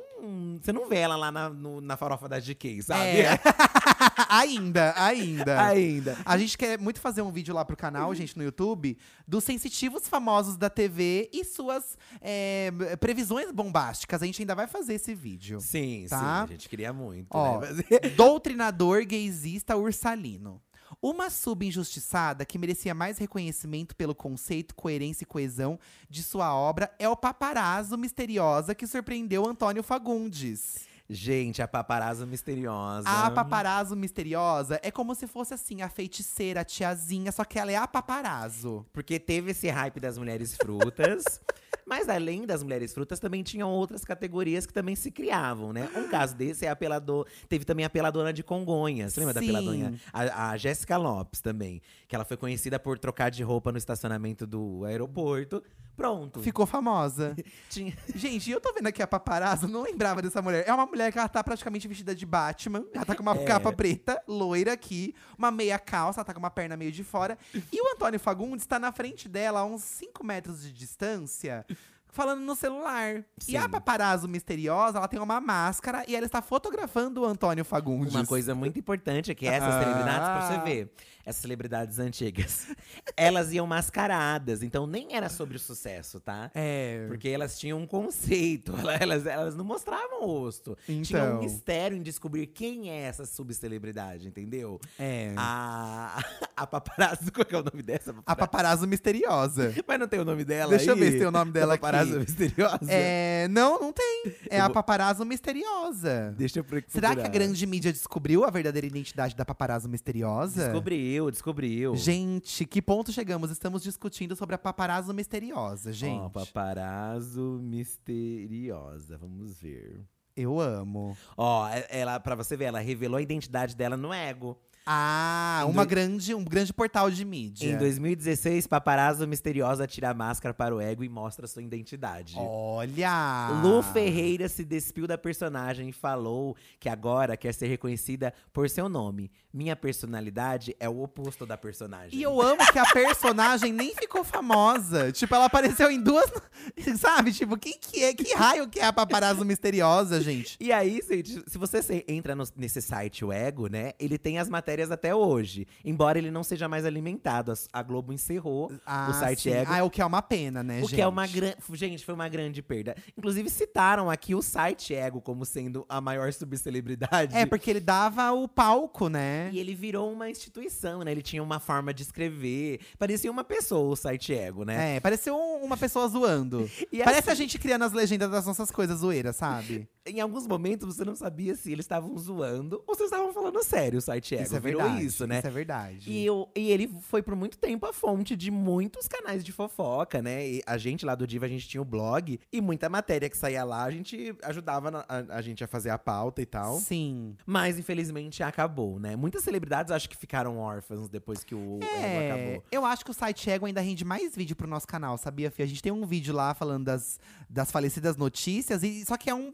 Você 0.62 0.72
não 0.72 0.88
vê 0.88 0.98
ela 1.00 1.16
lá 1.18 1.32
na, 1.32 1.50
no- 1.50 1.82
na 1.82 1.98
farofa 1.98 2.30
da 2.30 2.40
GK, 2.40 2.82
sabe? 2.82 3.22
É. 3.22 3.40
ainda, 4.30 4.94
ainda. 4.96 5.62
Ainda. 5.68 6.18
A 6.26 6.38
gente 6.38 6.58
quer 6.58 6.80
muito 6.80 7.00
fazer 7.00 7.22
um 7.22 7.32
vídeo 7.32 7.54
lá 7.54 7.64
pro 7.66 7.76
canal, 7.78 8.14
gente, 8.16 8.38
no 8.38 8.44
YouTube, 8.44 8.98
dos 9.28 9.44
sensitivos 9.44 10.08
famosos 10.08 10.58
da 10.58 10.70
TV 10.70 11.30
e 11.34 11.44
suas 11.44 11.98
é, 12.22 12.72
previsões 13.00 13.52
bombásticas. 13.52 14.22
A 14.22 14.26
gente 14.26 14.42
ainda 14.42 14.56
vai 14.56 14.68
fazer 14.68 14.96
esse 14.96 15.14
vídeo. 15.14 15.60
Sim, 15.60 16.06
Tá. 16.10 16.20
sim, 16.20 16.54
a 16.54 16.58
gente 16.58 16.70
queria 16.70 16.94
muito. 16.94 17.28
Ó, 17.32 17.60
né? 17.62 17.70
Doutrinador 18.16 19.06
gaysista 19.06 19.76
ursalino. 19.76 20.62
Uma 21.02 21.30
subinjustiçada 21.30 22.44
que 22.46 22.58
merecia 22.58 22.94
mais 22.94 23.18
reconhecimento 23.18 23.96
pelo 23.96 24.14
conceito, 24.16 24.76
coerência 24.76 25.24
e 25.24 25.26
coesão 25.28 25.80
de 26.10 26.22
sua 26.24 26.54
obra 26.54 26.92
é 27.00 27.08
o 27.08 27.16
paparazzo 27.16 27.98
misteriosa 27.98 28.76
que 28.76 28.88
surpreendeu 28.88 29.48
Antônio 29.48 29.84
Fagundes. 29.84 30.89
Gente, 31.10 31.60
a 31.60 31.68
paparazzo 31.68 32.28
misteriosa. 32.28 33.10
A 33.10 33.32
paparazzo 33.32 33.96
misteriosa 33.96 34.80
é 34.84 34.92
como 34.92 35.16
se 35.16 35.26
fosse 35.26 35.56
assim, 35.56 35.82
a 35.82 35.90
feiticeira, 35.90 36.62
a 36.62 36.64
tiazinha, 36.64 37.32
só 37.32 37.44
que 37.44 37.58
ela 37.58 37.72
é 37.72 37.76
a 37.76 37.88
paparazzo. 37.88 38.86
Porque 38.94 39.20
teve 39.20 39.52
esse 39.52 39.68
hype 39.70 40.00
das 40.00 40.20
mulheres 40.20 40.56
frutas. 40.56 41.42
mas 41.90 42.08
além 42.08 42.46
das 42.46 42.62
mulheres 42.62 42.94
frutas, 42.94 43.20
também 43.20 43.42
tinham 43.42 43.72
outras 43.72 44.06
categorias 44.06 44.68
que 44.68 44.72
também 44.72 44.96
se 44.96 45.10
criavam, 45.10 45.74
né? 45.74 45.90
Um 45.96 46.08
caso 46.08 46.36
desse 46.36 46.64
é 46.64 46.70
a 46.70 46.76
pelador. 46.76 47.26
Teve 47.50 47.66
também 47.66 47.84
a 47.84 47.90
peladona 47.90 48.32
de 48.32 48.44
Congonhas. 48.44 49.14
Você 49.14 49.20
lembra 49.20 49.34
da 49.34 49.40
Sim. 49.40 49.48
peladona? 49.48 50.00
A, 50.14 50.52
a 50.52 50.58
Jéssica 50.58 50.96
Lopes 50.96 51.42
também. 51.42 51.82
Que 52.08 52.16
ela 52.16 52.24
foi 52.24 52.38
conhecida 52.38 52.80
por 52.80 53.00
trocar 53.00 53.32
de 53.32 53.42
roupa 53.42 53.72
no 53.72 53.80
estacionamento 53.80 54.46
do 54.46 54.86
aeroporto. 54.86 55.64
Pronto. 56.00 56.42
Ficou 56.42 56.66
famosa. 56.66 57.36
Tinha- 57.70 57.94
Gente, 58.16 58.50
eu 58.50 58.62
tô 58.62 58.74
vendo 58.74 58.88
aqui 58.88 59.02
a 59.02 59.08
paparazzo, 59.08 59.68
não 59.68 59.82
lembrava 59.82 60.22
dessa 60.22 60.42
mulher. 60.42 60.64
É 60.66 60.74
uma 60.74 60.86
mulher 60.86 61.12
que 61.12 61.20
ela 61.20 61.28
tá 61.28 61.44
praticamente 61.44 61.90
vestida 61.90 62.16
de 62.16 62.26
Batman. 62.26 62.86
Ela 62.94 63.04
tá 63.04 63.14
com 63.16 63.22
uma 63.22 63.36
É. 63.36 63.44
capa 63.44 63.74
preta, 63.74 64.22
loira 64.26 64.72
aqui, 64.72 65.14
uma 65.38 65.52
meia 65.52 65.78
calça, 65.78 66.22
ela 66.22 66.26
tá 66.26 66.34
com 66.34 66.40
uma 66.40 66.50
perna 66.50 66.78
meio 66.78 66.92
de 66.92 67.04
fora. 67.04 67.38
E 67.54 67.82
o 67.82 67.94
Antônio 67.94 68.18
Fagundes 68.20 68.66
tá 68.66 68.80
na 68.80 68.94
frente 68.94 69.28
dela, 69.28 69.60
a 69.60 69.66
uns 69.66 69.84
5 69.84 70.26
metros 70.26 70.64
de 70.64 70.72
distância. 70.72 71.66
Falando 72.12 72.42
no 72.42 72.56
celular. 72.56 73.24
E 73.48 73.56
a 73.56 73.64
Sim. 73.64 73.70
paparazzo 73.70 74.28
misteriosa, 74.28 74.98
ela 74.98 75.08
tem 75.08 75.20
uma 75.20 75.40
máscara 75.40 76.04
e 76.08 76.16
ela 76.16 76.26
está 76.26 76.42
fotografando 76.42 77.22
o 77.22 77.26
Antônio 77.26 77.64
Fagundes. 77.64 78.14
Uma 78.16 78.26
coisa 78.26 78.56
muito 78.56 78.80
importante 78.80 79.32
é 79.32 79.36
que 79.36 79.48
essas 79.48 79.70
Ah. 79.76 79.80
celebridades, 79.84 80.28
pra 80.30 80.42
você 80.48 80.64
ver, 80.66 80.92
essas 81.24 81.42
celebridades 81.42 82.00
antigas, 82.00 82.68
elas 83.16 83.54
iam 83.54 83.68
mascaradas. 83.68 84.64
Então 84.64 84.88
nem 84.88 85.16
era 85.16 85.30
sobre 85.30 85.56
o 85.56 85.60
sucesso, 85.60 86.20
tá? 86.20 86.50
É. 86.56 87.06
Porque 87.08 87.30
elas 87.30 87.60
tinham 87.60 87.78
um 87.80 87.86
conceito, 87.86 88.74
elas, 89.00 89.26
elas 89.28 89.56
não 89.56 89.64
mostravam 89.64 90.24
o 90.24 90.26
rosto. 90.26 90.76
Tinha 90.86 90.98
um 91.24 91.28
Então. 91.28 91.40
mistério 91.42 91.96
em 91.96 92.02
descobrir 92.02 92.48
quem 92.48 92.90
é 92.90 93.02
essa 93.02 93.26
subcelebridade, 93.26 94.28
entendeu? 94.28 94.80
É. 94.98 95.32
A, 95.38 96.18
a 96.58 96.66
paparazzo, 96.66 97.32
qual 97.32 97.46
é 97.50 97.56
o 97.58 97.64
nome 97.64 97.84
dessa? 97.84 98.16
A 98.26 98.36
paparazzo 98.36 98.88
misteriosa. 98.88 99.74
Mas 99.88 100.00
não 100.00 100.08
tem 100.08 100.20
o 100.20 100.26
nome 100.26 100.44
dela 100.44 100.72
Deixa 100.72 100.90
eu 100.92 100.96
aí? 100.96 101.00
ver 101.00 101.12
se 101.12 101.18
tem 101.20 101.28
o 101.28 101.32
nome 101.32 101.52
dela 101.52 101.76
A 101.76 101.78
paparazzo 102.06 102.20
misteriosa? 102.20 102.80
É, 102.92 103.48
não, 103.50 103.80
não 103.80 103.94
tem. 103.94 104.34
É 104.50 104.60
Eu 104.60 104.62
a 104.64 104.66
vou- 104.66 104.74
paparazzo 104.74 105.26
misteriosa. 105.26 106.34
Deixa 106.38 106.60
eu 106.60 106.64
procurar. 106.64 106.92
Será 106.92 107.16
que 107.16 107.22
a 107.22 107.28
grande 107.30 107.66
mídia 107.66 107.92
descobriu 107.92 108.44
a 108.46 108.50
verdadeira 108.50 108.88
identidade 108.88 109.36
da 109.36 109.46
paparazzo 109.46 109.88
misteriosa? 109.90 110.64
Descobriu, 110.66 111.30
descobriu. 111.32 111.96
Gente, 111.96 112.66
que 112.66 112.82
ponto 112.82 113.12
chegamos? 113.12 113.52
Estamos 113.52 113.84
discutindo 113.84 114.36
sobre 114.36 114.56
a 114.56 114.58
paparazzo 114.58 115.14
misteriosa, 115.14 115.92
gente. 115.94 116.20
Ó, 116.22 116.30
paparazzo 116.30 117.60
misteriosa, 117.64 119.18
vamos 119.18 119.60
ver. 119.60 120.02
Eu 120.36 120.60
amo. 120.60 121.18
Ó, 121.36 121.68
e- 121.70 121.86
ela, 121.90 122.20
pra 122.20 122.34
você 122.36 122.56
ver, 122.56 122.66
ela 122.66 122.80
revelou 122.80 123.18
a 123.18 123.22
identidade 123.22 123.76
dela 123.76 123.98
no 123.98 124.14
Ego. 124.14 124.58
Ah, 124.92 125.62
Em 125.68 125.70
uma 125.70 125.86
do- 125.86 125.90
grande, 125.90 126.34
um 126.34 126.44
grande 126.44 126.74
portal 126.74 127.12
de 127.12 127.24
mídia. 127.24 127.70
Em 127.74 127.78
2016, 127.78 128.66
paparazzo 128.66 129.28
misteriosa 129.28 129.86
tira 129.86 130.10
a 130.10 130.14
máscara 130.16 130.52
para 130.52 130.74
o 130.76 130.82
Ego 130.82 131.04
e 131.04 131.10
mostra 131.10 131.46
sua 131.46 131.62
identidade. 131.62 132.34
Olha! 132.38 133.50
Lu 133.62 133.84
Ferreira 133.84 134.50
se 134.50 134.66
despiu 134.66 135.06
da 135.06 135.16
personagem 135.16 135.90
e 135.90 135.94
falou 135.94 136.56
que 136.80 136.90
agora 136.90 137.38
quer 137.38 137.54
ser 137.54 137.68
reconhecida 137.68 138.34
por 138.52 138.68
seu 138.68 138.90
nome. 138.90 139.30
Minha 139.54 139.76
personalidade 139.76 140.76
é 140.80 140.90
o 140.90 141.02
oposto 141.04 141.46
da 141.46 141.58
personagem. 141.58 142.18
E 142.18 142.24
eu 142.24 142.42
amo 142.42 142.62
que 142.72 142.80
a 142.80 142.86
personagem 142.92 143.72
nem 143.72 143.94
ficou 143.96 144.24
famosa. 144.24 145.12
Tipo, 145.12 145.36
ela 145.36 145.46
apareceu 145.46 145.92
em 145.92 146.02
duas. 146.02 146.32
Sabe? 147.00 147.32
Tipo, 147.32 147.58
quem 147.58 147.78
que 147.80 148.04
é? 148.04 148.14
Que 148.14 148.34
raio 148.34 148.68
que 148.68 148.80
é 148.80 148.86
a 148.86 148.94
paparazzo 148.94 149.46
misteriosa, 149.46 150.20
gente? 150.22 150.56
E 150.60 150.72
aí, 150.72 151.00
gente, 151.08 151.44
se 151.48 151.58
você 151.60 152.04
entra 152.08 152.36
no- 152.36 152.48
nesse 152.56 152.82
site, 152.82 153.24
o 153.26 153.32
Ego, 153.32 153.68
né? 153.68 153.94
Ele 154.00 154.18
tem 154.18 154.38
as 154.40 154.50
matérias 154.50 154.79
até 154.92 155.14
hoje. 155.16 155.68
Embora 155.84 156.18
ele 156.18 156.32
não 156.32 156.44
seja 156.44 156.68
mais 156.68 156.86
alimentado. 156.86 157.54
A 157.74 157.82
Globo 157.84 158.14
encerrou 158.14 158.72
o 159.10 159.14
site 159.14 159.42
sim. 159.44 159.50
Ego. 159.52 159.72
Ah, 159.74 159.84
o 159.84 159.90
que 159.90 160.02
é 160.02 160.06
uma 160.06 160.22
pena, 160.22 160.62
né, 160.64 160.78
O 160.78 160.82
gente? 160.82 160.96
que 160.96 161.02
é 161.02 161.08
uma 161.08 161.26
grande. 161.28 161.56
Gente, 161.74 162.06
foi 162.06 162.14
uma 162.14 162.28
grande 162.30 162.62
perda. 162.62 162.96
Inclusive, 163.18 163.50
citaram 163.50 164.10
aqui 164.10 164.36
o 164.36 164.42
site 164.42 164.94
Ego 164.94 165.22
como 165.22 165.46
sendo 165.46 165.86
a 165.90 166.00
maior 166.02 166.32
subcelebridade. 166.34 167.36
É, 167.36 167.46
porque 167.46 167.70
ele 167.70 167.80
dava 167.80 168.32
o 168.32 168.48
palco, 168.48 169.08
né? 169.10 169.50
E 169.52 169.60
ele 169.60 169.74
virou 169.76 170.12
uma 170.12 170.30
instituição, 170.30 171.04
né? 171.04 171.12
Ele 171.12 171.22
tinha 171.22 171.42
uma 171.42 171.60
forma 171.60 171.94
de 171.94 172.04
escrever. 172.04 172.80
Parecia 172.98 173.32
uma 173.32 173.44
pessoa, 173.44 173.90
o 173.92 173.96
site 173.96 174.34
Ego, 174.34 174.64
né? 174.64 174.96
É, 174.98 175.00
pareceu 175.00 175.36
um- 175.36 175.64
uma 175.64 175.78
pessoa 175.78 176.08
zoando. 176.08 176.70
E 176.92 177.00
Parece 177.04 177.30
assim- 177.30 177.32
a 177.32 177.36
gente 177.36 177.60
criando 177.60 177.84
as 177.86 177.92
legendas 177.94 178.30
das 178.32 178.46
nossas 178.46 178.72
coisas 178.72 179.00
zoeiras, 179.00 179.36
sabe? 179.36 179.88
em 180.06 180.20
alguns 180.22 180.48
momentos 180.48 180.96
você 180.96 181.06
não 181.06 181.16
sabia 181.16 181.54
se 181.54 181.72
eles 181.72 181.86
estavam 181.86 182.18
zoando 182.18 182.84
ou 182.88 182.96
se 182.96 183.04
eles 183.04 183.12
estavam 183.12 183.32
falando 183.32 183.64
sério, 183.64 184.00
o 184.00 184.02
site 184.02 184.34
Ego. 184.34 184.44
Isso 184.44 184.56
é 184.56 184.60
Virou 184.70 184.84
verdade. 184.84 185.06
isso, 185.06 185.28
né? 185.28 185.38
Isso 185.40 185.48
é 185.48 185.52
verdade. 185.52 186.12
E, 186.12 186.26
eu, 186.26 186.50
e 186.56 186.72
ele 186.72 186.88
foi 187.02 187.22
por 187.22 187.36
muito 187.36 187.58
tempo 187.58 187.86
a 187.86 187.94
fonte 187.94 188.36
de 188.36 188.50
muitos 188.52 189.08
canais 189.08 189.44
de 189.44 189.52
fofoca, 189.52 190.22
né? 190.22 190.48
E 190.48 190.62
a 190.66 190.78
gente 190.78 191.06
lá 191.06 191.16
do 191.16 191.26
Diva, 191.28 191.46
a 191.46 191.50
gente 191.50 191.68
tinha 191.68 191.82
o 191.82 191.86
blog 191.86 192.40
e 192.52 192.62
muita 192.62 192.90
matéria 192.90 193.30
que 193.30 193.38
saía 193.38 193.64
lá, 193.64 193.84
a 193.84 193.92
gente 193.92 194.36
ajudava 194.44 194.90
na- 194.92 195.06
a, 195.08 195.38
a 195.38 195.42
gente 195.42 195.64
a 195.64 195.68
fazer 195.68 195.90
a 195.90 195.98
pauta 195.98 196.42
e 196.42 196.46
tal. 196.46 196.78
Sim. 196.80 197.36
Mas 197.46 197.78
infelizmente 197.80 198.42
acabou, 198.44 199.00
né? 199.00 199.16
Muitas 199.16 199.44
celebridades 199.44 199.92
acho 199.92 200.10
que 200.10 200.18
ficaram 200.18 200.58
órfãs 200.58 201.08
depois 201.10 201.44
que 201.44 201.56
o 201.56 201.80
Ego 201.82 201.86
É, 201.96 202.32
acabou. 202.32 202.64
eu 202.72 202.86
acho 202.86 203.04
que 203.06 203.12
o 203.12 203.14
site 203.14 203.50
Ego 203.50 203.66
ainda 203.66 203.82
rende 203.82 204.04
mais 204.06 204.36
vídeo 204.36 204.56
pro 204.56 204.68
nosso 204.68 204.88
canal, 204.88 205.18
sabia, 205.18 205.52
Fia? 205.52 205.66
A 205.66 205.68
gente 205.68 205.82
tem 205.82 205.92
um 205.92 206.06
vídeo 206.06 206.34
lá 206.34 206.54
falando 206.54 206.86
das, 206.86 207.20
das 207.50 207.72
falecidas 207.72 208.18
notícias, 208.18 208.84
e 208.84 209.06
só 209.06 209.18
que 209.18 209.30
é, 209.30 209.36
um, 209.36 209.54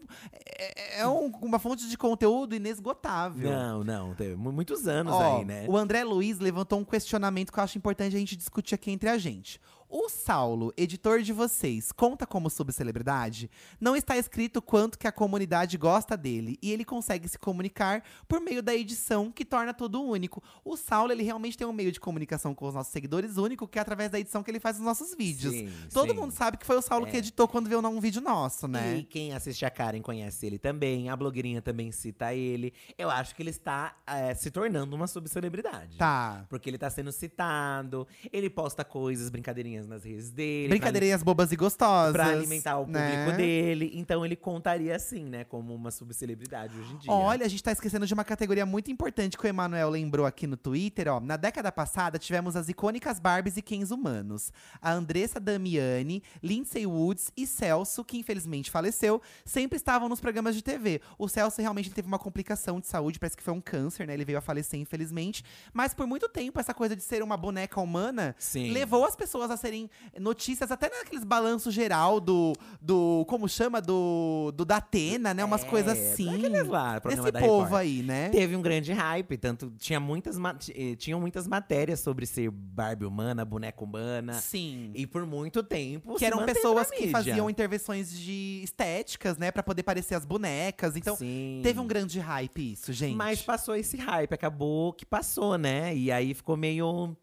é, 0.57 0.99
é 1.01 1.07
um- 1.07 1.32
uma 1.41 1.59
fonte 1.59 1.88
de 1.89 1.97
conteúdo 1.97 2.55
inesgotável. 2.55 3.49
Não, 3.49 3.84
não, 3.84 4.13
teve 4.16 4.36
mu- 4.36 4.51
muitos 4.51 4.88
anos 4.88 4.95
Ó, 5.06 5.38
aí, 5.38 5.46
né? 5.46 5.66
O 5.68 5.78
André 5.78 6.04
Luiz 6.04 6.39
levantou 6.39 6.80
um 6.80 6.86
questionamento 6.86 7.52
que 7.52 7.60
eu 7.60 7.64
acho 7.64 7.78
importante 7.78 8.16
a 8.16 8.20
gente 8.20 8.36
discutir 8.36 8.76
aqui 8.76 8.91
entre 8.91 9.10
a 9.10 9.18
gente. 9.18 9.60
O 9.98 10.10
Saulo, 10.10 10.74
editor 10.76 11.22
de 11.22 11.32
vocês, 11.32 11.93
conta 11.93 12.28
como 12.28 12.50
subcelebridade? 12.50 13.50
Não 13.80 13.96
está 13.96 14.18
escrito 14.18 14.62
quanto 14.62 15.00
que 15.00 15.08
a 15.08 15.12
comunidade 15.12 15.78
gosta 15.78 16.18
dele 16.18 16.60
e 16.62 16.70
ele 16.70 16.84
consegue 16.84 17.30
se 17.30 17.39
comunicar 17.39 18.04
por 18.28 18.41
meio 18.41 18.62
da 18.62 18.76
edição 18.76 19.32
que 19.32 19.46
torna 19.46 19.74
tudo 19.74 20.04
único. 20.04 20.43
O 20.66 20.76
Saulo, 20.76 21.14
ele 21.14 21.24
realmente 21.24 21.58
tem 21.58 21.66
um 21.66 21.72
meio 21.72 21.93
de 21.93 22.02
comunicação 22.02 22.54
com 22.54 22.68
os 22.68 22.74
nossos 22.74 22.91
seguidores 22.91 23.38
único, 23.38 23.70
que 23.70 23.80
é 23.80 23.82
através 23.82 24.12
da 24.12 24.20
edição 24.20 24.43
que 24.43 24.52
ele 24.52 24.60
faz 24.60 24.76
nos 24.76 24.86
nossos 24.86 25.16
vídeos. 25.16 25.54
Sim, 25.54 25.72
Todo 25.93 26.10
sim. 26.10 26.20
mundo 26.20 26.32
sabe 26.32 26.58
que 26.58 26.66
foi 26.66 26.76
o 26.76 26.82
Saulo 26.82 27.06
que 27.06 27.16
É. 27.16 27.20
editou 27.20 27.48
quando 27.48 27.70
viu 27.70 27.80
um 27.80 28.02
vídeo 28.02 28.22
nosso, 28.22 28.68
né? 28.68 28.98
E 28.98 29.04
quem 29.06 29.34
assiste 29.34 29.64
a 29.64 29.70
Karen 29.70 30.02
conhece 30.02 30.46
ele 30.46 30.60
também. 30.60 31.08
A 31.08 31.16
blogueirinha 31.16 31.62
também 31.62 31.93
cita 31.93 32.34
ele. 32.34 32.74
Eu 32.98 33.10
acho 33.10 33.34
que 33.34 33.41
ele 33.41 33.50
está 33.50 33.96
é, 34.06 34.36
se 34.36 34.52
tornando 34.52 34.93
uma 34.93 35.08
subcelebridade. 35.08 35.98
Tá. 35.98 36.46
Porque 36.50 36.70
ele 36.70 36.78
tá 36.78 36.89
sendo 36.89 37.14
citado, 37.14 38.06
ele 38.30 38.50
posta 38.50 38.84
coisas, 38.84 39.30
brincadeirinhas 39.30 39.84
nas 39.88 40.03
redes 40.03 40.29
dele. 40.31 40.69
Brincadeirinhas 40.69 41.21
bobas 41.23 41.51
e 41.51 41.55
gostosas. 41.55 42.13
Pra, 42.13 42.23
ali- 42.25 42.31
pra 42.33 42.39
alimentar 42.41 42.77
o 42.79 42.86
público 42.86 43.01
né? 43.01 43.38
dele. 43.38 43.91
Então 43.93 44.25
ele 44.25 44.36
contaria 44.36 44.95
assim, 44.95 45.23
né? 45.25 45.43
Como 45.43 45.73
uma 45.73 45.91
subcelebridade 45.91 46.77
hoje 46.77 46.93
em 46.93 46.97
dia. 46.97 47.11
Olha, 47.11 47.45
a 47.45 47.49
gente 47.49 47.63
tá 47.63 47.71
esquecendo 47.71 48.05
de 48.05 48.13
uma 48.13 48.23
categoria 48.23 48.65
muito 48.65 48.91
importante 48.91 49.38
que 49.38 49.45
o 49.45 49.47
Emanuel 49.47 49.89
lembrou 49.89 50.25
aqui 50.25 50.47
no 50.47 50.57
Twitter, 50.57 51.07
ó. 51.07 51.19
Na 51.19 51.38
década 51.38 51.71
passada, 51.71 52.17
tivemos 52.17 52.55
as 52.55 52.69
icônicas 52.69 53.19
Barbies 53.19 53.57
e 53.57 53.61
Kens 53.61 53.91
humanos. 53.91 54.51
A 54.81 54.91
Andressa 54.91 55.39
Damiani, 55.39 56.21
Lindsay 56.41 56.86
Woods 56.86 57.31
e 57.36 57.45
Celso, 57.45 58.03
que 58.03 58.17
infelizmente 58.17 58.71
faleceu, 58.71 59.21
sempre 59.43 59.77
estavam 59.77 60.07
nos 60.09 60.19
programas 60.19 60.55
de 60.55 60.61
TV. 60.63 61.01
O 61.17 61.27
Celso 61.27 61.61
realmente 61.61 61.89
teve 61.91 62.07
uma 62.07 62.19
complicação 62.19 62.79
de 62.79 62.88
saúde, 62.88 63.19
parece 63.19 63.38
que 63.38 63.43
foi 63.43 63.53
um 63.53 63.61
câncer, 63.61 64.07
né? 64.07 64.13
Ele 64.13 64.25
veio 64.25 64.38
a 64.38 64.41
falecer, 64.41 64.79
infelizmente. 64.79 65.43
Mas 65.73 65.93
por 65.93 66.05
muito 66.07 66.27
tempo, 66.29 66.59
essa 66.59 66.73
coisa 66.73 66.95
de 66.95 67.03
ser 67.03 67.21
uma 67.23 67.38
boneca 67.38 67.79
humana 67.79 68.36
Sim. 68.38 68.71
levou 68.71 69.05
as 69.05 69.15
pessoas 69.15 69.51
a 69.51 69.57
serem 69.66 69.89
notícias, 70.20 70.72
até 70.72 70.89
naqueles 70.89 71.24
balanços 71.24 71.74
geral 71.74 72.20
do. 72.20 72.53
do 72.82 73.26
como 73.28 73.49
chama? 73.49 73.82
Do. 73.82 74.51
do 74.55 74.63
da 74.63 74.78
Atena, 74.78 75.34
né? 75.34 75.43
Umas 75.43 75.63
É, 75.63 75.68
coisas 75.68 75.97
assim. 75.97 76.26
daqueles 76.41 76.68
lá, 76.68 77.01
programa 77.01 77.24
Esse 77.28 77.32
da 77.32 77.39
povo 77.39 77.63
Record. 77.63 77.82
aí, 77.82 78.03
né? 78.03 78.30
Teve 78.30 78.55
um 78.55 78.61
grande 78.61 78.91
hype, 78.93 79.38
tanto 79.38 79.72
tinha 79.78 79.99
muitas, 79.99 80.38
eh, 80.70 80.95
tinham 80.95 81.20
muitas 81.20 81.47
matérias 81.47 81.99
sobre 81.99 82.26
ser 82.26 82.51
Barbie 82.51 83.05
humana, 83.05 83.43
boneca 83.43 83.84
humana. 83.84 84.34
Sim. 84.34 84.91
E 84.93 85.07
por 85.07 85.26
muito 85.26 85.63
tempo. 85.63 86.16
Que 86.16 86.26
eram 86.26 86.45
pessoas 86.45 86.89
que 86.91 87.09
faziam 87.09 87.49
intervenções 87.49 88.11
de 88.18 88.61
estéticas, 88.63 89.38
né? 89.38 89.51
Pra 89.51 89.63
poder 89.63 89.84
parecer 89.84 90.16
as 90.16 90.26
bonecas. 90.26 90.95
Então, 90.95 91.16
Sim. 91.16 91.61
teve 91.63 91.80
um 91.80 91.88
grande 91.88 92.20
hype 92.20 92.74
isso, 92.74 92.93
gente. 92.93 93.16
Mas 93.16 93.41
passou 93.41 93.76
esse 93.76 93.97
hype, 93.97 94.34
acabou 94.34 94.93
que 94.93 95.05
passou, 95.05 95.57
né? 95.57 95.95
E 95.95 96.11
aí 96.11 96.34
ficou 96.34 96.55
meio. 96.57 97.16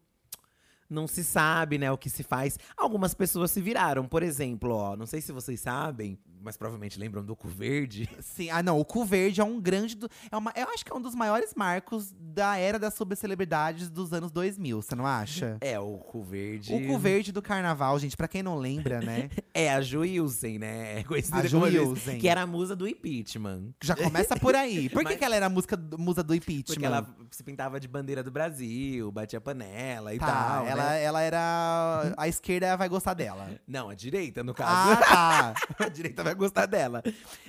Não 0.89 1.07
se 1.07 1.23
sabe, 1.23 1.77
né, 1.77 1.91
o 1.91 1.97
que 1.97 2.09
se 2.09 2.23
faz. 2.23 2.57
Algumas 2.77 3.13
pessoas 3.13 3.51
se 3.51 3.61
viraram. 3.61 4.05
Por 4.07 4.21
exemplo, 4.23 4.71
ó, 4.73 4.95
não 4.95 5.05
sei 5.05 5.21
se 5.21 5.31
vocês 5.31 5.59
sabem, 5.59 6.17
mas 6.41 6.57
provavelmente 6.57 6.99
lembram 6.99 7.23
do 7.23 7.35
Cu 7.35 7.47
Verde. 7.47 8.07
Sim, 8.21 8.49
ah 8.49 8.61
não, 8.61 8.79
o 8.79 8.85
cu 8.85 9.05
verde 9.05 9.39
é 9.41 9.43
um 9.43 9.59
grande. 9.59 9.95
do- 9.95 10.09
é 10.31 10.35
uma, 10.37 10.51
eu 10.55 10.67
acho 10.69 10.83
que 10.85 10.91
é 10.91 10.95
um 10.95 11.01
dos 11.01 11.15
maiores 11.15 11.53
marcos 11.55 12.13
da 12.19 12.57
era 12.57 12.77
das 12.77 12.93
subcelebridades 12.95 13.89
dos 13.89 14.11
anos 14.13 14.31
2000, 14.31 14.81
você 14.81 14.95
não 14.95 15.05
acha? 15.07 15.57
É, 15.61 15.79
o 15.79 15.97
Cu 15.97 16.21
Verde. 16.23 16.73
O 16.73 16.87
cu 16.87 16.97
verde 16.97 17.31
do 17.31 17.41
carnaval, 17.41 17.97
gente, 17.99 18.15
pra 18.17 18.27
quem 18.27 18.43
não 18.43 18.55
lembra, 18.57 18.99
né? 18.99 19.29
É 19.53 19.71
a 19.71 19.81
Ju 19.81 19.99
Wilson, 20.01 20.57
né? 20.59 20.99
É 20.99 21.03
Conhecida 21.03 21.37
A 21.37 21.45
Ju 21.47 21.61
Wilson. 21.61 22.17
Que 22.19 22.27
era 22.27 22.41
a 22.41 22.47
musa 22.47 22.75
do 22.75 22.87
impeachment. 22.87 23.69
Já 23.83 23.95
começa 23.95 24.35
por 24.35 24.55
aí. 24.55 24.89
Por 24.89 25.05
que, 25.05 25.15
que 25.15 25.23
ela 25.23 25.35
era 25.35 25.45
a 25.45 25.49
música, 25.49 25.77
musa 25.97 26.23
do 26.23 26.33
impeachment? 26.35 26.73
Porque 26.73 26.85
ela 26.85 27.07
se 27.29 27.43
pintava 27.43 27.79
de 27.79 27.87
bandeira 27.87 28.23
do 28.23 28.31
Brasil, 28.31 29.11
batia 29.11 29.39
panela 29.39 30.13
e 30.13 30.17
Tá, 30.19 30.25
tal. 30.25 30.65
ela, 30.67 30.82
né? 30.91 31.03
ela 31.03 31.21
era. 31.21 32.13
A 32.17 32.27
esquerda 32.27 32.75
vai 32.77 32.87
gostar 32.89 33.13
dela. 33.13 33.49
Não, 33.67 33.89
a 33.89 33.95
direita, 33.95 34.43
no 34.43 34.53
caso. 34.53 35.01
Ah, 35.09 35.53
tá. 35.77 35.85
a 35.85 35.89
direita 35.89 36.23
vai 36.23 36.33
gostar 36.35 36.65
dela. 36.65 37.01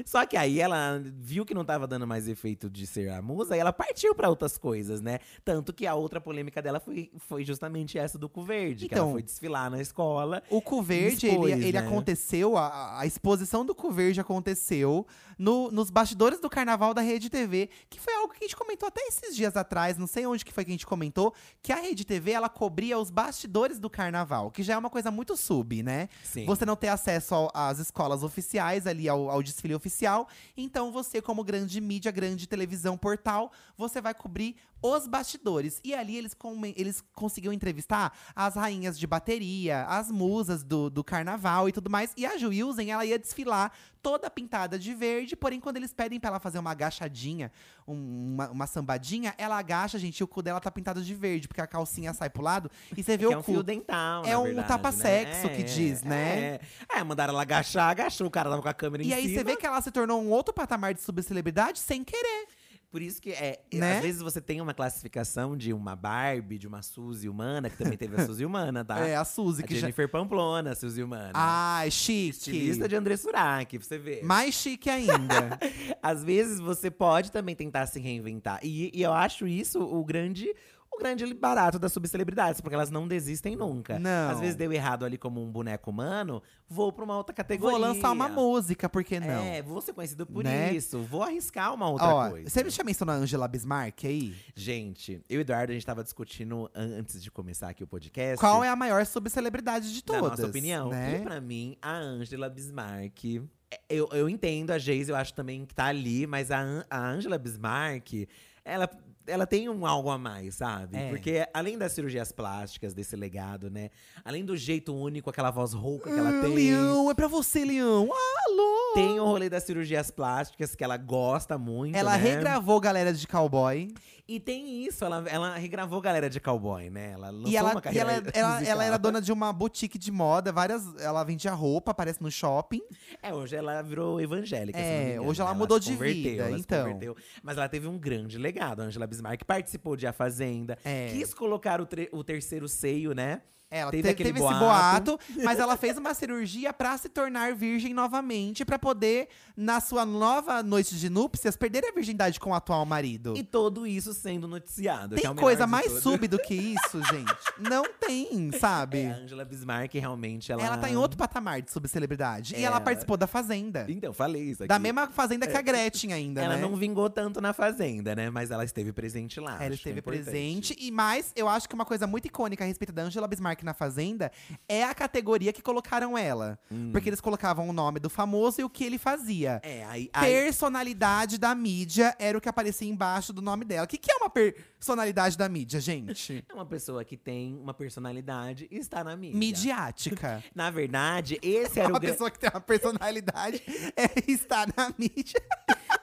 Só 0.04 0.24
que 0.26 0.36
aí 0.36 0.60
ela 0.60 1.00
viu 1.04 1.44
que 1.44 1.54
não 1.54 1.64
tava 1.64 1.86
dando 1.86 2.06
mais 2.06 2.28
efeito 2.28 2.68
de 2.70 2.86
ser 2.86 3.10
a 3.10 3.20
musa 3.22 3.56
e 3.56 3.60
ela 3.60 3.72
partiu 3.72 4.14
pra 4.14 4.28
outras 4.28 4.56
coisas, 4.58 5.00
né? 5.00 5.18
Tanto 5.44 5.72
que 5.72 5.86
a 5.86 5.94
outra 5.94 6.20
polêmica 6.20 6.60
dela 6.62 6.80
foi, 6.80 7.10
foi 7.16 7.44
justamente 7.44 7.98
essa 7.98 8.18
do 8.18 8.28
cu 8.28 8.42
verde, 8.42 8.88
que 8.88 8.94
ela 8.94 9.02
Então- 9.04 9.12
foi 9.12 9.22
desfilar 9.22 9.70
na 9.70 9.80
escola. 9.80 10.42
O 10.50 10.60
cu 10.60 10.82
verde, 10.82 11.26
Expôs, 11.28 11.52
ele, 11.52 11.68
ele 11.68 11.78
né? 11.80 11.86
aconteceu, 11.86 12.56
a, 12.56 13.00
a 13.00 13.06
exposição 13.06 13.64
do 13.64 13.74
cu 13.74 13.90
verde 13.90 14.20
aconteceu 14.20 15.06
no- 15.38 15.70
nos 15.70 15.90
bastidores 15.90 16.40
do 16.40 16.48
carnaval 16.50 16.94
da 16.94 17.00
Rede 17.00 17.28
TV, 17.30 17.68
que 17.88 18.00
foi 18.00 18.14
algo 18.14 18.32
que 18.32 18.44
a 18.44 18.46
gente 18.46 18.56
comentou 18.56 18.86
até 18.86 19.00
esses 19.02 19.34
dias 19.34 19.56
atrás, 19.56 19.96
não 19.98 20.06
sei 20.06 20.26
onde 20.26 20.44
que 20.44 20.52
foi 20.52 20.64
que 20.64 20.70
a 20.70 20.74
gente 20.74 20.86
comentou, 20.86 21.34
que 21.62 21.72
a 21.72 21.76
Rede 21.76 22.04
TV, 22.04 22.32
ela 22.32 22.48
cobria 22.48 22.98
os 22.98 23.10
bastidores 23.14 23.78
do 23.78 23.88
carnaval, 23.88 24.50
que 24.50 24.62
já 24.62 24.74
é 24.74 24.76
uma 24.76 24.90
coisa 24.90 25.08
muito 25.10 25.36
sub, 25.36 25.82
né? 25.84 26.08
Sim. 26.24 26.44
Você 26.46 26.66
não 26.66 26.74
ter 26.74 26.88
acesso 26.88 27.32
ao- 27.34 27.50
às 27.54 27.78
escolas 27.78 28.24
oficiais, 28.24 28.86
ali 28.88 29.08
ao, 29.08 29.30
ao 29.30 29.40
desfile 29.42 29.74
oficial. 29.74 30.28
Então 30.56 30.90
você, 30.90 31.22
como 31.22 31.44
grande 31.44 31.80
mídia, 31.80 32.10
grande 32.10 32.46
televisão, 32.48 32.98
portal, 32.98 33.52
você 33.78 34.00
vai 34.00 34.12
cobrir 34.14 34.56
os 34.86 35.06
bastidores. 35.06 35.80
E 35.82 35.94
ali 35.94 36.14
eles, 36.16 36.36
eles 36.76 37.02
conseguiam 37.14 37.54
entrevistar 37.54 38.12
as 38.36 38.54
rainhas 38.54 38.98
de 38.98 39.06
bateria, 39.06 39.84
as 39.86 40.10
musas 40.10 40.62
do, 40.62 40.90
do 40.90 41.02
carnaval 41.02 41.68
e 41.70 41.72
tudo 41.72 41.88
mais. 41.88 42.12
E 42.18 42.26
a 42.26 42.36
Ju 42.36 42.48
Wilson, 42.48 42.82
ela 42.82 43.04
ia 43.06 43.18
desfilar 43.18 43.72
toda 44.02 44.28
pintada 44.30 44.78
de 44.78 44.92
verde, 44.94 45.34
porém 45.34 45.58
quando 45.58 45.78
eles 45.78 45.90
pedem 45.94 46.20
pra 46.20 46.28
ela 46.28 46.38
fazer 46.38 46.58
uma 46.58 46.72
agachadinha, 46.72 47.50
um- 47.88 48.34
uma, 48.34 48.50
uma 48.50 48.66
sambadinha, 48.66 49.34
ela 49.38 49.56
agacha, 49.56 49.98
gente, 49.98 50.18
e 50.20 50.24
o 50.24 50.28
cu 50.28 50.42
dela 50.42 50.60
tá 50.60 50.70
pintado 50.70 51.02
de 51.02 51.14
verde, 51.14 51.48
porque 51.48 51.62
a 51.62 51.66
calcinha 51.66 52.12
sai 52.12 52.28
pro 52.28 52.42
lado 52.42 52.70
e 52.94 53.02
você 53.02 53.16
vê 53.16 53.24
que 53.24 53.26
o 53.26 53.32
é 53.32 53.36
um 53.38 53.42
cu. 53.42 53.52
fio 53.52 53.62
dental, 53.62 54.22
É 54.26 54.36
um 54.36 54.62
tapa-sexo 54.62 55.46
né? 55.46 55.56
que 55.56 55.62
diz, 55.62 56.02
né? 56.02 56.60
É. 56.90 56.98
é, 56.98 57.02
mandaram 57.04 57.32
ela 57.32 57.40
agachar, 57.40 57.88
agachou, 57.88 58.26
o 58.26 58.30
cara 58.30 58.50
tava 58.50 58.60
com 58.60 58.68
a 58.68 58.74
câmera 58.74 59.02
em 59.02 59.06
E 59.06 59.14
aí 59.14 59.22
cima. 59.22 59.34
você 59.38 59.44
vê 59.44 59.56
que 59.56 59.64
ela 59.66 59.80
se 59.80 59.90
tornou 59.90 60.20
um 60.22 60.28
outro 60.28 60.52
patamar 60.52 60.92
de 60.92 61.00
subcelebridade 61.00 61.78
sem 61.78 62.04
querer. 62.04 62.46
Por 62.94 63.02
isso 63.02 63.20
que 63.20 63.32
é, 63.32 63.58
Né? 63.72 63.96
às 63.96 64.02
vezes 64.04 64.22
você 64.22 64.40
tem 64.40 64.60
uma 64.60 64.72
classificação 64.72 65.56
de 65.56 65.72
uma 65.72 65.96
Barbie, 65.96 66.58
de 66.58 66.68
uma 66.68 66.80
Suzy 66.80 67.28
humana, 67.28 67.68
que 67.68 67.76
também 67.76 67.98
teve 67.98 68.14
a 68.14 68.24
Suzy 68.24 68.44
humana, 68.46 68.84
tá? 68.84 68.94
É, 69.04 69.16
a 69.16 69.24
Suzy, 69.24 69.64
a 69.64 69.66
que 69.66 69.74
já. 69.74 69.80
Jennifer 69.80 70.08
Pamplona, 70.08 70.76
Suzy 70.76 71.02
humana. 71.02 71.32
Ai, 71.34 71.90
chique. 71.90 72.28
Estilista 72.30 72.88
de 72.88 72.94
André 72.94 73.16
Surak, 73.16 73.76
pra 73.76 73.84
você 73.84 73.98
ver. 73.98 74.22
Mais 74.22 74.54
chique 74.54 74.88
ainda. 74.88 75.58
Às 76.00 76.22
vezes 76.22 76.60
você 76.60 76.88
pode 76.88 77.32
também 77.32 77.56
tentar 77.56 77.86
se 77.86 77.98
reinventar. 77.98 78.60
E, 78.62 78.92
e 78.94 79.02
eu 79.02 79.12
acho 79.12 79.44
isso 79.48 79.82
o 79.82 80.04
grande. 80.04 80.54
O 80.94 80.98
grande 80.98 81.34
barato 81.34 81.78
das 81.78 81.92
subcelebridades, 81.92 82.60
porque 82.60 82.74
elas 82.74 82.90
não 82.90 83.06
desistem 83.08 83.56
nunca. 83.56 83.98
Não. 83.98 84.30
Às 84.30 84.40
vezes 84.40 84.54
deu 84.54 84.72
errado 84.72 85.04
ali 85.04 85.18
como 85.18 85.42
um 85.42 85.50
boneco 85.50 85.90
humano, 85.90 86.42
vou 86.68 86.92
pra 86.92 87.04
uma 87.04 87.16
outra 87.16 87.34
categoria. 87.34 87.76
Vou 87.78 87.86
lançar 87.88 88.12
uma 88.12 88.28
música, 88.28 88.88
por 88.88 89.02
que 89.02 89.18
não? 89.18 89.42
É, 89.44 89.60
vou 89.60 89.80
ser 89.80 89.92
conhecido 89.92 90.24
por 90.26 90.44
Né? 90.44 90.72
isso. 90.72 91.00
Vou 91.02 91.22
arriscar 91.22 91.74
uma 91.74 91.88
outra 91.90 92.06
Ó, 92.14 92.30
coisa. 92.30 92.48
você 92.48 92.62
me 92.62 92.70
já 92.70 92.84
mencionou 92.84 93.14
a 93.14 93.18
Angela 93.18 93.48
Bismarck 93.48 94.04
aí? 94.04 94.34
Gente, 94.54 95.20
eu 95.28 95.36
e 95.36 95.38
o 95.38 95.40
Eduardo, 95.40 95.72
a 95.72 95.74
gente 95.74 95.84
tava 95.84 96.02
discutindo 96.04 96.70
an- 96.74 96.98
antes 97.00 97.22
de 97.22 97.30
começar 97.30 97.68
aqui 97.70 97.82
o 97.82 97.86
podcast. 97.86 98.38
Qual 98.38 98.62
é 98.62 98.68
a 98.68 98.76
maior 98.76 99.04
subcelebridade 99.04 99.92
de 99.92 100.02
Na 100.06 100.20
todas? 100.20 100.30
nossa 100.38 100.46
opinião. 100.46 100.90
Né? 100.90 101.18
E 101.20 101.22
pra 101.24 101.40
mim, 101.40 101.76
a 101.82 101.92
Angela 101.96 102.48
Bismarck. 102.48 103.24
é, 103.70 103.80
Eu, 103.88 104.08
eu 104.12 104.28
entendo 104.28 104.70
a 104.70 104.78
Geise, 104.78 105.10
eu 105.10 105.16
acho 105.16 105.34
também 105.34 105.66
que 105.66 105.74
tá 105.74 105.86
ali, 105.86 106.26
mas 106.26 106.50
a, 106.52 106.60
An- 106.60 106.84
a 106.88 106.98
Angela 107.08 107.36
Bismarck, 107.36 108.28
ela, 108.64 108.88
ela 109.26 109.46
tem 109.46 109.68
um 109.68 109.86
algo 109.86 110.10
a 110.10 110.18
mais, 110.18 110.56
sabe? 110.56 110.96
É. 110.96 111.08
Porque 111.08 111.46
além 111.52 111.78
das 111.78 111.92
cirurgias 111.92 112.30
plásticas, 112.32 112.92
desse 112.94 113.16
legado, 113.16 113.70
né? 113.70 113.90
Além 114.24 114.44
do 114.44 114.56
jeito 114.56 114.94
único, 114.94 115.30
aquela 115.30 115.50
voz 115.50 115.72
rouca 115.72 116.10
que 116.12 116.18
ela 116.18 116.38
Ah, 116.38 116.40
tem. 116.42 116.54
Leão, 116.54 117.10
é 117.10 117.14
pra 117.14 117.26
você, 117.28 117.64
Leão. 117.64 118.08
Alô! 118.12 118.94
Tem 118.94 119.18
o 119.18 119.24
rolê 119.24 119.48
das 119.48 119.64
cirurgias 119.64 120.10
plásticas, 120.10 120.74
que 120.74 120.84
ela 120.84 120.96
gosta 120.96 121.58
muito. 121.58 121.96
Ela 121.96 122.16
né? 122.16 122.22
regravou 122.22 122.78
Galera 122.80 123.12
de 123.12 123.26
Cowboy. 123.26 123.92
E 124.26 124.40
tem 124.40 124.84
isso, 124.86 125.04
ela, 125.04 125.22
ela 125.28 125.54
regravou 125.56 126.00
galera 126.00 126.30
de 126.30 126.40
cowboy, 126.40 126.88
né? 126.88 127.12
Ela 127.12 127.28
lançou 127.30 127.50
E 127.50 127.56
ela, 127.56 127.70
uma 127.72 127.78
e 127.78 127.82
carreira 127.82 128.10
ela, 128.10 128.30
ela, 128.32 128.52
musical. 128.54 128.72
ela 128.72 128.84
era 128.84 128.96
dona 128.96 129.20
de 129.20 129.30
uma 129.30 129.52
boutique 129.52 129.98
de 129.98 130.10
moda, 130.10 130.50
várias. 130.50 130.82
Ela 130.96 131.22
vendia 131.24 131.52
roupa, 131.52 131.90
aparece 131.90 132.22
no 132.22 132.30
shopping. 132.30 132.80
É, 133.22 133.34
hoje 133.34 133.54
ela 133.54 133.82
virou 133.82 134.18
evangélica. 134.18 134.78
É, 134.78 135.20
hoje 135.20 135.42
ela 135.42 135.52
né? 135.52 135.58
mudou 135.58 135.80
se 135.80 135.90
de 135.90 135.96
vida, 135.96 136.44
ela 136.44 136.58
então. 136.58 136.84
converteu. 136.84 137.14
Mas 137.42 137.58
ela 137.58 137.68
teve 137.68 137.86
um 137.86 137.98
grande 137.98 138.38
legado. 138.38 138.80
A 138.80 138.84
Angela 138.84 139.06
Bismarck 139.06 139.44
participou 139.44 139.94
de 139.94 140.06
A 140.06 140.12
Fazenda. 140.12 140.78
É. 140.84 141.08
Quis 141.08 141.34
colocar 141.34 141.82
o, 141.82 141.88
o 142.12 142.24
terceiro 142.24 142.66
seio, 142.66 143.12
né? 143.14 143.42
Ela 143.74 143.90
Teve 143.90 144.02
teve, 144.14 144.24
teve 144.24 144.38
esse 144.38 144.58
boato. 144.58 145.16
boato, 145.16 145.20
mas 145.42 145.58
ela 145.58 145.76
fez 145.76 145.98
uma 145.98 146.14
cirurgia 146.14 146.72
pra 146.72 146.96
se 146.96 147.08
tornar 147.08 147.54
virgem 147.54 147.92
novamente, 147.92 148.64
pra 148.64 148.78
poder, 148.78 149.28
na 149.56 149.80
sua 149.80 150.06
nova 150.06 150.62
noite 150.62 150.96
de 150.98 151.08
núpcias, 151.10 151.56
perder 151.56 151.84
a 151.84 151.92
virgindade 151.92 152.38
com 152.38 152.50
o 152.50 152.54
atual 152.54 152.84
marido. 152.86 153.34
E 153.36 153.42
todo 153.42 153.86
isso 153.86 154.14
sendo 154.14 154.46
noticiado. 154.46 155.16
que 155.16 155.22
tem 155.22 155.30
é 155.30 155.34
coisa 155.34 155.66
mais 155.66 155.86
tudo. 155.86 156.00
sub 156.00 156.28
do 156.28 156.38
que 156.38 156.54
isso, 156.74 157.02
gente? 157.04 157.34
Não 157.58 157.84
tem, 157.98 158.52
sabe? 158.52 159.00
É, 159.02 159.10
a 159.12 159.16
Angela 159.16 159.44
Bismarck 159.44 159.92
realmente 159.94 160.52
ela. 160.52 160.62
Ela 160.62 160.76
tá 160.78 160.88
em 160.88 160.96
outro 160.96 161.16
patamar 161.18 161.60
de 161.60 161.70
subcelebridade. 161.72 162.54
E 162.56 162.62
ela 162.64 162.80
participou 162.80 163.16
da 163.16 163.26
Fazenda. 163.26 163.86
Então, 163.88 164.12
falei 164.12 164.42
isso 164.42 164.62
aqui. 164.62 164.68
Da 164.68 164.78
mesma 164.78 165.08
Fazenda 165.08 165.46
que 165.46 165.56
a 165.56 165.62
Gretchen 165.62 166.12
ainda, 166.12 166.42
Ela 166.42 166.56
né? 166.56 166.62
não 166.62 166.76
vingou 166.76 167.10
tanto 167.10 167.40
na 167.40 167.52
Fazenda, 167.52 168.14
né? 168.14 168.30
Mas 168.30 168.50
ela 168.50 168.64
esteve 168.64 168.92
presente 168.92 169.40
lá. 169.40 169.56
Ela 169.56 169.72
é 169.72 169.74
esteve 169.74 170.00
presente. 170.00 170.76
E 170.78 170.90
mais, 170.90 171.32
eu 171.34 171.48
acho 171.48 171.68
que 171.68 171.74
uma 171.74 171.84
coisa 171.84 172.06
muito 172.06 172.26
icônica 172.26 172.62
a 172.62 172.66
respeito 172.66 172.92
da 172.92 173.02
Angela 173.02 173.26
Bismarck 173.26 173.62
na 173.64 173.74
Fazenda 173.74 174.30
é 174.68 174.84
a 174.84 174.94
categoria 174.94 175.52
que 175.52 175.62
colocaram 175.62 176.16
ela. 176.16 176.58
Porque 176.92 177.08
eles 177.08 177.20
colocavam 177.20 177.68
o 177.68 177.72
nome 177.72 177.98
do 178.00 178.10
famoso 178.10 178.60
e 178.60 178.64
o 178.64 178.70
que 178.70 178.84
ele 178.84 178.98
fazia. 178.98 179.60
Hum. 179.64 179.68
É, 179.68 179.84
aí. 179.84 180.10
aí 180.12 180.32
Personalidade 180.32 181.38
da 181.38 181.54
mídia 181.54 182.14
era 182.18 182.36
o 182.36 182.40
que 182.40 182.48
aparecia 182.48 182.88
embaixo 182.88 183.32
do 183.32 183.42
nome 183.42 183.64
dela. 183.64 183.84
O 183.84 183.88
que, 183.88 183.98
que 183.98 184.10
é 184.10 184.16
uma 184.16 184.30
personalidade 184.30 185.36
da 185.36 185.48
mídia, 185.48 185.80
gente? 185.80 186.44
é 186.48 186.54
uma 186.54 186.66
pessoa 186.66 187.04
que 187.04 187.16
tem 187.16 187.56
uma 187.56 187.74
personalidade 187.74 188.68
e 188.70 188.76
está 188.76 189.02
na 189.02 189.16
mídia. 189.16 189.38
Midiática. 189.38 190.42
Na 190.54 190.70
verdade, 190.70 191.38
esse 191.42 191.80
era 191.80 191.88
Uma 191.94 191.98
o 191.98 192.00
grande. 192.00 192.12
pessoa 192.12 192.30
que 192.30 192.38
tem 192.38 192.50
uma 192.50 192.60
personalidade 192.60 193.62
é 193.96 194.30
estar 194.30 194.66
na 194.76 194.92
mídia. 194.98 195.40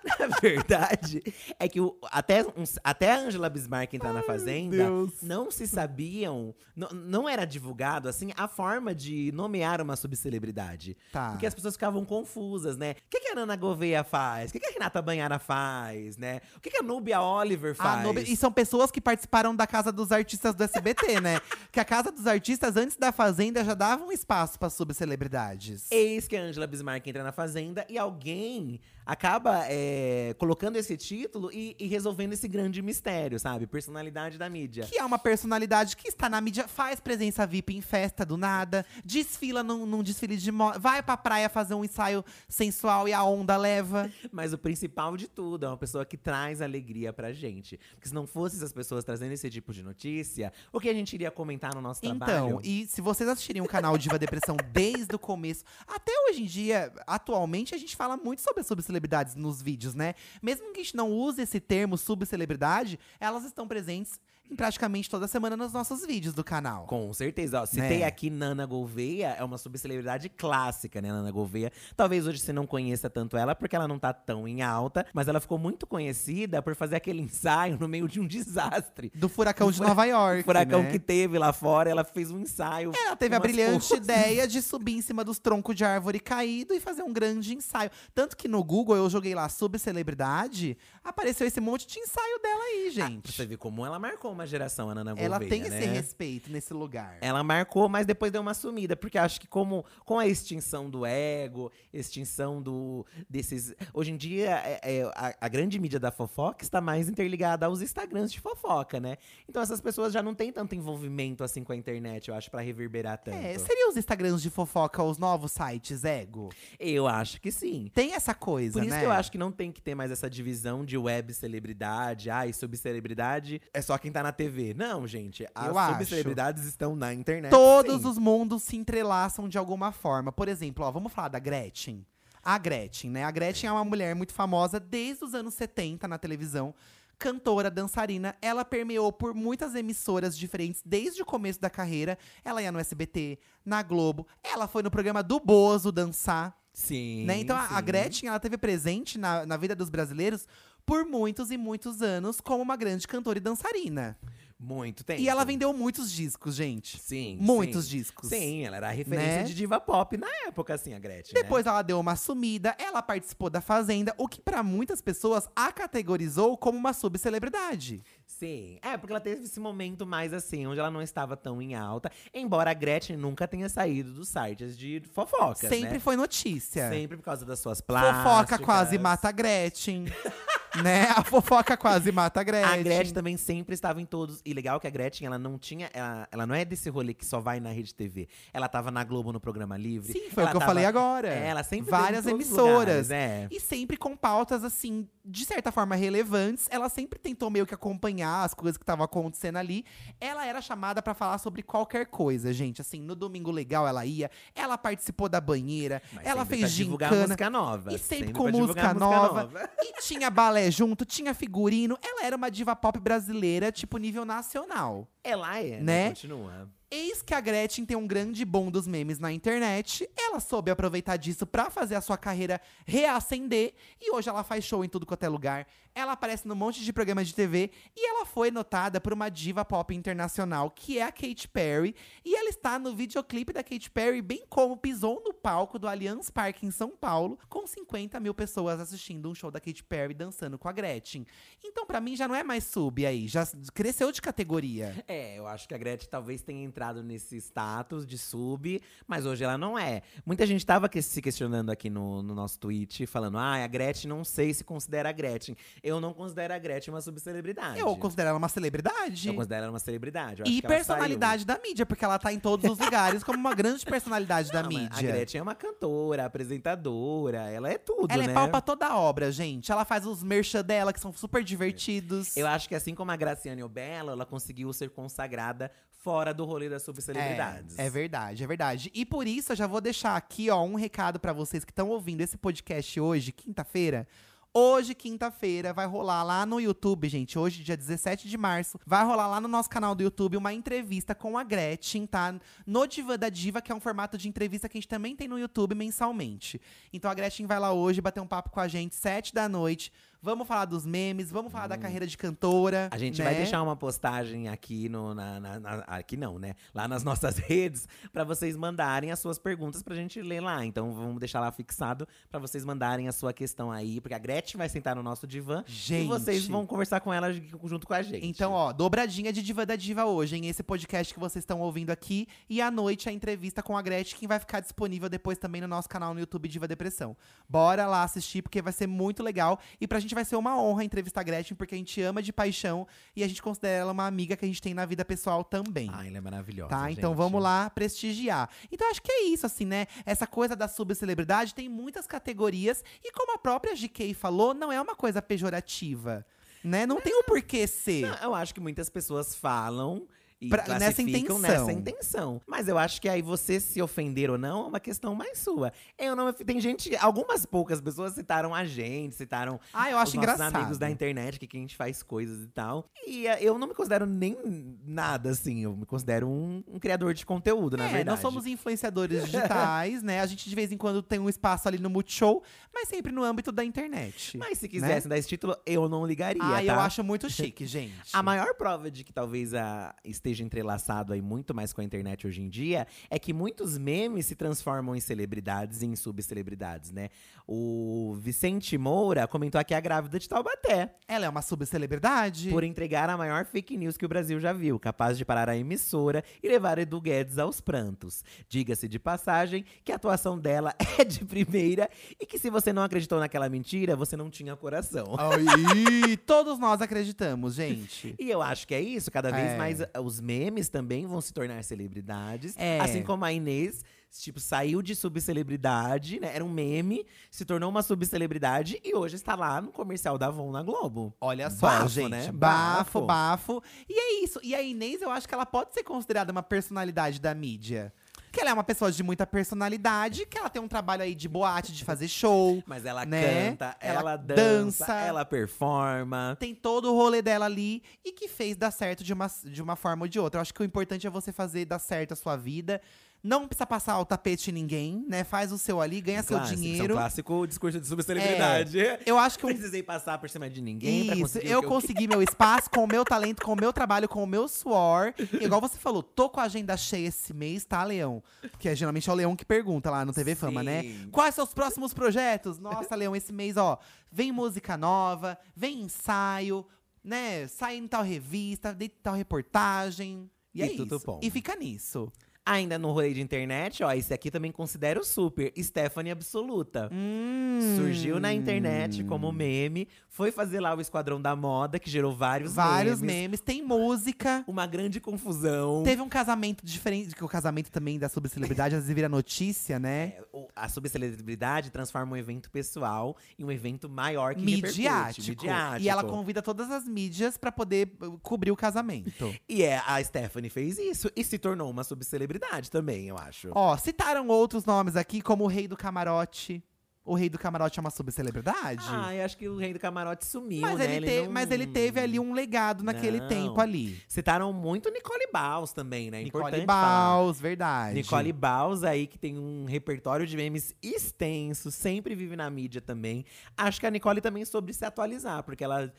Na 0.19 0.27
verdade, 0.41 1.21
é 1.59 1.67
que 1.67 1.79
o- 1.79 1.95
até, 2.11 2.43
uns- 2.57 2.79
até 2.83 3.11
a 3.11 3.17
Angela 3.19 3.49
Bismarck 3.49 3.93
entrar 3.93 4.13
na 4.13 4.23
Fazenda, 4.23 4.89
não 5.21 5.51
se 5.51 5.67
sabiam, 5.67 6.53
não, 6.75 6.89
não 6.89 7.29
era 7.29 7.45
divulgado, 7.45 8.09
assim, 8.09 8.31
a 8.35 8.47
forma 8.47 8.95
de 8.95 9.31
nomear 9.33 9.81
uma 9.81 9.95
subcelebridade. 9.95 10.97
Tá. 11.11 11.31
Porque 11.31 11.45
as 11.45 11.53
pessoas 11.53 11.75
ficavam 11.75 12.03
confusas, 12.05 12.77
né? 12.77 12.91
O 12.91 13.09
que, 13.09 13.19
que 13.19 13.27
a 13.29 13.35
Nana 13.35 13.55
Gouveia 13.55 14.03
faz? 14.03 14.49
O 14.49 14.53
que, 14.53 14.59
que 14.59 14.67
a 14.67 14.71
Renata 14.71 15.01
Banhara 15.01 15.37
faz, 15.39 16.17
né? 16.17 16.41
O 16.55 16.59
que, 16.59 16.69
que 16.71 16.77
a 16.77 16.83
Nubia 16.83 17.21
Oliver 17.21 17.75
faz? 17.75 18.03
Nobel- 18.03 18.23
E 18.23 18.35
são 18.35 18.51
pessoas 18.51 18.89
que 18.91 18.99
participaram 19.01 19.55
da 19.55 19.67
Casa 19.67 19.91
dos 19.91 20.11
Artistas 20.11 20.55
do 20.55 20.63
SBT, 20.63 21.21
né? 21.21 21.39
que 21.71 21.79
a 21.79 21.85
Casa 21.85 22.11
dos 22.11 22.25
Artistas, 22.27 22.75
antes 22.75 22.97
da 22.97 23.11
Fazenda, 23.11 23.63
já 23.63 23.73
dava 23.73 24.03
um 24.03 24.11
espaço 24.11 24.57
para 24.57 24.69
subcelebridades. 24.69 25.87
Eis 25.91 26.27
que 26.27 26.35
a 26.35 26.41
Angela 26.41 26.67
Bismarck 26.67 27.05
entra 27.07 27.23
na 27.23 27.31
Fazenda 27.31 27.85
e 27.89 27.97
alguém 27.97 28.79
acaba 29.05 29.65
é, 29.67 30.35
colocando 30.37 30.75
esse 30.75 30.95
título 30.97 31.51
e, 31.51 31.75
e 31.79 31.87
resolvendo 31.87 32.33
esse 32.33 32.47
grande 32.47 32.81
mistério, 32.81 33.39
sabe? 33.39 33.67
Personalidade 33.67 34.37
da 34.37 34.49
mídia. 34.49 34.85
Que 34.85 34.99
é 34.99 35.05
uma 35.05 35.19
personalidade 35.19 35.95
que 35.95 36.07
está 36.07 36.29
na 36.29 36.39
mídia, 36.39 36.67
faz 36.67 36.99
presença 36.99 37.45
VIP 37.45 37.75
em 37.75 37.81
festa 37.81 38.25
do 38.25 38.37
nada, 38.37 38.85
desfila 39.03 39.63
num, 39.63 39.85
num 39.85 40.03
desfile 40.03 40.37
de 40.37 40.51
moda, 40.51 40.79
vai 40.79 41.01
pra 41.01 41.17
praia 41.17 41.49
fazer 41.49 41.73
um 41.73 41.83
ensaio 41.83 42.23
sensual 42.47 43.07
e 43.07 43.13
a 43.13 43.23
onda 43.23 43.57
leva. 43.57 44.11
Mas 44.31 44.53
o 44.53 44.57
principal 44.57 45.17
de 45.17 45.27
tudo 45.27 45.65
é 45.65 45.69
uma 45.69 45.77
pessoa 45.77 46.05
que 46.05 46.17
traz 46.17 46.61
alegria 46.61 47.11
pra 47.11 47.33
gente. 47.33 47.79
Porque 47.93 48.07
se 48.07 48.13
não 48.13 48.27
fossem 48.27 48.57
essas 48.57 48.73
pessoas 48.73 49.03
trazendo 49.03 49.31
esse 49.31 49.49
tipo 49.49 49.73
de 49.73 49.83
notícia, 49.83 50.51
o 50.71 50.79
que 50.79 50.89
a 50.89 50.93
gente 50.93 51.13
iria 51.13 51.31
comentar 51.31 51.73
no 51.75 51.81
nosso 51.81 52.01
trabalho? 52.01 52.31
Então, 52.31 52.61
e 52.63 52.87
se 52.87 53.01
vocês 53.01 53.29
assistirem 53.29 53.61
o 53.61 53.67
canal 53.67 53.97
Diva 53.97 54.17
Depressão 54.17 54.55
desde 54.71 55.15
o 55.15 55.19
começo, 55.19 55.63
até 55.87 56.11
hoje 56.27 56.43
em 56.43 56.45
dia, 56.45 56.91
atualmente, 57.07 57.75
a 57.75 57.77
gente 57.77 57.95
fala 57.95 58.17
muito 58.17 58.41
sobre 58.41 58.61
as 58.61 58.67
subcelebridades 58.91 59.35
nos 59.35 59.61
vídeos, 59.61 59.95
né? 59.95 60.13
Mesmo 60.41 60.71
que 60.73 60.81
a 60.81 60.83
gente 60.83 60.95
não 60.95 61.09
use 61.11 61.41
esse 61.41 61.59
termo 61.59 61.97
subcelebridade, 61.97 62.99
elas 63.19 63.45
estão 63.45 63.67
presentes 63.67 64.19
em 64.51 64.55
praticamente 64.55 65.09
toda 65.09 65.27
semana 65.27 65.55
nos 65.55 65.71
nossos 65.71 66.05
vídeos 66.05 66.33
do 66.33 66.43
canal. 66.43 66.85
Com 66.85 67.13
certeza. 67.13 67.61
Ó, 67.61 67.65
citei 67.65 67.99
Né? 67.99 68.03
aqui 68.05 68.29
Nana 68.29 68.65
Gouveia, 68.65 69.29
é 69.39 69.43
uma 69.43 69.57
subcelebridade 69.57 70.27
clássica, 70.27 71.01
né, 71.01 71.09
Nana 71.09 71.31
Gouveia. 71.31 71.71
Talvez 71.95 72.27
hoje 72.27 72.39
você 72.39 72.51
não 72.51 72.67
conheça 72.67 73.09
tanto 73.09 73.37
ela, 73.37 73.55
porque 73.55 73.75
ela 73.75 73.87
não 73.87 73.97
tá 73.97 74.11
tão 74.13 74.45
em 74.47 74.61
alta. 74.61 75.05
Mas 75.13 75.27
ela 75.27 75.39
ficou 75.39 75.57
muito 75.57 75.87
conhecida 75.87 76.61
por 76.61 76.75
fazer 76.75 76.97
aquele 76.97 77.21
ensaio 77.23 77.77
no 77.79 77.87
meio 77.87 78.07
de 78.07 78.19
um 78.19 78.27
desastre. 78.27 79.11
Do 79.15 79.29
furacão 79.29 79.71
de 79.71 79.77
Fura- 79.77 79.89
Nova 79.89 80.05
York. 80.05 80.41
O 80.41 80.43
furacão 80.43 80.83
né? 80.83 80.91
que 80.91 80.99
teve 80.99 81.39
lá 81.39 81.53
fora, 81.53 81.89
ela 81.89 82.03
fez 82.03 82.29
um 82.29 82.39
ensaio. 82.39 82.91
Ela 83.05 83.15
teve 83.15 83.33
a 83.35 83.39
brilhante 83.39 83.87
poses. 83.87 84.03
ideia 84.03 84.45
de 84.49 84.61
subir 84.61 84.93
em 84.97 85.01
cima 85.01 85.23
dos 85.23 85.39
troncos 85.39 85.75
de 85.75 85.85
árvore 85.85 86.19
caído 86.19 86.73
e 86.73 86.79
fazer 86.79 87.03
um 87.03 87.13
grande 87.13 87.55
ensaio. 87.55 87.89
Tanto 88.13 88.35
que 88.35 88.47
no 88.49 88.61
Google 88.63 88.97
eu 88.97 89.09
joguei 89.09 89.33
lá 89.33 89.47
subcelebridade, 89.47 90.77
apareceu 91.03 91.47
esse 91.47 91.59
monte 91.61 91.87
de 91.87 91.99
ensaio 91.99 92.39
dela 92.41 92.63
aí, 92.63 92.87
Ah, 92.87 92.91
gente. 92.91 93.31
você 93.31 93.45
vê 93.45 93.55
como 93.57 93.85
ela 93.85 93.99
marcou 93.99 94.33
uma 94.41 94.47
geração, 94.47 94.89
a 94.89 94.95
Nana 94.95 95.11
Gouveia, 95.11 95.25
ela 95.25 95.39
tem 95.39 95.61
esse 95.61 95.69
né? 95.69 95.93
respeito 95.93 96.51
nesse 96.51 96.73
lugar. 96.73 97.17
Ela 97.21 97.43
marcou, 97.43 97.87
mas 97.87 98.05
depois 98.05 98.31
deu 98.31 98.41
uma 98.41 98.53
sumida, 98.53 98.95
porque 98.95 99.17
acho 99.17 99.39
que 99.39 99.47
como 99.47 99.85
com 100.03 100.17
a 100.19 100.27
extinção 100.27 100.89
do 100.89 101.05
ego, 101.05 101.71
extinção 101.93 102.61
do 102.61 103.05
desses, 103.29 103.73
hoje 103.93 104.11
em 104.11 104.17
dia 104.17 104.49
é- 104.65 104.79
é, 104.83 105.03
a, 105.15 105.35
a 105.41 105.47
grande 105.47 105.79
mídia 105.79 105.99
da 105.99 106.11
fofoca 106.11 106.63
está 106.63 106.81
mais 106.81 107.07
interligada 107.07 107.65
aos 107.67 107.81
Instagrams 107.81 108.31
de 108.31 108.39
fofoca, 108.39 108.99
né? 108.99 109.17
Então 109.47 109.61
essas 109.61 109.79
pessoas 109.79 110.11
já 110.11 110.23
não 110.23 110.33
têm 110.33 110.51
tanto 110.51 110.73
envolvimento 110.75 111.43
assim 111.43 111.63
com 111.63 111.71
a 111.71 111.75
internet, 111.75 112.29
eu 112.29 112.35
acho, 112.35 112.49
pra 112.49 112.61
reverberar 112.61 113.17
tanto. 113.19 113.37
É, 113.37 113.57
seriam 113.59 113.89
os 113.89 113.97
Instagrams 113.97 114.41
de 114.41 114.49
fofoca 114.49 115.03
os 115.03 115.17
novos 115.17 115.51
sites 115.51 116.03
ego? 116.03 116.49
Eu 116.79 117.07
acho 117.07 117.39
que 117.39 117.51
sim. 117.51 117.89
Tem 117.93 118.13
essa 118.13 118.33
coisa, 118.33 118.79
Por 118.79 118.85
isso 118.85 118.95
né? 118.95 118.99
que 119.01 119.05
eu 119.05 119.11
acho 119.11 119.31
que 119.31 119.37
não 119.37 119.51
tem 119.51 119.71
que 119.71 119.81
ter 119.81 119.93
mais 119.93 120.09
essa 120.11 120.29
divisão 120.29 120.83
de 120.83 120.97
web 120.97 121.33
celebridade, 121.33 122.29
ai, 122.29 122.51
subcelebridade 122.53 123.61
é 123.73 123.81
só 123.81 123.97
quem 123.97 124.11
tá 124.11 124.23
na 124.23 124.30
TV. 124.31 124.73
Não, 124.73 125.05
gente, 125.07 125.45
as 125.53 125.67
Eu 125.67 125.77
acho. 125.77 125.93
subcelebridades 125.93 126.65
estão 126.65 126.95
na 126.95 127.13
internet. 127.13 127.51
Todos 127.51 128.01
sim. 128.01 128.07
os 128.07 128.17
mundos 128.17 128.63
se 128.63 128.75
entrelaçam 128.75 129.47
de 129.47 129.57
alguma 129.57 129.91
forma. 129.91 130.31
Por 130.31 130.47
exemplo, 130.47 130.85
ó, 130.85 130.91
vamos 130.91 131.11
falar 131.11 131.29
da 131.29 131.39
Gretchen. 131.39 132.05
A 132.43 132.57
Gretchen, 132.57 133.11
né? 133.11 133.23
A 133.23 133.31
Gretchen 133.31 133.69
é 133.69 133.71
uma 133.71 133.85
mulher 133.85 134.15
muito 134.15 134.33
famosa 134.33 134.79
desde 134.79 135.23
os 135.23 135.33
anos 135.35 135.53
70 135.53 136.07
na 136.07 136.17
televisão. 136.17 136.73
Cantora, 137.19 137.69
dançarina, 137.69 138.35
ela 138.41 138.65
permeou 138.65 139.11
por 139.11 139.35
muitas 139.35 139.75
emissoras 139.75 140.35
diferentes 140.35 140.81
desde 140.83 141.21
o 141.21 141.25
começo 141.25 141.61
da 141.61 141.69
carreira. 141.69 142.17
Ela 142.43 142.63
ia 142.63 142.71
no 142.71 142.79
SBT, 142.79 143.37
na 143.63 143.83
Globo. 143.83 144.25
Ela 144.43 144.67
foi 144.67 144.81
no 144.81 144.89
programa 144.89 145.21
do 145.21 145.39
Bozo 145.39 145.91
dançar. 145.91 146.59
Sim. 146.73 147.25
né? 147.25 147.37
Então 147.37 147.55
a, 147.55 147.65
a 147.65 147.77
sim. 147.77 147.83
Gretchen, 147.83 148.29
ela 148.29 148.39
teve 148.39 148.57
presente 148.57 149.19
na, 149.19 149.45
na 149.45 149.57
vida 149.57 149.75
dos 149.75 149.89
brasileiros 149.89 150.47
por 150.85 151.05
muitos 151.05 151.51
e 151.51 151.57
muitos 151.57 152.01
anos 152.01 152.41
como 152.41 152.61
uma 152.63 152.75
grande 152.75 153.07
cantora 153.07 153.37
e 153.37 153.41
dançarina. 153.41 154.17
Muito 154.63 155.03
tempo. 155.03 155.19
E 155.19 155.27
ela 155.27 155.43
vendeu 155.43 155.73
muitos 155.73 156.11
discos, 156.11 156.53
gente. 156.53 156.99
Sim. 156.99 157.35
Muitos 157.41 157.85
sim. 157.85 157.97
discos. 157.97 158.29
Sim, 158.29 158.63
ela 158.63 158.77
era 158.77 158.89
a 158.89 158.91
referência 158.91 159.37
Né? 159.37 159.43
de 159.43 159.55
diva 159.55 159.79
pop 159.79 160.15
na 160.17 160.27
época, 160.45 160.75
assim, 160.75 160.93
a 160.93 160.99
Gretchen. 160.99 161.33
Depois 161.33 161.65
né? 161.65 161.71
ela 161.71 161.81
deu 161.81 161.99
uma 161.99 162.15
sumida, 162.15 162.75
ela 162.77 163.01
participou 163.01 163.49
da 163.49 163.59
Fazenda, 163.59 164.13
o 164.19 164.27
que 164.27 164.39
pra 164.39 164.61
muitas 164.61 165.01
pessoas 165.01 165.49
a 165.55 165.71
categorizou 165.71 166.55
como 166.57 166.77
uma 166.77 166.93
subcelebridade. 166.93 168.03
Sim. 168.41 168.79
É, 168.81 168.97
porque 168.97 169.13
ela 169.13 169.19
teve 169.19 169.43
esse 169.43 169.59
momento 169.59 170.03
mais 170.03 170.33
assim, 170.33 170.65
onde 170.65 170.79
ela 170.79 170.89
não 170.89 170.99
estava 170.99 171.37
tão 171.37 171.61
em 171.61 171.75
alta. 171.75 172.11
Embora 172.33 172.71
a 172.71 172.73
Gretchen 172.73 173.15
nunca 173.15 173.47
tenha 173.47 173.69
saído 173.69 174.11
dos 174.13 174.29
sites 174.29 174.75
de 174.75 174.99
fofocas. 175.13 175.69
Sempre 175.69 175.93
né? 175.93 175.99
foi 175.99 176.15
notícia. 176.15 176.89
Sempre 176.89 177.17
por 177.17 177.23
causa 177.23 177.45
das 177.45 177.59
suas 177.59 177.81
plásticas. 177.81 178.23
Fofoca 178.23 178.57
quase 178.57 178.97
mata 178.97 179.29
a 179.29 179.31
Gretchen. 179.31 180.05
né? 180.81 181.07
A 181.15 181.23
fofoca 181.23 181.75
quase 181.75 182.11
mata 182.11 182.39
a 182.39 182.43
Gretchen. 182.43 182.79
A 182.79 182.81
Gretchen 182.81 183.13
também 183.13 183.37
sempre 183.37 183.73
estava 183.73 184.01
em 184.01 184.05
todos. 184.05 184.41
E 184.45 184.53
legal 184.53 184.79
que 184.79 184.87
a 184.87 184.89
Gretchen, 184.89 185.27
ela 185.27 185.37
não 185.37 185.57
tinha. 185.57 185.89
Ela, 185.93 186.27
ela 186.31 186.47
não 186.47 186.55
é 186.55 186.63
desse 186.63 186.89
rolê 186.89 187.13
que 187.13 187.25
só 187.25 187.39
vai 187.39 187.59
na 187.59 187.69
rede 187.69 187.93
TV. 187.93 188.27
Ela 188.53 188.67
tava 188.67 188.89
na 188.89 189.03
Globo 189.03 189.31
no 189.31 189.39
programa 189.39 189.77
livre. 189.77 190.13
Sim, 190.13 190.29
foi 190.31 190.43
Ela 190.43 190.49
o 190.49 190.51
que 190.51 190.57
eu 190.57 190.59
tava- 190.59 190.71
falei 190.71 190.85
agora. 190.85 191.27
É, 191.27 191.47
ela 191.47 191.63
sempre 191.63 191.91
Várias 191.91 192.25
emissoras. 192.25 193.07
lugares, 193.07 193.11
é. 193.11 193.47
E 193.51 193.59
sempre 193.59 193.97
com 193.97 194.15
pautas, 194.15 194.63
assim, 194.63 195.07
de 195.23 195.45
certa 195.45 195.71
forma 195.71 195.95
relevantes. 195.95 196.67
Ela 196.71 196.89
sempre 196.89 197.19
tentou 197.19 197.49
meio 197.49 197.65
que 197.65 197.73
acompanhar 197.73 198.30
as 198.31 198.53
coisas 198.53 198.77
que 198.77 198.83
estavam 198.83 199.05
acontecendo 199.05 199.57
ali. 199.57 199.85
Ela 200.19 200.45
era 200.45 200.61
chamada 200.61 201.01
pra 201.01 201.13
falar 201.13 201.37
sobre 201.37 201.61
qualquer 201.61 202.07
coisa, 202.07 202.51
gente. 202.51 202.81
Assim, 202.81 202.99
no 202.99 203.15
Domingo 203.15 203.51
Legal 203.51 203.87
ela 203.87 204.05
ia. 204.05 204.29
Ela 204.55 204.77
participou 204.77 205.29
da 205.29 205.39
banheira. 205.39 206.01
Mas 206.11 206.25
ela 206.25 206.41
sempre 206.41 206.57
fez 206.57 206.61
pra 206.61 206.83
divulgar 206.83 207.09
gincana. 207.09 207.27
música 207.27 207.49
nova. 207.49 207.93
E 207.93 207.97
sempre, 207.99 208.33
pra 208.33 208.41
com 208.41 208.51
divulgar 208.51 208.93
música 208.93 208.93
nova. 208.93 209.69
E 209.79 210.01
tinha 210.01 210.29
balé 210.29 210.71
junto, 210.71 211.05
tinha 211.05 211.33
figurino. 211.33 211.97
Ela 212.01 212.25
era 212.25 212.35
uma 212.35 212.49
diva 212.49 212.75
pop 212.75 212.99
brasileira, 212.99 213.71
tipo, 213.71 213.97
nível 213.97 214.25
nacional. 214.25 215.07
Ela 215.23 215.59
é, 215.59 215.79
né? 215.79 215.91
Né? 215.91 216.09
Continua. 216.09 216.69
Eis 216.89 217.21
que 217.21 217.33
a 217.33 217.39
Gretchen 217.39 217.85
tem 217.85 217.95
um 217.95 218.05
grande 218.05 218.43
boom 218.43 218.69
dos 218.69 218.85
memes 218.85 219.17
na 219.17 219.31
internet. 219.31 220.09
Ela 220.17 220.41
soube 220.41 220.69
aproveitar 220.71 221.15
disso 221.15 221.45
pra 221.45 221.69
fazer 221.69 221.95
a 221.95 222.01
sua 222.01 222.17
carreira 222.17 222.59
reacender. 222.85 223.73
E 223.99 224.11
hoje 224.11 224.27
ela 224.27 224.43
faz 224.43 224.65
show 224.65 224.83
em 224.83 224.89
tudo 224.89 225.05
quanto 225.05 225.23
é 225.23 225.29
lugar. 225.29 225.67
Ela 225.93 226.13
aparece 226.13 226.47
num 226.47 226.55
monte 226.55 226.83
de 226.83 226.93
programas 226.93 227.27
de 227.27 227.35
TV. 227.35 227.69
E 227.95 228.07
ela 228.09 228.25
foi 228.25 228.49
notada 228.51 229.01
por 229.01 229.11
uma 229.13 229.29
diva 229.29 229.65
pop 229.65 229.93
internacional, 229.93 230.69
que 230.71 230.97
é 230.99 231.03
a 231.03 231.11
Katy 231.11 231.47
Perry. 231.49 231.95
E 232.23 232.35
ela 232.35 232.49
está 232.49 232.79
no 232.79 232.95
videoclipe 232.95 233.51
da 233.53 233.63
Katy 233.63 233.89
Perry, 233.91 234.21
bem 234.21 234.45
como 234.49 234.77
pisou 234.77 235.21
no 235.23 235.33
palco 235.33 235.77
do 235.77 235.87
Allianz 235.87 236.29
Parque 236.29 236.65
em 236.65 236.71
São 236.71 236.89
Paulo, 236.91 237.37
com 237.49 237.65
50 237.67 238.19
mil 238.19 238.33
pessoas 238.33 238.79
assistindo 238.79 239.29
um 239.29 239.35
show 239.35 239.51
da 239.51 239.59
Katy 239.59 239.83
Perry 239.83 240.13
dançando 240.13 240.57
com 240.57 240.67
a 240.69 240.71
Gretchen. 240.71 241.25
Então, 241.63 241.85
pra 241.85 241.99
mim, 241.99 242.15
já 242.15 242.27
não 242.27 242.35
é 242.35 242.43
mais 242.43 242.63
sub 242.63 243.05
aí. 243.05 243.27
Já 243.27 243.45
cresceu 243.73 244.11
de 244.11 244.21
categoria. 244.21 245.03
É, 245.07 245.37
eu 245.37 245.45
acho 245.47 245.67
que 245.67 245.73
a 245.73 245.77
Gretchen 245.77 246.09
talvez 246.09 246.41
tenha 246.41 246.63
entrado 246.63 247.03
nesse 247.03 247.37
status 247.37 248.05
de 248.05 248.17
sub, 248.17 248.81
mas 249.07 249.25
hoje 249.25 249.43
ela 249.43 249.57
não 249.57 249.77
é. 249.77 250.01
Muita 250.25 250.45
gente 250.45 250.65
tava 250.65 250.87
que- 250.87 251.01
se 251.01 251.21
questionando 251.21 251.69
aqui 251.69 251.89
no, 251.89 252.21
no 252.23 252.33
nosso 252.33 252.59
tweet, 252.59 253.05
falando: 253.05 253.37
ah, 253.37 253.55
a 253.63 253.67
Gretchen 253.67 254.07
não 254.09 254.23
sei 254.23 254.53
se 254.53 254.63
considera 254.63 255.09
a 255.09 255.11
Gretchen. 255.11 255.55
Eu 255.83 255.99
não 255.99 256.13
considero 256.13 256.53
a 256.53 256.59
Gretchen 256.59 256.93
uma 256.93 257.01
subcelebridade. 257.01 257.79
Eu 257.79 257.95
considero 257.97 258.29
ela 258.29 258.37
uma 258.37 258.49
celebridade. 258.49 259.27
Eu 259.27 259.33
considero 259.33 259.63
ela 259.63 259.71
uma 259.71 259.79
celebridade. 259.79 260.41
Eu 260.41 260.45
acho 260.45 260.53
E 260.53 260.59
ela 260.59 260.67
personalidade 260.67 261.43
da 261.43 261.57
mídia, 261.57 261.85
porque 261.87 262.05
ela 262.05 262.19
tá 262.19 262.31
em 262.31 262.39
todos 262.39 262.69
os 262.69 262.77
lugares 262.77 263.23
como 263.23 263.39
uma 263.39 263.55
grande 263.55 263.83
personalidade 263.83 264.51
da. 264.51 264.61
Não, 264.61 264.71
mas 264.71 264.81
mídia. 264.81 265.09
A 265.09 265.11
Gretchen 265.13 265.39
é 265.39 265.41
uma 265.41 265.55
cantora, 265.55 266.25
apresentadora, 266.25 267.49
ela 267.49 267.67
é 267.69 267.79
tudo, 267.79 268.11
Ela 268.13 268.25
né? 268.25 268.31
é 268.31 268.33
pau 268.33 268.47
pra 268.47 268.61
toda 268.61 268.85
a 268.85 268.97
obra, 268.97 269.31
gente. 269.31 269.71
Ela 269.71 269.83
faz 269.83 270.05
os 270.05 270.21
merchan 270.21 270.63
dela, 270.63 270.93
que 270.93 270.99
são 270.99 271.11
super 271.11 271.43
divertidos. 271.43 272.37
Eu 272.37 272.45
acho 272.47 272.69
que 272.69 272.75
assim 272.75 272.93
como 272.93 273.11
a 273.11 273.15
Graciane 273.15 273.63
Obello, 273.63 274.11
ela 274.11 274.25
conseguiu 274.25 274.71
ser 274.73 274.91
consagrada 274.91 275.71
fora 275.91 276.33
do 276.33 276.45
rolê 276.45 276.69
das 276.69 276.83
subcelebridades. 276.83 277.77
É, 277.77 277.87
é 277.87 277.89
verdade, 277.89 278.43
é 278.43 278.47
verdade. 278.47 278.91
E 278.93 279.03
por 279.05 279.27
isso 279.27 279.51
eu 279.51 279.55
já 279.55 279.65
vou 279.65 279.81
deixar 279.81 280.15
aqui, 280.15 280.49
ó, 280.49 280.63
um 280.63 280.75
recado 280.75 281.19
pra 281.19 281.33
vocês 281.33 281.63
que 281.65 281.71
estão 281.71 281.89
ouvindo 281.89 282.21
esse 282.21 282.37
podcast 282.37 282.99
hoje, 282.99 283.31
quinta-feira. 283.31 284.07
Hoje, 284.53 284.93
quinta-feira, 284.93 285.71
vai 285.71 285.85
rolar 285.85 286.23
lá 286.23 286.45
no 286.45 286.59
YouTube, 286.59 287.07
gente. 287.07 287.39
Hoje, 287.39 287.63
dia 287.63 287.77
17 287.77 288.27
de 288.27 288.37
março, 288.37 288.77
vai 288.85 289.05
rolar 289.05 289.25
lá 289.27 289.39
no 289.39 289.47
nosso 289.47 289.69
canal 289.69 289.95
do 289.95 290.03
YouTube 290.03 290.35
uma 290.35 290.51
entrevista 290.51 291.15
com 291.15 291.37
a 291.37 291.43
Gretchen, 291.43 292.05
tá? 292.05 292.35
No 292.67 292.85
Diva 292.85 293.17
da 293.17 293.29
Diva, 293.29 293.61
que 293.61 293.71
é 293.71 293.75
um 293.75 293.79
formato 293.79 294.17
de 294.17 294.27
entrevista 294.27 294.67
que 294.67 294.77
a 294.77 294.81
gente 294.81 294.89
também 294.89 295.15
tem 295.15 295.25
no 295.25 295.39
YouTube 295.39 295.73
mensalmente. 295.73 296.59
Então 296.91 297.09
a 297.09 297.13
Gretchen 297.13 297.45
vai 297.45 297.59
lá 297.61 297.71
hoje 297.71 298.01
bater 298.01 298.19
um 298.19 298.27
papo 298.27 298.49
com 298.49 298.59
a 298.59 298.67
gente, 298.67 298.93
sete 298.93 299.33
da 299.33 299.47
noite. 299.47 299.89
Vamos 300.23 300.47
falar 300.47 300.65
dos 300.65 300.85
memes, 300.85 301.31
vamos 301.31 301.51
falar 301.51 301.65
da 301.65 301.79
carreira 301.79 302.05
de 302.05 302.15
cantora. 302.15 302.87
A 302.91 302.97
gente 302.99 303.17
né? 303.17 303.25
vai 303.25 303.33
deixar 303.33 303.59
uma 303.63 303.75
postagem 303.75 304.49
aqui 304.49 304.87
no. 304.87 305.15
Na, 305.15 305.39
na- 305.39 305.59
na- 305.59 305.83
aqui 305.87 306.15
não, 306.15 306.37
né? 306.37 306.53
Lá 306.75 306.87
nas 306.87 307.01
nossas 307.03 307.37
redes, 307.37 307.87
pra 308.13 308.23
vocês 308.23 308.55
mandarem 308.55 309.11
as 309.11 309.17
suas 309.17 309.39
perguntas 309.39 309.81
pra 309.81 309.95
gente 309.95 310.21
ler 310.21 310.39
lá. 310.39 310.63
Então 310.63 310.93
vamos 310.93 311.17
deixar 311.19 311.39
lá 311.39 311.51
fixado 311.51 312.07
pra 312.29 312.39
vocês 312.39 312.63
mandarem 312.63 313.07
a 313.07 313.11
sua 313.11 313.33
questão 313.33 313.71
aí, 313.71 313.99
porque 313.99 314.13
a 314.13 314.19
Gretchen 314.19 314.59
vai 314.59 314.69
sentar 314.69 314.95
no 314.95 315.01
nosso 315.01 315.25
divã 315.25 315.63
Gente. 315.65 316.05
e 316.05 316.07
vocês 316.07 316.47
vão 316.47 316.67
conversar 316.67 316.99
com 316.99 317.11
ela 317.11 317.33
junto 317.33 317.87
com 317.87 317.93
a 317.95 318.03
gente. 318.03 318.23
Então, 318.23 318.51
ó, 318.51 318.71
dobradinha 318.71 319.33
de 319.33 319.41
Diva 319.41 319.65
da 319.65 319.75
Diva 319.75 320.05
hoje, 320.05 320.35
em 320.35 320.45
esse 320.47 320.61
podcast 320.61 321.11
que 321.15 321.19
vocês 321.19 321.41
estão 321.41 321.59
ouvindo 321.61 321.89
aqui. 321.89 322.27
E 322.47 322.61
à 322.61 322.69
noite 322.69 323.09
a 323.09 323.11
entrevista 323.11 323.63
com 323.63 323.75
a 323.75 323.81
Gretchen, 323.81 324.19
que 324.19 324.27
vai 324.27 324.37
ficar 324.37 324.59
disponível 324.59 325.09
depois 325.09 325.39
também 325.39 325.61
no 325.61 325.67
nosso 325.67 325.89
canal 325.89 326.13
no 326.13 326.19
YouTube 326.19 326.47
Diva 326.47 326.67
Depressão. 326.67 327.17
Bora 327.49 327.87
lá 327.87 328.03
assistir, 328.03 328.43
porque 328.43 328.61
vai 328.61 328.71
ser 328.71 328.85
muito 328.85 329.23
legal. 329.23 329.59
E 329.79 329.87
pra 329.87 329.99
gente 329.99 330.10
vai 330.15 330.25
ser 330.25 330.35
uma 330.35 330.61
honra 330.61 330.83
entrevistar 330.83 331.21
a 331.21 331.23
Gretchen, 331.23 331.55
porque 331.55 331.75
a 331.75 331.77
gente 331.77 332.01
ama 332.01 332.21
de 332.21 332.31
paixão 332.31 332.87
e 333.15 333.23
a 333.23 333.27
gente 333.27 333.41
considera 333.41 333.81
ela 333.81 333.91
uma 333.91 334.07
amiga 334.07 334.35
que 334.35 334.45
a 334.45 334.47
gente 334.47 334.61
tem 334.61 334.73
na 334.73 334.85
vida 334.85 335.03
pessoal 335.03 335.43
também. 335.43 335.89
Ai, 335.93 336.07
ela 336.07 336.17
é 336.17 336.21
maravilhosa. 336.21 336.69
Tá, 336.69 336.91
então 336.91 337.11
gente. 337.11 337.17
vamos 337.17 337.41
lá 337.41 337.69
prestigiar. 337.69 338.49
Então 338.71 338.89
acho 338.89 339.01
que 339.01 339.11
é 339.11 339.23
isso, 339.23 339.45
assim, 339.45 339.65
né? 339.65 339.87
Essa 340.05 340.27
coisa 340.27 340.55
da 340.55 340.67
subcelebridade 340.67 341.53
tem 341.53 341.69
muitas 341.69 342.07
categorias. 342.07 342.83
E 343.03 343.11
como 343.11 343.33
a 343.33 343.37
própria 343.37 343.75
GK 343.75 344.13
falou, 344.13 344.53
não 344.53 344.71
é 344.71 344.81
uma 344.81 344.95
coisa 344.95 345.21
pejorativa. 345.21 346.25
Né? 346.63 346.85
Não 346.85 347.01
tem 347.01 347.13
o 347.15 347.23
porquê 347.23 347.65
ser. 347.65 348.01
Não, 348.01 348.17
eu 348.17 348.35
acho 348.35 348.53
que 348.53 348.59
muitas 348.59 348.89
pessoas 348.89 349.35
falam 349.35 350.07
e 350.41 350.49
Pra- 350.49 350.65
nessa 350.79 351.01
intenção. 351.03 351.37
nessa 351.39 351.71
intenção. 351.71 352.41
Mas 352.47 352.67
eu 352.67 352.77
acho 352.77 352.99
que 352.99 353.07
aí 353.07 353.21
você 353.21 353.59
se 353.59 353.79
ofender 353.81 354.29
ou 354.31 354.37
não 354.37 354.63
é 354.65 354.67
uma 354.69 354.79
questão 354.79 355.13
mais 355.13 355.37
sua. 355.37 355.71
Eu 355.97 356.15
não 356.15 356.33
tem 356.33 356.59
gente, 356.59 356.95
algumas 356.97 357.45
poucas 357.45 357.79
pessoas 357.79 358.13
citaram 358.15 358.53
a 358.55 358.65
gente, 358.65 359.13
citaram 359.15 359.59
Ah, 359.71 359.91
eu 359.91 359.97
acho 359.99 360.09
os 360.09 360.15
engraçado. 360.15 360.55
amigos 360.55 360.77
da 360.79 360.89
internet 360.89 361.37
que, 361.39 361.45
que 361.45 361.57
a 361.57 361.59
gente 361.59 361.75
faz 361.75 362.01
coisas 362.01 362.43
e 362.43 362.47
tal. 362.47 362.89
E 363.05 363.27
eh, 363.27 363.37
eu 363.41 363.59
não 363.59 363.67
me 363.67 363.75
considero 363.75 364.05
nem 364.07 364.35
nada 364.83 365.29
assim, 365.29 365.59
eu 365.63 365.75
me 365.75 365.85
considero 365.85 366.27
um, 366.27 366.63
um 366.67 366.79
criador 366.79 367.13
de 367.13 367.23
conteúdo, 367.25 367.77
na 367.77 367.85
É, 367.85 367.87
verdade. 367.87 368.09
nós 368.09 368.19
somos 368.19 368.47
influenciadores 368.47 369.21
digitais, 369.29 370.01
né? 370.01 370.21
A 370.21 370.25
gente 370.25 370.49
de 370.49 370.55
vez 370.55 370.71
em 370.71 370.77
quando 370.77 371.03
tem 371.03 371.19
um 371.19 371.29
espaço 371.29 371.67
ali 371.67 371.77
no 371.77 371.89
Multishow, 371.89 372.41
mas 372.73 372.87
sempre 372.87 373.11
no 373.11 373.23
âmbito 373.23 373.51
da 373.51 373.63
internet. 373.63 374.37
Mas 374.37 374.57
se 374.57 374.67
quisessem 374.67 375.07
dar 375.07 375.17
esse 375.17 375.27
título, 375.27 375.55
eu 375.67 375.87
não 375.87 376.03
ligaria, 376.05 376.41
ah, 376.43 376.53
tá? 376.53 376.63
eu 376.63 376.79
acho 376.79 377.03
muito 377.03 377.29
chique, 377.29 377.65
gente. 377.67 377.93
A 378.11 378.23
maior 378.23 378.55
prova 378.55 378.89
de 378.89 379.03
que 379.03 379.13
talvez 379.13 379.53
a, 379.53 379.93
esteja 380.03 380.30
entrelaçado 380.39 381.13
aí 381.13 381.21
muito 381.21 381.53
mais 381.53 381.73
com 381.73 381.81
a 381.81 381.83
internet 381.83 382.25
hoje 382.25 382.41
em 382.41 382.49
dia 382.49 382.87
é 383.09 383.19
que 383.19 383.33
muitos 383.33 383.77
memes 383.77 384.25
se 384.25 384.35
transformam 384.35 384.95
em 384.95 384.99
celebridades 384.99 385.81
e 385.81 385.85
em 385.85 385.95
subcelebridades, 385.95 386.91
né? 386.91 387.09
O 387.47 388.15
Vicente 388.19 388.77
Moura 388.77 389.27
comentou 389.27 389.59
aqui 389.59 389.73
a 389.73 389.79
grávida 389.79 390.17
de 390.17 390.29
Taubaté 390.29 390.95
Ela 391.07 391.25
é 391.25 391.29
uma 391.29 391.41
subcelebridade. 391.41 392.49
por 392.49 392.63
entregar 392.63 393.09
a 393.09 393.17
maior 393.17 393.45
fake 393.45 393.75
news 393.75 393.97
que 393.97 394.05
o 394.05 394.09
Brasil 394.09 394.39
já 394.39 394.53
viu, 394.53 394.79
capaz 394.79 395.17
de 395.17 395.25
parar 395.25 395.49
a 395.49 395.57
emissora 395.57 396.23
e 396.41 396.47
levar 396.47 396.77
Edu 396.79 397.01
Guedes 397.01 397.37
aos 397.37 397.59
prantos. 397.59 398.23
Diga-se 398.47 398.87
de 398.87 398.99
passagem 398.99 399.65
que 399.83 399.91
a 399.91 399.95
atuação 399.95 400.39
dela 400.39 400.73
é 400.97 401.03
de 401.03 401.25
primeira 401.25 401.89
e 402.19 402.25
que 402.25 402.39
se 402.39 402.49
você 402.49 402.71
não 402.71 402.83
acreditou 402.83 403.19
naquela 403.19 403.49
mentira, 403.49 403.95
você 403.95 404.15
não 404.15 404.29
tinha 404.29 404.55
coração. 404.55 405.15
Ai, 405.17 406.15
todos 406.17 406.57
nós 406.59 406.81
acreditamos, 406.81 407.55
gente. 407.55 408.15
E 408.19 408.29
eu 408.29 408.41
acho 408.41 408.67
que 408.67 408.73
é 408.75 408.79
isso. 408.81 409.11
Cada 409.11 409.31
vez 409.31 409.49
É. 409.51 409.57
mais 409.57 409.79
os 410.01 410.20
memes 410.21 410.69
também 410.69 411.05
vão 411.05 411.19
se 411.19 411.33
tornar 411.33 411.63
celebridades. 411.63 412.55
É. 412.57 412.79
Assim 412.79 413.03
como 413.03 413.25
a 413.25 413.33
Inês, 413.33 413.83
tipo, 414.11 414.39
saiu 414.39 414.81
de 414.81 414.95
subcelebridade, 414.95 416.19
né? 416.19 416.31
Era 416.33 416.43
um 416.43 416.49
meme, 416.49 417.05
se 417.29 417.45
tornou 417.45 417.69
uma 417.69 417.81
subcelebridade 417.81 418.79
e 418.83 418.93
hoje 418.95 419.15
está 419.15 419.35
lá 419.35 419.61
no 419.61 419.71
comercial 419.71 420.17
da 420.17 420.27
Avon 420.27 420.51
na 420.51 420.61
Globo. 420.61 421.13
Olha 421.19 421.49
só, 421.49 421.67
Bafo, 421.67 421.87
gente. 421.89 422.09
né? 422.09 422.31
Bafo, 422.31 423.01
Bafo. 423.01 423.55
bafo. 423.55 423.63
E 423.89 423.93
é 423.93 424.23
isso. 424.23 424.39
E 424.43 424.53
a 424.53 424.61
Inês, 424.61 425.01
eu 425.01 425.09
acho 425.09 425.27
que 425.27 425.33
ela 425.33 425.45
pode 425.45 425.73
ser 425.73 425.83
considerada 425.83 426.31
uma 426.31 426.43
personalidade 426.43 427.19
da 427.19 427.33
mídia. 427.33 427.93
Que 428.31 428.39
ela 428.39 428.51
é 428.51 428.53
uma 428.53 428.63
pessoa 428.63 428.91
de 428.91 429.03
muita 429.03 429.27
personalidade, 429.27 430.25
que 430.25 430.37
ela 430.37 430.49
tem 430.49 430.61
um 430.61 430.67
trabalho 430.67 431.03
aí 431.03 431.13
de 431.13 431.27
boate, 431.27 431.73
de 431.73 431.83
fazer 431.83 432.07
show. 432.07 432.63
Mas 432.65 432.85
ela 432.85 433.05
Né? 433.05 433.49
canta, 433.51 433.75
Ela 433.81 433.99
ela, 433.99 434.15
dança, 434.15 434.85
dança. 434.85 434.93
ela 434.99 435.25
performa. 435.25 436.37
Tem 436.39 436.55
todo 436.55 436.91
o 436.93 436.95
rolê 436.97 437.21
dela 437.21 437.45
ali 437.45 437.83
e 438.05 438.11
que 438.11 438.27
fez 438.27 438.55
dar 438.55 438.71
certo 438.71 439.03
de 439.03 439.11
uma, 439.13 439.27
de 439.43 439.61
uma 439.61 439.75
forma 439.75 440.03
ou 440.03 440.07
de 440.07 440.19
outra. 440.19 440.37
Eu 440.37 440.41
acho 440.41 440.53
que 440.53 440.61
o 440.61 440.65
importante 440.65 441.05
é 441.05 441.09
você 441.09 441.31
fazer 441.31 441.65
dar 441.65 441.79
certo 441.79 442.13
a 442.13 442.15
sua 442.15 442.35
vida. 442.37 442.81
Não 443.23 443.47
precisa 443.47 443.67
passar 443.67 443.99
o 443.99 444.05
tapete 444.05 444.49
em 444.49 444.53
ninguém, 444.53 445.05
né? 445.07 445.23
Faz 445.23 445.51
o 445.51 445.57
seu 445.57 445.79
ali, 445.79 446.01
ganha 446.01 446.23
seu 446.23 446.37
Clássico, 446.37 446.59
dinheiro. 446.59 446.83
Isso 446.85 446.91
é 446.91 446.95
um 446.95 446.97
clássico 446.97 447.47
discurso 447.47 447.79
de 447.79 447.85
subcelebridade. 447.87 448.77
Eu 449.05 449.17
acho 449.17 449.37
que 449.37 449.43
Não 449.45 449.51
um 449.51 449.53
precisei 449.55 449.83
passar 449.83 450.17
por 450.17 450.27
cima 450.27 450.49
de 450.49 450.59
ninguém 450.59 451.05
pra 451.05 451.15
Isso, 451.15 451.37
eu 451.37 451.61
que 451.61 451.67
consegui 451.67 452.07
meu 452.07 452.23
espaço 452.23 452.69
com 452.71 452.83
o 452.83 452.87
meu 452.87 453.05
talento, 453.05 453.43
com 453.43 453.53
o 453.53 453.55
meu 453.55 453.71
trabalho, 453.71 454.09
com 454.09 454.23
o 454.23 454.27
meu 454.27 454.47
suor. 454.47 455.13
Igual 455.39 455.61
você 455.61 455.77
falou, 455.77 456.01
tô 456.01 456.29
com 456.29 456.39
a 456.39 456.43
agenda 456.43 456.75
cheia 456.75 457.09
esse 457.09 457.31
mês, 457.31 457.63
tá, 457.63 457.83
Leão? 457.83 458.23
Porque 458.49 458.67
é, 458.69 458.75
geralmente 458.75 459.07
é 459.07 459.13
o 459.13 459.15
Leão 459.15 459.35
que 459.35 459.45
pergunta 459.45 459.91
lá 459.91 460.03
no 460.03 460.13
TV 460.13 460.33
Fama, 460.33 460.63
né? 460.63 460.81
Sim. 460.81 461.09
Quais 461.11 461.35
são 461.35 461.45
os 461.45 461.53
próximos 461.53 461.93
projetos? 461.93 462.57
Nossa, 462.57 462.95
Leão, 462.95 463.15
esse 463.15 463.31
mês, 463.31 463.55
ó, 463.55 463.77
vem 464.11 464.31
música 464.31 464.75
nova, 464.75 465.37
vem 465.55 465.81
ensaio, 465.81 466.65
né? 467.03 467.47
Sai 467.47 467.77
em 467.77 467.87
tal 467.87 468.01
revista, 468.03 468.73
de 468.73 468.89
tal 468.89 469.13
reportagem. 469.13 470.27
E, 470.55 470.59
E 470.59 470.63
é 470.63 470.69
tudo 470.75 470.95
isso. 470.95 471.05
bom. 471.05 471.19
E 471.21 471.29
fica 471.29 471.55
nisso. 471.55 472.11
Ainda 472.43 472.79
no 472.79 472.91
rolê 472.91 473.13
de 473.13 473.21
internet, 473.21 473.83
ó, 473.83 473.91
esse 473.93 474.11
aqui 474.11 474.31
também 474.31 474.51
considero 474.51 475.03
super. 475.03 475.53
Stephanie 475.61 476.11
Absoluta. 476.11 476.89
Hum. 476.91 477.59
Surgiu 477.77 478.19
na 478.19 478.33
internet 478.33 479.03
como 479.03 479.31
meme, 479.31 479.87
foi 480.09 480.31
fazer 480.31 480.59
lá 480.59 480.75
o 480.75 480.81
Esquadrão 480.81 481.21
da 481.21 481.35
Moda, 481.35 481.77
que 481.77 481.87
gerou 481.87 482.15
vários, 482.15 482.55
Vários 482.55 482.99
memes. 482.99 483.15
memes, 483.15 483.39
tem 483.41 483.63
música. 483.63 484.43
Uma 484.47 484.65
grande 484.65 484.99
confusão. 484.99 485.83
Teve 485.83 486.01
um 486.01 486.09
casamento 486.09 486.65
diferente, 486.65 487.13
que 487.13 487.23
o 487.23 487.27
casamento 487.27 487.69
também 487.69 487.99
da 487.99 488.09
subcelebridade, 488.09 488.73
às 488.73 488.81
vezes 488.81 488.95
vira 488.95 489.07
notícia, 489.07 489.77
né? 489.77 490.15
É, 490.33 490.47
A 490.55 490.67
subcelebridade 490.67 491.69
transforma 491.69 492.13
um 492.13 492.17
evento 492.17 492.49
pessoal 492.49 493.15
em 493.37 493.43
um 493.45 493.51
evento 493.51 493.87
maior 493.87 494.33
que 494.33 494.41
midiático. 494.43 495.27
midiático. 495.27 495.83
E 495.83 495.89
ela 495.89 496.03
convida 496.03 496.41
todas 496.41 496.71
as 496.71 496.85
mídias 496.87 497.37
pra 497.37 497.51
poder 497.51 497.93
uh, 498.01 498.17
cobrir 498.19 498.49
o 498.49 498.55
casamento. 498.55 499.31
E 499.47 499.61
é, 499.61 499.79
a 499.85 500.03
Stephanie 500.03 500.49
fez 500.49 500.79
isso 500.79 501.07
e 501.15 501.23
se 501.23 501.37
tornou 501.37 501.69
uma 501.69 501.83
subcelebridade 501.83 502.30
também, 502.71 503.07
eu 503.07 503.17
acho. 503.17 503.49
Ó, 503.53 503.75
citaram 503.77 504.27
outros 504.27 504.65
nomes 504.65 504.95
aqui, 504.95 505.21
como 505.21 505.43
o 505.43 505.47
Rei 505.47 505.67
do 505.67 505.75
Camarote. 505.77 506.63
O 507.03 507.15
rei 507.15 507.29
do 507.31 507.39
camarote 507.39 507.79
é 507.79 507.81
uma 507.81 507.89
subcelebridade? 507.89 508.85
Ah, 508.87 509.13
eu 509.15 509.25
acho 509.25 509.35
que 509.35 509.49
o 509.49 509.57
rei 509.57 509.73
do 509.73 509.79
camarote 509.79 510.23
sumiu, 510.23 510.61
mas, 510.61 510.77
né? 510.77 510.95
ele 510.97 511.07
te- 511.07 511.21
não- 511.23 511.31
mas 511.31 511.49
ele 511.49 511.65
teve 511.65 511.99
ali 511.99 512.19
um 512.19 512.31
legado 512.31 512.83
naquele 512.83 513.19
Não. 513.19 513.27
tempo 513.27 513.59
ali. 513.59 513.99
Citaram 514.07 514.53
muito 514.53 514.87
Nicole 514.91 515.27
Baus 515.33 515.73
também, 515.73 516.11
né? 516.11 516.21
Nicole 516.23 516.43
Importante 516.43 516.65
falar. 516.67 517.15
Baus, 517.17 517.41
verdade. 517.41 517.95
Nicole 517.95 518.31
Baus 518.31 518.83
aí, 518.83 519.07
que 519.07 519.17
tem 519.17 519.35
um 519.35 519.65
repertório 519.65 520.27
de 520.27 520.37
memes 520.37 520.75
extenso, 520.79 521.71
sempre 521.71 522.13
vive 522.13 522.35
na 522.35 522.47
mídia 522.51 522.79
também. 522.79 523.25
Acho 523.57 523.79
que 523.79 523.87
a 523.87 523.89
Nicole 523.91 524.21
também 524.21 524.45
soube 524.45 524.71
se 524.71 524.85
atualizar, 524.85 525.41
porque 525.41 525.63
ela 525.63 525.91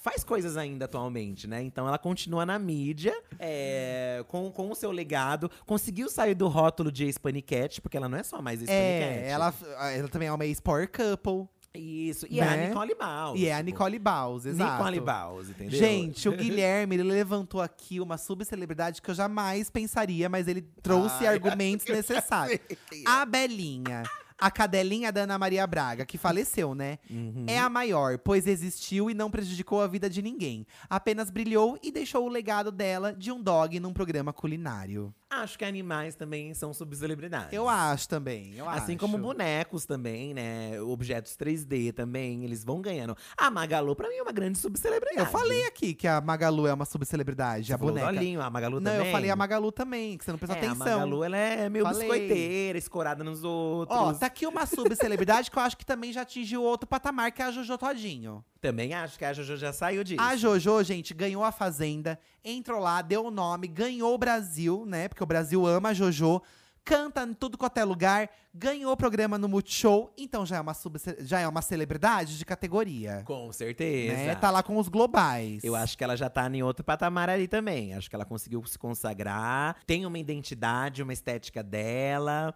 faz 0.00 0.22
coisas 0.22 0.56
ainda 0.56 0.84
atualmente, 0.84 1.46
né? 1.46 1.62
Então 1.62 1.88
ela 1.88 1.98
continua 1.98 2.44
na 2.44 2.58
mídia, 2.58 3.14
é, 3.38 4.24
com, 4.28 4.50
com 4.50 4.70
o 4.70 4.74
seu 4.74 4.90
legado. 4.90 5.50
Conseguiu 5.64 6.10
sair 6.10 6.34
do 6.34 6.46
rótulo 6.48 6.92
de 6.92 7.04
ex-paniquete, 7.04 7.80
porque 7.80 7.96
ela 7.96 8.08
não 8.08 8.18
é 8.18 8.22
só 8.22 8.42
mais 8.42 8.60
ex-paniquete. 8.60 9.24
É, 9.24 9.28
ela, 9.28 9.54
ela 9.92 10.08
também 10.08 10.28
é 10.28 10.32
uma 10.32 10.44
ex-power 10.44 10.88
couple. 10.90 11.48
Isso, 11.76 12.26
e 12.30 12.38
é 12.38 12.44
a 12.44 12.56
Né? 12.56 12.68
Nicole 12.68 12.94
Baus. 12.94 13.40
E 13.40 13.46
é 13.46 13.52
a 13.52 13.56
tipo, 13.56 13.70
Nicole 13.70 13.98
Baus, 13.98 14.46
exato. 14.46 14.72
Nicole 14.78 15.00
Baus, 15.00 15.48
entendeu? 15.48 15.76
Gente, 15.76 16.28
o 16.28 16.32
Guilherme, 16.36 16.94
ele 16.94 17.02
levantou 17.02 17.60
aqui 17.60 18.00
uma 18.00 18.16
subcelebridade 18.16 19.02
que 19.02 19.10
eu 19.10 19.14
jamais 19.14 19.70
pensaria, 19.70 20.28
mas 20.28 20.46
ele 20.46 20.62
trouxe 20.82 21.26
Ai, 21.26 21.34
argumentos 21.34 21.86
necessários. 21.86 22.60
A 23.04 23.26
Belinha, 23.26 24.04
a 24.38 24.50
cadelinha 24.50 25.12
da 25.12 25.22
Ana 25.22 25.38
Maria 25.38 25.66
Braga, 25.66 26.04
que 26.04 26.18
faleceu, 26.18 26.74
né? 26.74 26.98
Uhum. 27.10 27.44
É 27.46 27.58
a 27.58 27.68
maior, 27.68 28.18
pois 28.18 28.46
existiu 28.46 29.10
e 29.10 29.14
não 29.14 29.30
prejudicou 29.30 29.80
a 29.80 29.86
vida 29.86 30.10
de 30.10 30.20
ninguém. 30.22 30.66
Apenas 30.88 31.30
brilhou 31.30 31.78
e 31.82 31.90
deixou 31.90 32.24
o 32.24 32.28
legado 32.28 32.70
dela 32.72 33.12
de 33.12 33.30
um 33.30 33.42
dog 33.42 33.78
num 33.78 33.92
programa 33.92 34.32
culinário. 34.32 35.14
Acho 35.42 35.58
que 35.58 35.64
animais 35.64 36.14
também 36.14 36.54
são 36.54 36.72
subcelebridades. 36.72 37.52
Eu 37.52 37.68
acho 37.68 38.08
também, 38.08 38.54
eu 38.56 38.68
Assim 38.68 38.92
acho. 38.92 38.98
como 39.00 39.18
bonecos 39.18 39.84
também, 39.84 40.32
né? 40.34 40.80
Objetos 40.80 41.36
3D 41.36 41.92
também, 41.92 42.44
eles 42.44 42.64
vão 42.64 42.80
ganhando. 42.80 43.16
A 43.36 43.50
Magalu, 43.50 43.94
pra 43.96 44.08
mim, 44.08 44.16
é 44.16 44.22
uma 44.22 44.32
grande 44.32 44.58
subcelebridade. 44.58 45.18
Eu 45.18 45.26
falei 45.26 45.66
aqui 45.66 45.94
que 45.94 46.06
a 46.06 46.20
Magalu 46.20 46.66
é 46.66 46.72
uma 46.74 46.84
subcelebridade, 46.84 47.72
a 47.72 47.78
boneca. 47.78 48.06
Olhinho, 48.06 48.40
a 48.40 48.48
Magalu 48.50 48.80
Não, 48.80 48.90
também. 48.90 49.06
eu 49.06 49.12
falei 49.12 49.30
a 49.30 49.36
Magalu 49.36 49.72
também, 49.72 50.16
que 50.18 50.24
você 50.24 50.30
não 50.32 50.38
prestou 50.38 50.56
é, 50.56 50.66
atenção. 50.66 50.86
A 50.86 50.90
Magalu, 50.98 51.24
ela 51.24 51.36
é 51.36 51.68
meio 51.68 51.84
Falei. 51.84 52.00
biscoiteira, 52.08 52.78
escorada 52.78 53.24
nos 53.24 53.44
outros. 53.44 53.98
Ó, 53.98 54.12
tá 54.14 54.26
aqui 54.26 54.46
uma 54.46 54.66
subcelebridade 54.66 55.50
que 55.50 55.58
eu 55.58 55.62
acho 55.62 55.76
que 55.76 55.84
também 55.84 56.12
já 56.12 56.22
atingiu 56.22 56.62
outro 56.62 56.86
patamar, 56.86 57.32
que 57.32 57.42
é 57.42 57.44
a 57.46 57.50
Jojo 57.50 57.76
Todinho. 57.78 58.44
Também 58.64 58.94
acho 58.94 59.18
que 59.18 59.24
a 59.26 59.32
Jojo 59.34 59.58
já 59.58 59.74
saiu 59.74 60.02
disso. 60.02 60.22
A 60.22 60.34
Jojo, 60.36 60.82
gente, 60.82 61.12
ganhou 61.12 61.44
a 61.44 61.52
Fazenda, 61.52 62.18
entrou 62.42 62.80
lá, 62.80 63.02
deu 63.02 63.26
o 63.26 63.30
nome, 63.30 63.68
ganhou 63.68 64.14
o 64.14 64.18
Brasil, 64.18 64.84
né? 64.86 65.06
Porque 65.06 65.22
o 65.22 65.26
Brasil 65.26 65.66
ama 65.66 65.90
a 65.90 65.92
Jojo. 65.92 66.40
Canta 66.82 67.22
em 67.24 67.32
tudo 67.34 67.56
quanto 67.58 67.76
é 67.78 67.84
lugar, 67.84 68.28
ganhou 68.54 68.92
o 68.92 68.96
programa 68.96 69.38
no 69.38 69.48
Multishow, 69.48 70.12
então 70.18 70.44
já 70.44 70.56
é 70.56 70.60
uma, 70.60 70.74
subce- 70.74 71.16
já 71.20 71.40
é 71.40 71.48
uma 71.48 71.62
celebridade 71.62 72.36
de 72.38 72.44
categoria. 72.44 73.22
Com 73.24 73.50
certeza. 73.52 74.14
Né? 74.14 74.34
Tá 74.34 74.50
lá 74.50 74.62
com 74.62 74.76
os 74.78 74.88
globais. 74.88 75.62
Eu 75.64 75.74
acho 75.74 75.96
que 75.96 76.04
ela 76.04 76.14
já 76.16 76.28
tá 76.30 76.46
em 76.48 76.62
outro 76.62 76.84
patamar 76.84 77.28
ali 77.30 77.48
também. 77.48 77.94
Acho 77.94 78.08
que 78.10 78.14
ela 78.16 78.24
conseguiu 78.26 78.62
se 78.66 78.78
consagrar, 78.78 79.76
tem 79.86 80.04
uma 80.06 80.18
identidade, 80.18 81.02
uma 81.02 81.12
estética 81.12 81.62
dela. 81.62 82.54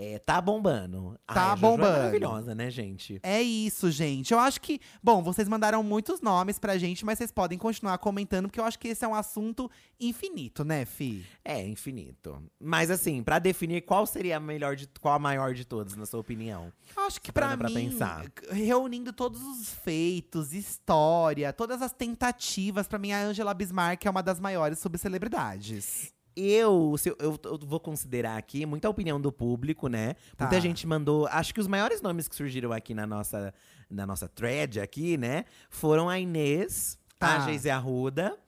É, 0.00 0.16
tá 0.16 0.40
bombando. 0.40 1.18
Tá 1.26 1.34
Ai, 1.34 1.38
a 1.38 1.56
Jojo 1.56 1.60
bombando. 1.60 1.88
É 1.88 1.98
maravilhosa, 1.98 2.54
né, 2.54 2.70
gente? 2.70 3.18
É 3.20 3.42
isso, 3.42 3.90
gente. 3.90 4.32
Eu 4.32 4.38
acho 4.38 4.60
que. 4.60 4.80
Bom, 5.02 5.24
vocês 5.24 5.48
mandaram 5.48 5.82
muitos 5.82 6.20
nomes 6.20 6.56
pra 6.56 6.78
gente, 6.78 7.04
mas 7.04 7.18
vocês 7.18 7.32
podem 7.32 7.58
continuar 7.58 7.98
comentando, 7.98 8.46
porque 8.46 8.60
eu 8.60 8.64
acho 8.64 8.78
que 8.78 8.86
esse 8.86 9.04
é 9.04 9.08
um 9.08 9.14
assunto 9.14 9.68
infinito, 9.98 10.64
né, 10.64 10.84
Fi? 10.84 11.26
É, 11.44 11.66
infinito. 11.66 12.40
Mas 12.60 12.92
assim, 12.92 13.24
pra 13.24 13.40
definir 13.40 13.80
qual 13.80 14.06
seria 14.06 14.36
a 14.36 14.40
melhor 14.40 14.76
de 14.76 14.86
qual 15.00 15.14
a 15.14 15.18
maior 15.18 15.52
de 15.52 15.64
todas, 15.64 15.96
na 15.96 16.06
sua 16.06 16.20
opinião? 16.20 16.72
Eu 16.96 17.02
acho 17.02 17.20
que 17.20 17.32
pra 17.32 17.56
mim, 17.56 17.74
pensar. 17.74 18.24
reunindo 18.52 19.12
todos 19.12 19.42
os 19.42 19.68
feitos, 19.68 20.52
história, 20.52 21.52
todas 21.52 21.82
as 21.82 21.92
tentativas, 21.92 22.86
pra 22.86 23.00
mim 23.00 23.10
a 23.10 23.24
Angela 23.24 23.52
Bismarck 23.52 24.06
é 24.06 24.10
uma 24.10 24.22
das 24.22 24.38
maiores 24.38 24.78
subcelebridades. 24.78 26.16
Eu, 26.40 26.94
se 26.96 27.08
eu, 27.08 27.16
eu, 27.18 27.38
eu 27.44 27.58
vou 27.66 27.80
considerar 27.80 28.36
aqui 28.36 28.64
muita 28.64 28.88
opinião 28.88 29.20
do 29.20 29.32
público, 29.32 29.88
né? 29.88 30.14
Tá. 30.36 30.44
Muita 30.44 30.60
gente 30.60 30.86
mandou. 30.86 31.26
Acho 31.26 31.52
que 31.52 31.60
os 31.60 31.66
maiores 31.66 32.00
nomes 32.00 32.28
que 32.28 32.34
surgiram 32.36 32.72
aqui 32.72 32.94
na 32.94 33.06
nossa, 33.06 33.52
na 33.90 34.06
nossa 34.06 34.28
thread 34.28 34.80
aqui, 34.80 35.16
né? 35.16 35.44
Foram 35.68 36.08
a 36.08 36.18
Inês, 36.18 36.96
Tá. 37.18 37.38
a 37.38 37.40
Geise 37.40 37.68
Arruda, 37.68 38.38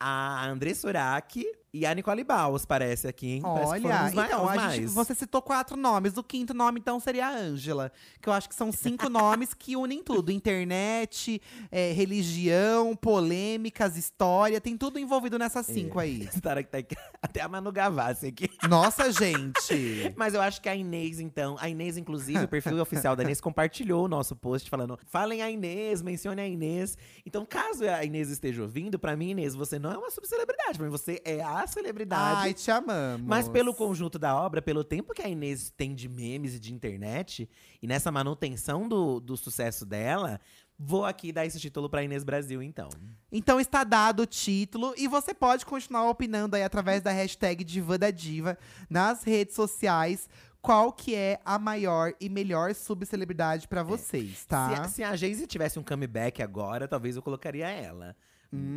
a 0.00 0.46
André 0.48 0.72
Surak 0.72 1.44
e 1.80 1.86
a 1.86 1.94
Nicole 1.94 2.24
Baus, 2.24 2.64
parece 2.64 3.06
aqui, 3.08 3.32
hein? 3.32 3.42
Olha, 3.44 4.10
então, 4.10 4.48
a 4.48 4.68
gente, 4.70 4.86
você 4.86 5.14
citou 5.14 5.42
quatro 5.42 5.76
nomes. 5.76 6.16
O 6.16 6.22
quinto 6.22 6.54
nome, 6.54 6.80
então, 6.80 6.98
seria 6.98 7.26
a 7.26 7.36
Ângela. 7.36 7.92
Que 8.20 8.28
eu 8.28 8.32
acho 8.32 8.48
que 8.48 8.54
são 8.54 8.72
cinco 8.72 9.08
nomes 9.10 9.52
que 9.54 9.76
unem 9.76 10.02
tudo: 10.02 10.32
internet, 10.32 11.40
é, 11.70 11.92
religião, 11.92 12.94
polêmicas, 12.96 13.96
história. 13.96 14.60
Tem 14.60 14.76
tudo 14.76 14.98
envolvido 14.98 15.38
nessas 15.38 15.66
cinco 15.66 15.98
aí. 15.98 16.28
Tá- 16.42 16.56
Até 17.22 17.40
a 17.40 17.48
Manu 17.48 17.72
Gavassi 17.72 18.28
aqui. 18.28 18.48
Nossa, 18.68 19.10
gente! 19.10 20.12
Mas 20.16 20.34
eu 20.34 20.40
acho 20.40 20.60
que 20.60 20.68
a 20.68 20.74
Inês, 20.76 21.18
então. 21.18 21.56
A 21.58 21.68
Inês, 21.68 21.96
inclusive, 21.96 22.44
o 22.44 22.48
perfil 22.48 22.80
oficial 22.80 23.16
da 23.16 23.22
Inês 23.22 23.40
compartilhou 23.40 24.04
o 24.04 24.08
nosso 24.08 24.36
post 24.36 24.70
falando: 24.70 24.98
falem 25.06 25.42
a 25.42 25.50
Inês, 25.50 26.02
mencione 26.02 26.40
a 26.40 26.46
Inês. 26.46 26.96
Então, 27.24 27.44
caso 27.44 27.84
a 27.88 28.04
Inês 28.04 28.30
esteja 28.30 28.62
ouvindo, 28.62 28.98
pra 28.98 29.16
mim, 29.16 29.30
Inês, 29.30 29.54
você 29.54 29.78
não 29.78 29.92
é 29.92 29.98
uma 29.98 30.10
subcelebridade. 30.10 30.78
Pra 30.78 30.86
mim, 30.86 30.90
você 30.90 31.20
é 31.24 31.42
a 31.42 31.65
celebridade. 31.66 32.40
Ai, 32.40 32.54
te 32.54 32.70
amamos. 32.70 33.26
Mas 33.26 33.48
pelo 33.48 33.74
conjunto 33.74 34.18
da 34.18 34.34
obra, 34.34 34.60
pelo 34.62 34.82
tempo 34.84 35.12
que 35.14 35.22
a 35.22 35.28
Inês 35.28 35.70
tem 35.76 35.94
de 35.94 36.08
memes 36.08 36.54
e 36.54 36.60
de 36.60 36.72
internet, 36.72 37.48
e 37.82 37.86
nessa 37.86 38.10
manutenção 38.12 38.88
do, 38.88 39.20
do 39.20 39.36
sucesso 39.36 39.84
dela, 39.86 40.40
vou 40.78 41.04
aqui 41.04 41.32
dar 41.32 41.46
esse 41.46 41.58
título 41.60 41.88
pra 41.88 42.02
Inês 42.02 42.22
Brasil, 42.24 42.62
então. 42.62 42.88
Então 43.32 43.58
está 43.60 43.82
dado 43.84 44.20
o 44.20 44.26
título 44.26 44.94
e 44.96 45.08
você 45.08 45.32
pode 45.34 45.64
continuar 45.66 46.08
opinando 46.08 46.56
aí 46.56 46.62
através 46.62 47.02
da 47.02 47.10
hashtag 47.10 47.64
Diva 47.64 47.96
da 47.98 48.10
Diva 48.10 48.56
nas 48.88 49.22
redes 49.24 49.54
sociais. 49.54 50.28
Qual 50.60 50.92
que 50.92 51.14
é 51.14 51.38
a 51.44 51.60
maior 51.60 52.12
e 52.20 52.28
melhor 52.28 52.74
subcelebridade 52.74 53.68
pra 53.68 53.84
vocês, 53.84 54.38
Se, 54.38 54.46
tá? 54.48 54.82
a- 54.82 54.88
se 54.88 55.00
a 55.04 55.14
Geise 55.14 55.46
tivesse 55.46 55.78
um 55.78 55.82
comeback 55.82 56.42
agora, 56.42 56.88
talvez 56.88 57.14
eu 57.14 57.22
colocaria 57.22 57.68
ela. 57.68 58.16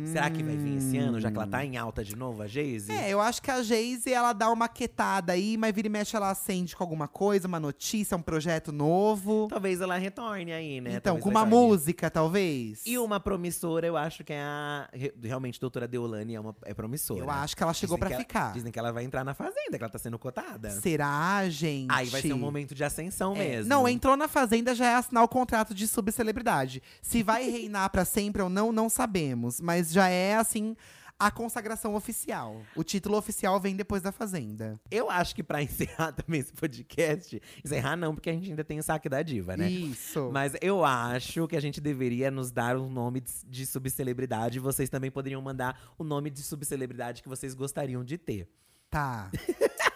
Será 0.06 0.28
que 0.28 0.42
vai 0.42 0.56
vir 0.56 0.78
esse 0.78 0.98
ano, 0.98 1.20
já 1.20 1.30
que 1.30 1.36
ela 1.36 1.46
tá 1.46 1.64
em 1.64 1.76
alta 1.76 2.02
de 2.02 2.16
novo, 2.16 2.42
a 2.42 2.46
Geise? 2.48 2.90
É, 2.90 3.10
eu 3.10 3.20
acho 3.20 3.40
que 3.40 3.48
a 3.50 3.62
Geise, 3.62 4.12
ela 4.12 4.32
dá 4.32 4.50
uma 4.50 4.68
quietada 4.68 5.32
aí, 5.34 5.56
mas 5.56 5.72
vira 5.72 5.86
e 5.86 5.90
mexe 5.90 6.16
ela 6.16 6.30
acende 6.30 6.74
com 6.74 6.82
alguma 6.82 7.06
coisa, 7.06 7.46
uma 7.46 7.60
notícia, 7.60 8.16
um 8.16 8.22
projeto 8.22 8.72
novo. 8.72 9.46
Talvez 9.48 9.80
ela 9.80 9.96
retorne 9.96 10.52
aí, 10.52 10.80
né? 10.80 10.90
então, 10.96 11.14
Talvez 11.14 11.22
com 11.22 11.30
uma 11.30 11.44
música, 11.46 12.10
talvez. 12.10 12.82
E 12.84 12.98
uma 12.98 13.20
promissora, 13.20 13.86
eu 13.86 13.96
acho 13.96 14.24
que 14.24 14.32
é 14.32 14.40
a. 14.42 14.88
re- 14.92 15.14
Realmente, 15.22 15.58
a 15.58 15.60
doutora 15.60 15.86
Deolane 15.86 16.34
é, 16.34 16.40
uma, 16.40 16.56
é 16.64 16.74
promissora. 16.74 17.20
Eu 17.20 17.30
acho 17.30 17.56
que 17.56 17.62
ela 17.62 17.72
chegou 17.74 17.96
ela- 18.00 18.16
ficar. 18.18 18.52
Dizem 18.52 18.72
que 18.72 18.78
ela 18.80 18.90
vai 18.92 19.04
entrar 19.04 19.24
na 19.24 19.34
Fazenda, 19.34 19.76
que 19.78 19.82
ela 19.84 19.88
tá 19.90 19.98
sendo 19.98 20.18
cotada. 20.18 20.70
Será, 20.70 21.48
gente? 21.48 21.86
Aí 21.92 22.08
vai 22.08 22.20
ser 22.20 22.32
um 22.32 22.38
momento 22.38 22.74
de 22.74 22.82
ascensão 22.82 23.34
É, 23.36 23.38
mesmo. 23.38 23.68
Não, 23.68 23.86
entrou 23.88 24.16
na 24.16 24.26
Fazenda 24.26 24.74
já 24.74 24.86
é 24.90 24.94
assinar 24.96 25.22
o 25.22 25.28
contrato 25.28 25.72
de 25.72 25.86
subcelebridade. 25.86 26.82
Se 27.00 27.22
vai 27.22 27.48
reinar 27.48 27.88
pra 27.90 28.04
sempre 28.04 28.42
ou 28.42 28.48
não, 28.48 28.72
não 28.72 28.88
sabemos. 28.88 29.60
Mas 29.70 29.92
já 29.92 30.08
é, 30.08 30.34
assim, 30.34 30.74
a 31.16 31.30
consagração 31.30 31.94
oficial. 31.94 32.60
O 32.74 32.82
título 32.82 33.16
oficial 33.16 33.60
vem 33.60 33.76
depois 33.76 34.02
da 34.02 34.10
Fazenda. 34.10 34.80
Eu 34.90 35.08
acho 35.08 35.32
que 35.32 35.44
pra 35.44 35.62
encerrar 35.62 36.10
também 36.10 36.40
esse 36.40 36.52
podcast. 36.52 37.40
Encerrar 37.64 37.94
não, 37.94 38.12
porque 38.12 38.30
a 38.30 38.32
gente 38.32 38.50
ainda 38.50 38.64
tem 38.64 38.80
o 38.80 38.82
saque 38.82 39.08
da 39.08 39.22
diva, 39.22 39.56
né? 39.56 39.70
Isso. 39.70 40.28
Mas 40.32 40.54
eu 40.60 40.84
acho 40.84 41.46
que 41.46 41.54
a 41.54 41.60
gente 41.60 41.80
deveria 41.80 42.32
nos 42.32 42.50
dar 42.50 42.76
um 42.76 42.90
nome 42.90 43.20
de, 43.20 43.30
de 43.46 43.64
subcelebridade. 43.64 44.58
Vocês 44.58 44.90
também 44.90 45.08
poderiam 45.08 45.40
mandar 45.40 45.80
o 45.96 46.02
nome 46.02 46.30
de 46.30 46.42
subcelebridade 46.42 47.22
que 47.22 47.28
vocês 47.28 47.54
gostariam 47.54 48.02
de 48.02 48.18
ter. 48.18 48.48
Tá. 48.90 49.30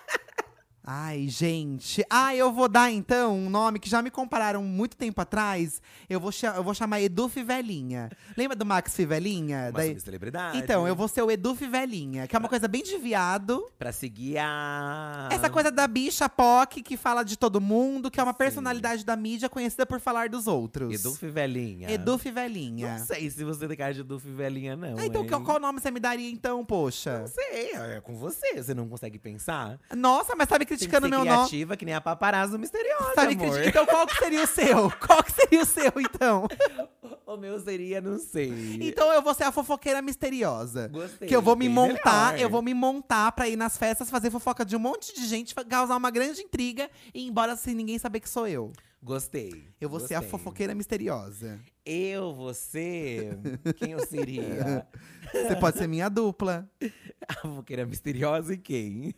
Ai, 0.87 1.29
gente. 1.29 2.05
Ah, 2.11 2.35
eu 2.37 2.53
vou 2.53 2.69
dar 2.69 2.91
então 2.91 3.35
um 3.35 3.49
nome 3.49 3.79
que 3.79 3.89
já 3.89 4.03
me 4.03 4.11
compararam 4.11 4.63
muito 4.63 4.97
tempo 4.99 5.19
atrás. 5.19 5.81
Eu 6.11 6.21
vou, 6.21 6.31
eu 6.55 6.63
vou 6.63 6.75
chamar 6.75 7.01
Edu 7.01 7.27
Fivelinha. 7.27 8.11
Lembra 8.37 8.55
do 8.55 8.67
Max 8.67 8.95
Fivelinha? 8.95 9.65
Uma 9.65 9.73
Daí- 9.73 9.89
subcelebridade. 9.91 10.59
Então, 10.59 10.87
eu 10.87 10.95
vou 10.95 11.09
ser 11.09 11.23
o 11.23 11.31
Edu 11.31 11.55
Fivelinha, 11.55 12.27
que 12.27 12.37
é 12.37 12.39
uma 12.39 12.51
coisa 12.51 12.69
bem 12.69 12.83
de 12.83 12.99
viado. 12.99 13.67
Pra 13.79 13.93
seguir 13.93 14.37
a. 14.37 15.31
Essa 15.33 15.49
coisa 15.49 15.71
da 15.71 15.87
bicha 15.87 16.29
POC 16.29 16.83
que 16.83 16.99
fala 16.99 17.23
de 17.23 17.39
todo 17.39 17.63
mundo, 17.63 18.11
que 18.11 18.21
é 18.21 18.23
uma 18.23 18.35
personalidade 18.35 19.07
da 19.07 19.17
mídia 19.17 19.49
conhecida 19.49 19.87
por 19.87 20.01
falar 20.01 20.29
dos 20.29 20.47
outros. 20.47 21.01
Edu 21.01 21.15
Fivelinha. 21.15 21.91
Edu 21.91 22.19
Fivelinha. 22.19 22.99
Não 22.99 23.07
sei 23.07 23.31
se 23.31 23.43
você 23.43 23.67
tem 23.67 23.77
cara 23.77 23.95
de 23.95 24.01
Edu 24.01 24.19
Fivelinha, 24.19 24.77
não. 24.77 24.99
Ah, 24.99 25.07
então, 25.07 25.23
hein? 25.23 25.31
qual, 25.45 25.59
nome 25.59 25.81
você 25.81 25.91
me 25.91 26.01
daria 26.01 26.31
então, 26.31 26.63
poxa? 26.63 27.21
Não 27.21 27.27
sei, 27.27 27.71
é 27.73 28.01
com 28.03 28.15
você. 28.17 28.63
Você 28.63 28.75
não 28.75 28.87
consegue 28.87 29.19
pensar? 29.19 29.79
Nossa, 29.97 30.37
mas 30.37 30.47
Tem 30.47 30.67
que 30.67 30.74
criticando 30.77 31.09
meu 31.09 31.19
nome. 31.25 31.31
criativa, 31.31 31.77
que 31.77 31.85
nem 31.85 31.95
a 31.95 32.01
paparazzo 32.01 32.59
misteriosa, 32.59 33.13
Tá 33.15 33.27
me 33.27 33.35
amor. 33.35 33.51
criticando. 33.53 33.69
Então, 33.69 33.87
qual 33.87 34.07
que 34.07 34.17
seria 34.19 34.43
o 34.43 34.47
seu? 34.47 34.91
Qual 35.07 35.23
que 35.23 35.33
seria 35.33 35.63
o 35.63 35.67
seu, 35.67 35.93
então? 35.99 36.47
O 37.27 37.37
meu 37.37 37.59
seria, 37.61 38.01
não 38.01 38.19
sei. 38.19 38.79
Então 38.81 39.13
eu 39.13 39.23
vou 39.23 39.35
ser 39.35 39.45
a 39.45 39.53
fofoqueira 39.53 40.01
misteriosa. 40.03 40.89
Gostei. 40.89 41.29
Que 41.29 41.35
eu 41.35 41.43
vou 41.43 41.57
me 41.57 41.67
bem 41.67 41.75
montar, 41.75 42.33
melhor. 42.33 42.43
eu 42.45 42.51
vou 42.51 42.63
me 42.63 42.75
montar 42.75 43.33
pra 43.33 43.49
ir 43.49 43.57
nas 43.57 43.77
festas, 43.77 44.11
fazer 44.11 44.31
fofoca 44.31 44.65
de 44.65 44.77
um 44.77 44.79
monte 44.79 45.15
de 45.15 45.27
gente, 45.27 45.55
fa- 45.55 45.65
causar 45.65 45.97
uma 45.97 46.11
grande 46.11 46.41
intriga 46.43 46.91
e 47.13 47.21
ir 47.25 47.29
embora 47.29 47.57
sem 47.57 47.75
ninguém 47.75 47.99
saber 47.99 48.21
que 48.21 48.29
sou 48.29 48.47
eu. 48.47 48.73
Gostei. 49.03 49.69
Eu 49.81 49.89
vou 49.91 50.01
ser 50.01 50.15
a 50.15 50.19
gostei. 50.21 50.31
fofoqueira 50.31 50.75
misteriosa. 50.75 51.61
Eu, 51.85 52.33
você. 52.33 53.37
Quem 53.77 53.93
eu 53.93 54.07
seria? 54.07 54.87
Você 55.31 55.57
pode 55.57 55.77
ser 55.79 55.87
minha 55.89 56.09
dupla. 56.09 56.67
a 57.29 57.35
fofoqueira 57.35 57.85
misteriosa 57.85 58.55
e 58.55 58.57
quem? 58.57 59.13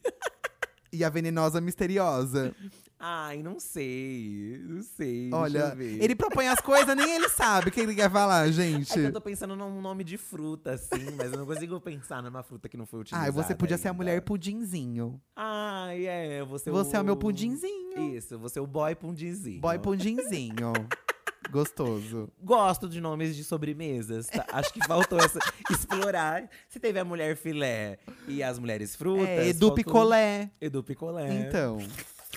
E 0.97 1.05
a 1.05 1.11
venenosa 1.11 1.61
misteriosa. 1.61 2.55
Ai, 2.99 3.43
não 3.43 3.61
sei. 3.61 4.59
Não 4.67 4.81
sei. 4.83 5.29
Olha, 5.31 5.77
ele 5.79 6.17
propõe 6.17 6.49
as 6.49 6.59
coisas, 6.61 6.97
nem 6.97 7.11
ele 7.15 7.29
sabe 7.29 7.69
o 7.69 7.71
que 7.71 7.81
ele 7.81 7.95
quer 7.95 8.11
falar, 8.11 8.49
É 8.49 8.53
gente. 8.53 8.91
que 8.95 8.99
eu 9.01 9.13
tô 9.13 9.21
pensando 9.21 9.55
num 9.55 9.83
nome 9.83 10.03
de 10.03 10.17
fruta, 10.17 10.73
assim, 10.73 11.11
mas 11.19 11.31
eu 11.31 11.39
não 11.39 11.45
consigo 11.45 11.79
pensar 11.83 12.23
numa 12.23 12.43
fruta 12.43 12.67
que 12.71 12.77
não 12.79 12.87
foi 12.87 13.01
utilizada. 13.01 13.29
Ah, 13.29 13.31
você 13.31 13.55
podia 13.55 13.77
ser 13.77 13.89
a 13.89 13.91
ainda. 13.91 14.03
mulher 14.03 14.23
pudinzinho. 14.23 15.21
Ai, 15.37 16.07
é, 16.07 16.45
você 16.45 16.71
Você 16.71 16.97
é 16.97 17.01
o 17.01 17.05
meu 17.05 17.17
pudinzinho. 17.17 18.17
Isso, 18.17 18.39
você 18.39 18.59
é 18.59 18.63
o 18.63 18.67
boy 18.67 18.95
pudinzinho. 18.95 19.61
Boy 19.61 19.79
pudinzinho. 19.79 20.73
Gostoso. 21.51 22.29
Gosto 22.43 22.89
de 22.89 23.01
nomes 23.01 23.37
de 23.37 23.45
sobremesas, 23.45 24.27
tá? 24.27 24.45
Acho 24.53 24.73
que 24.73 24.85
faltou 24.87 25.19
essa 25.19 25.39
explorar. 25.71 26.49
Se 26.69 26.79
teve 26.81 26.99
a 26.99 27.05
mulher 27.05 27.37
filé 27.37 27.99
e 28.29 28.43
as 28.43 28.59
mulheres 28.59 28.95
frutas. 28.97 29.29
É, 29.29 29.49
Edu 29.49 29.69
faltou- 29.69 29.75
Picolé. 29.75 30.51
Edu 30.61 30.83
Picolé. 30.83 31.29
Então. 31.47 31.79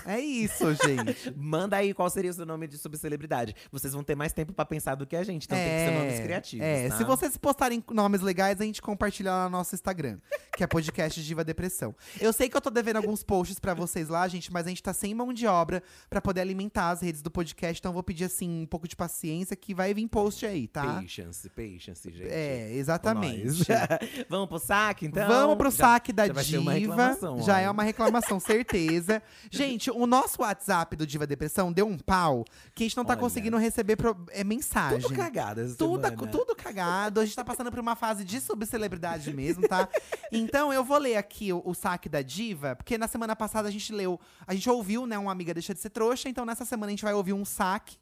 É 0.06 0.20
isso, 0.20 0.66
gente. 0.76 1.34
Manda 1.38 1.78
aí 1.78 1.94
qual 1.94 2.10
seria 2.10 2.32
o 2.32 2.34
seu 2.34 2.46
nome 2.46 2.68
de 2.68 2.78
subcelebridade. 2.78 3.56
Vocês 3.72 3.94
vão 3.94 4.04
ter 4.04 4.16
mais 4.16 4.34
tempo 4.34 4.54
pra 4.54 4.66
pensar 4.66 4.96
do 4.96 5.06
que 5.06 5.16
a 5.16 5.24
gente, 5.24 5.46
então 5.46 5.58
tem 5.58 5.68
que 5.68 5.86
ser 5.86 5.92
nomes 5.92 6.20
criativos. 6.20 6.66
É, 6.66 6.90
tá? 6.90 6.98
se 6.98 7.04
vocês 7.04 7.38
postarem 7.38 7.84
nomes 7.92 8.22
legais, 8.22 8.60
a 8.60 8.64
gente 8.64 8.82
compartilha 8.82 9.32
lá 9.32 9.44
no 9.46 9.52
nosso 9.58 9.76
Instagram, 9.76 10.18
que 10.56 10.64
é 10.64 10.68
podcast 10.68 11.22
Diva 11.24 11.44
Depressão. 11.44 11.96
Eu 12.20 12.34
sei 12.34 12.50
que 12.50 12.58
eu 12.58 12.62
tô 12.62 12.70
devendo 12.70 12.98
alguns 12.98 13.24
posts 13.24 13.60
pra 13.60 13.74
vocês 13.74 14.10
lá, 14.10 14.28
gente, 14.28 14.52
mas 14.52 14.66
a 14.66 14.70
gente 14.70 14.84
tá 14.84 14.94
sem 14.94 15.14
mão 15.14 15.32
de 15.34 15.46
obra 15.48 15.84
pra 16.10 16.22
poder 16.22 16.42
alimentar 16.42 16.90
as 16.90 17.02
redes 17.02 17.22
do 17.22 17.30
podcast, 17.32 17.80
então 17.80 17.90
eu 17.90 17.94
vou 17.94 18.04
pedir 18.04 18.26
assim 18.26 18.62
um 18.62 18.66
pouco 18.66 18.88
de 18.88 18.96
paciência 18.96 19.56
que 19.56 19.74
vai 19.74 19.94
vir 19.94 20.08
post 20.08 20.46
aí, 20.46 20.68
tá? 20.68 20.84
Patience, 21.02 21.50
patience, 21.50 22.10
gente. 22.12 22.28
É, 22.30 22.74
exatamente. 22.74 23.64
Vamos 24.30 24.48
pro 24.50 24.60
saque, 24.60 25.06
então? 25.06 25.28
Vamos 25.28 25.56
pro 25.58 25.70
Já- 25.72 25.78
saque 25.78 26.12
da 26.14 26.28
já 26.28 26.34
diva. 26.42 26.72
reclamação, 26.74 27.42
já 27.42 27.56
ó. 27.56 27.60
é 27.60 27.70
uma 27.70 27.84
reclamação, 27.84 28.40
certeza. 28.40 29.22
Gente, 29.52 29.89
o 29.92 30.06
nosso 30.08 30.42
WhatsApp 30.42 30.96
do 30.96 31.06
Diva 31.06 31.26
Depressão 31.28 31.72
deu 31.72 31.88
um 31.88 31.98
pau 31.98 32.44
que 32.76 32.84
a 32.84 32.86
gente 32.86 32.98
não 32.98 33.06
tá 33.06 33.14
Olha. 33.14 33.20
conseguindo 33.22 33.58
receber 33.58 33.96
pro- 33.96 34.26
é, 34.32 34.44
mensagem. 34.44 35.02
Tudo 35.02 35.16
cagada 35.16 35.62
essa 35.64 35.76
Tudo, 35.76 36.08
semana. 36.08 36.28
tudo 36.32 36.56
cagado. 36.56 37.20
A 37.20 37.26
gente 37.26 37.36
tá 37.36 37.44
passando 37.44 37.70
por 37.70 37.80
uma 37.80 37.96
fase 37.96 38.24
de 38.24 38.40
subcelebridade 38.40 39.34
mesmo, 39.34 39.68
tá? 39.68 39.88
Então 40.32 40.72
eu 40.72 40.84
vou 40.84 40.98
ler 40.98 41.16
aqui 41.18 41.52
o, 41.52 41.62
o 41.66 41.74
saque 41.74 42.08
da 42.08 42.22
diva, 42.22 42.76
porque 42.76 42.98
na 42.98 43.08
semana 43.08 43.36
passada 43.36 43.68
a 43.68 43.72
gente 43.72 43.92
leu, 43.92 44.20
a 44.46 44.54
gente 44.54 44.70
ouviu, 44.70 45.08
né, 45.08 45.18
uma 45.18 45.32
amiga 45.32 45.54
deixa 45.54 45.74
de 45.74 45.80
ser 45.80 45.90
trouxa, 45.90 46.30
então 46.30 46.46
nessa 46.46 46.66
semana 46.66 46.88
a 46.88 46.92
gente 46.92 47.04
vai 47.04 47.14
ouvir 47.14 47.34
um 47.34 47.44
saque. 47.44 47.98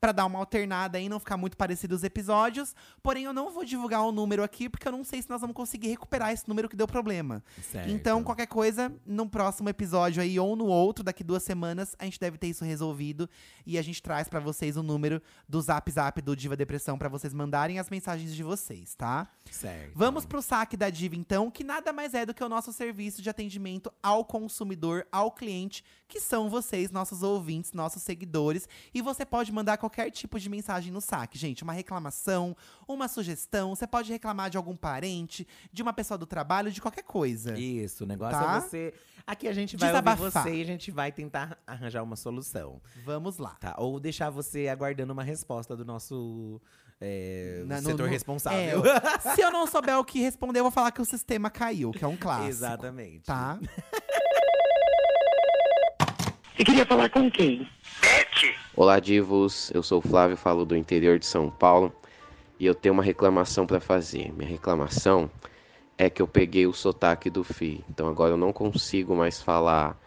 Pra 0.00 0.12
dar 0.12 0.26
uma 0.26 0.38
alternada 0.38 0.96
aí, 0.98 1.08
não 1.08 1.18
ficar 1.18 1.36
muito 1.36 1.56
parecido 1.56 1.94
os 1.94 2.04
episódios. 2.04 2.74
Porém, 3.02 3.24
eu 3.24 3.32
não 3.32 3.50
vou 3.50 3.64
divulgar 3.64 4.02
o 4.02 4.12
número 4.12 4.42
aqui, 4.44 4.68
porque 4.68 4.86
eu 4.86 4.92
não 4.92 5.02
sei 5.02 5.20
se 5.20 5.28
nós 5.28 5.40
vamos 5.40 5.56
conseguir 5.56 5.88
recuperar 5.88 6.32
esse 6.32 6.48
número 6.48 6.68
que 6.68 6.76
deu 6.76 6.86
problema. 6.86 7.42
Certo. 7.60 7.90
Então, 7.90 8.22
qualquer 8.22 8.46
coisa, 8.46 8.92
no 9.04 9.28
próximo 9.28 9.68
episódio 9.68 10.22
aí, 10.22 10.38
ou 10.38 10.54
no 10.54 10.66
outro, 10.66 11.02
daqui 11.02 11.24
duas 11.24 11.42
semanas, 11.42 11.96
a 11.98 12.04
gente 12.04 12.20
deve 12.20 12.38
ter 12.38 12.46
isso 12.46 12.64
resolvido. 12.64 13.28
E 13.66 13.76
a 13.76 13.82
gente 13.82 14.02
traz 14.02 14.28
pra 14.28 14.40
vocês 14.40 14.76
o 14.76 14.82
número 14.82 15.20
do 15.48 15.60
Zap 15.60 15.90
Zap 15.90 16.22
do 16.22 16.36
Diva 16.36 16.56
Depressão 16.56 16.96
pra 16.96 17.08
vocês 17.08 17.34
mandarem 17.34 17.78
as 17.78 17.90
mensagens 17.90 18.34
de 18.34 18.42
vocês, 18.42 18.94
tá? 18.94 19.28
Certo. 19.50 19.92
Vamos 19.94 20.24
pro 20.24 20.40
saque 20.40 20.76
da 20.76 20.90
Diva, 20.90 21.16
então, 21.16 21.50
que 21.50 21.64
nada 21.64 21.92
mais 21.92 22.14
é 22.14 22.24
do 22.24 22.32
que 22.32 22.44
o 22.44 22.48
nosso 22.48 22.72
serviço 22.72 23.20
de 23.20 23.28
atendimento 23.28 23.92
ao 24.02 24.24
consumidor, 24.24 25.06
ao 25.10 25.32
cliente, 25.32 25.84
que 26.06 26.20
são 26.20 26.48
vocês, 26.48 26.90
nossos 26.90 27.22
ouvintes, 27.22 27.72
nossos 27.72 28.02
seguidores. 28.02 28.68
E 28.94 29.02
você 29.02 29.26
pode 29.26 29.52
mandar 29.52 29.76
qualquer 29.76 29.87
tipo 30.10 30.38
de 30.38 30.48
mensagem 30.48 30.92
no 30.92 31.00
saque, 31.00 31.38
gente. 31.38 31.62
Uma 31.62 31.72
reclamação, 31.72 32.56
uma 32.86 33.08
sugestão. 33.08 33.74
Você 33.74 33.86
pode 33.86 34.10
reclamar 34.12 34.50
de 34.50 34.56
algum 34.56 34.76
parente, 34.76 35.46
de 35.72 35.82
uma 35.82 35.92
pessoa 35.92 36.16
do 36.18 36.26
trabalho, 36.26 36.70
de 36.70 36.80
qualquer 36.80 37.02
coisa. 37.04 37.58
Isso, 37.58 38.04
o 38.04 38.06
negócio 38.06 38.38
Tá? 38.38 38.56
é 38.56 38.60
você. 38.60 38.94
Aqui 39.26 39.46
a 39.48 39.52
gente 39.52 39.76
vai 39.76 39.88
Desabafar. 39.90 40.20
ouvir 40.24 40.32
você 40.32 40.54
e 40.54 40.62
a 40.62 40.64
gente 40.64 40.90
vai 40.90 41.12
tentar 41.12 41.58
arranjar 41.66 42.02
uma 42.02 42.16
solução, 42.16 42.80
Vamos 43.04 43.36
lá. 43.38 43.56
tá? 43.60 43.74
Ou 43.78 44.00
deixar 44.00 44.30
você 44.30 44.68
aguardando 44.68 45.12
uma 45.12 45.22
resposta 45.22 45.76
do 45.76 45.84
nosso 45.84 46.60
é, 47.00 47.62
Na- 47.66 47.80
no- 47.80 47.90
setor 47.90 48.06
no- 48.06 48.12
responsável. 48.12 48.82
É, 48.86 49.18
se 49.36 49.40
eu 49.42 49.50
não 49.52 49.66
souber 49.66 49.98
o 49.98 50.04
que 50.04 50.18
responder, 50.20 50.60
eu 50.60 50.64
vou 50.64 50.72
falar 50.72 50.90
que 50.92 51.00
o 51.02 51.04
sistema 51.04 51.50
caiu, 51.50 51.90
que 51.92 52.02
é 52.04 52.08
um 52.08 52.16
clássico. 52.16 52.48
Exatamente. 52.48 53.24
Tá? 53.26 53.58
Você 56.56 56.64
queria 56.64 56.86
falar 56.86 57.08
com 57.10 57.30
quem? 57.30 57.68
Olá, 58.76 59.00
divos. 59.00 59.70
Eu 59.74 59.82
sou 59.82 59.98
o 59.98 60.02
Flávio, 60.02 60.36
falo 60.36 60.64
do 60.64 60.76
interior 60.76 61.18
de 61.18 61.26
São 61.26 61.50
Paulo 61.50 61.92
e 62.60 62.66
eu 62.66 62.74
tenho 62.74 62.92
uma 62.92 63.02
reclamação 63.02 63.66
para 63.66 63.80
fazer. 63.80 64.32
Minha 64.32 64.48
reclamação 64.48 65.28
é 65.96 66.08
que 66.08 66.22
eu 66.22 66.28
peguei 66.28 66.64
o 66.64 66.72
sotaque 66.72 67.28
do 67.28 67.42
Fi. 67.42 67.84
Então 67.90 68.08
agora 68.08 68.34
eu 68.34 68.36
não 68.36 68.52
consigo 68.52 69.16
mais 69.16 69.42
falar 69.42 69.98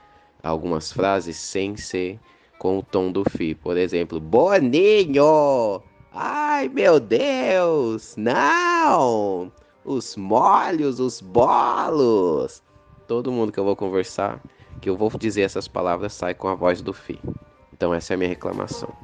algumas 0.41 0.93
frases 0.93 1.35
sem 1.35 1.75
ser 1.75 2.19
com 2.57 2.77
o 2.77 2.83
tom 2.83 3.11
do 3.11 3.29
Fi. 3.29 3.53
Por 3.53 3.75
exemplo, 3.75 4.19
Boninho! 4.19 5.81
Ai, 6.13 6.69
meu 6.69 6.99
Deus! 6.99 8.15
Não! 8.15 9.51
Os 9.83 10.15
molhos, 10.15 11.01
os 11.01 11.19
bolos! 11.19 12.63
Todo 13.07 13.31
mundo 13.31 13.51
que 13.51 13.59
eu 13.59 13.65
vou 13.65 13.75
conversar, 13.75 14.41
que 14.79 14.89
eu 14.89 14.95
vou 14.95 15.09
dizer 15.09 15.41
essas 15.41 15.67
palavras, 15.67 16.13
sai 16.13 16.33
com 16.33 16.47
a 16.47 16.55
voz 16.55 16.81
do 16.81 16.93
Fi. 16.93 17.19
Então 17.81 17.95
essa 17.95 18.13
é 18.13 18.15
a 18.15 18.17
minha 18.17 18.29
reclamação. 18.29 18.95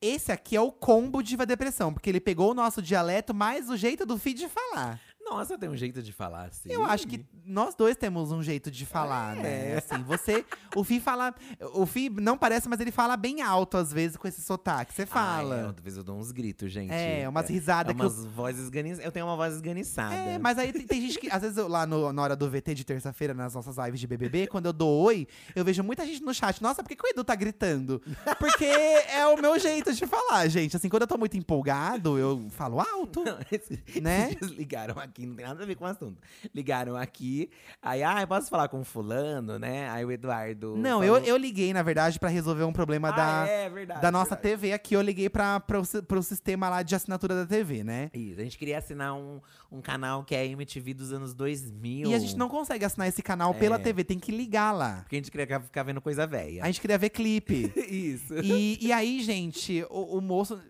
Esse 0.00 0.30
aqui 0.30 0.54
é 0.54 0.60
o 0.60 0.70
combo 0.70 1.24
Diva 1.24 1.44
Depressão, 1.44 1.92
porque 1.92 2.08
ele 2.08 2.20
pegou 2.20 2.52
o 2.52 2.54
nosso 2.54 2.80
dialeto 2.80 3.34
mais 3.34 3.68
o 3.68 3.76
jeito 3.76 4.06
do 4.06 4.16
Fi 4.16 4.32
de 4.32 4.48
falar. 4.48 5.00
Nossa, 5.30 5.56
tem 5.56 5.68
um 5.68 5.76
jeito 5.76 6.02
de 6.02 6.12
falar 6.12 6.44
assim. 6.46 6.70
Eu 6.70 6.84
acho 6.84 7.06
que 7.06 7.24
nós 7.44 7.74
dois 7.74 7.96
temos 7.96 8.32
um 8.32 8.42
jeito 8.42 8.70
de 8.70 8.84
falar, 8.84 9.36
né? 9.36 9.72
É. 9.72 9.76
Assim, 9.78 10.02
você. 10.02 10.44
O 10.74 10.82
Fi 10.84 10.98
fala. 11.00 11.34
O 11.74 11.86
Fi 11.86 12.08
não 12.10 12.36
parece, 12.36 12.68
mas 12.68 12.80
ele 12.80 12.90
fala 12.90 13.16
bem 13.16 13.40
alto 13.42 13.76
às 13.76 13.92
vezes 13.92 14.16
com 14.16 14.26
esse 14.26 14.42
sotaque. 14.42 14.92
Você 14.92 15.02
Ah, 15.02 15.04
é, 15.04 15.06
fala. 15.06 15.74
às 15.76 15.82
vezes 15.84 15.96
eu 15.98 16.04
dou 16.04 16.16
uns 16.18 16.32
gritos, 16.32 16.70
gente. 16.72 16.92
É, 16.92 17.28
umas 17.28 17.48
risadas 17.48 17.92
é 17.92 17.94
que 17.94 18.00
eu- 18.02 18.06
umas 18.06 18.24
vozes 18.26 18.62
esganiçadas. 18.64 19.04
Eu 19.06 19.12
tenho 19.12 19.26
uma 19.26 19.36
voz 19.36 19.54
esganiçada. 19.54 20.14
É, 20.14 20.38
mas 20.38 20.58
aí 20.58 20.72
tem, 20.72 20.86
tem 20.86 21.00
gente 21.00 21.18
que, 21.18 21.30
às 21.30 21.42
vezes, 21.42 21.56
eu, 21.56 21.68
lá 21.68 21.86
no- 21.86 22.12
na 22.12 22.22
hora 22.22 22.34
do 22.36 22.48
VT 22.50 22.74
de 22.74 22.84
terça-feira, 22.84 23.32
nas 23.32 23.54
nossas 23.54 23.76
lives 23.76 24.00
de 24.00 24.06
BBB, 24.06 24.46
quando 24.48 24.66
eu 24.66 24.72
dou 24.72 25.02
oi, 25.04 25.26
eu 25.54 25.64
vejo 25.64 25.82
muita 25.82 26.04
gente 26.04 26.22
no 26.22 26.34
chat. 26.34 26.60
Nossa, 26.62 26.82
por 26.82 26.88
que, 26.88 26.96
que 26.96 27.06
o 27.06 27.08
Edu 27.10 27.22
tá 27.24 27.34
gritando? 27.34 28.02
Porque 28.38 28.64
é 28.66 29.26
o 29.26 29.40
meu 29.40 29.58
jeito 29.58 29.92
de 29.92 30.06
falar, 30.06 30.46
gente. 30.48 30.76
Assim, 30.76 30.88
quando 30.88 31.02
eu 31.02 31.08
tô 31.08 31.16
muito 31.16 31.36
empolgado, 31.36 32.18
eu 32.18 32.46
falo 32.50 32.80
alto. 32.80 33.22
Esses 33.50 33.78
Né? 34.02 34.34
dias 34.34 34.50
ligaram 34.50 34.98
aqui, 35.20 35.26
não 35.26 35.34
tem 35.36 35.46
nada 35.46 35.62
a 35.62 35.66
ver 35.66 35.74
com 35.74 35.84
o 35.84 35.86
assunto. 35.88 36.20
Ligaram 36.54 36.96
aqui, 36.96 37.50
aí, 37.82 38.02
ah, 38.02 38.26
posso 38.26 38.48
falar 38.48 38.68
com 38.68 38.82
fulano, 38.84 39.58
né? 39.58 39.88
Aí 39.90 40.04
o 40.04 40.10
Eduardo. 40.10 40.76
Não, 40.76 41.00
falou- 41.00 41.18
eu, 41.18 41.24
eu 41.24 41.36
liguei, 41.36 41.72
na 41.72 41.82
verdade, 41.82 42.18
pra 42.18 42.28
resolver 42.28 42.64
um 42.64 42.72
problema 42.72 43.08
Ah, 43.10 43.12
da, 43.12 43.46
é, 43.48 43.68
verdade, 43.68 44.00
da 44.00 44.10
nossa 44.10 44.34
verdade. 44.34 44.54
TV 44.56 44.72
aqui. 44.72 44.94
Eu 44.94 45.02
liguei 45.02 45.28
pra, 45.28 45.60
pro, 45.60 45.84
si- 45.84 46.02
pro 46.02 46.22
sistema 46.22 46.68
lá 46.68 46.82
de 46.82 46.94
assinatura 46.94 47.34
da 47.34 47.46
TV, 47.46 47.84
né? 47.84 48.10
Isso, 48.14 48.40
a 48.40 48.44
gente 48.44 48.56
queria 48.58 48.78
assinar 48.78 49.14
um, 49.14 49.40
um 49.70 49.80
canal 49.80 50.24
que 50.24 50.34
é 50.34 50.46
MTV 50.46 50.94
dos 50.94 51.12
anos 51.12 51.34
2000. 51.34 52.08
E 52.10 52.14
a 52.14 52.18
gente 52.18 52.36
não 52.36 52.48
consegue 52.48 52.84
assinar 52.84 53.08
esse 53.08 53.22
canal 53.22 53.52
pela 53.54 53.76
É. 53.76 53.78
TV, 53.78 54.04
tem 54.04 54.18
que 54.18 54.32
ligar 54.32 54.72
lá. 54.72 55.00
Porque 55.02 55.16
a 55.16 55.18
gente 55.18 55.30
queria 55.30 55.60
ficar 55.60 55.82
vendo 55.82 56.00
coisa 56.00 56.26
velha. 56.26 56.62
A 56.62 56.66
gente 56.66 56.80
queria 56.80 56.98
ver 56.98 57.10
clipe. 57.10 57.72
Isso. 57.90 58.34
E, 58.42 58.78
e 58.86 58.92
aí, 58.92 59.22
gente, 59.22 59.84
o, 59.90 60.18
o 60.18 60.20
moço, 60.20 60.60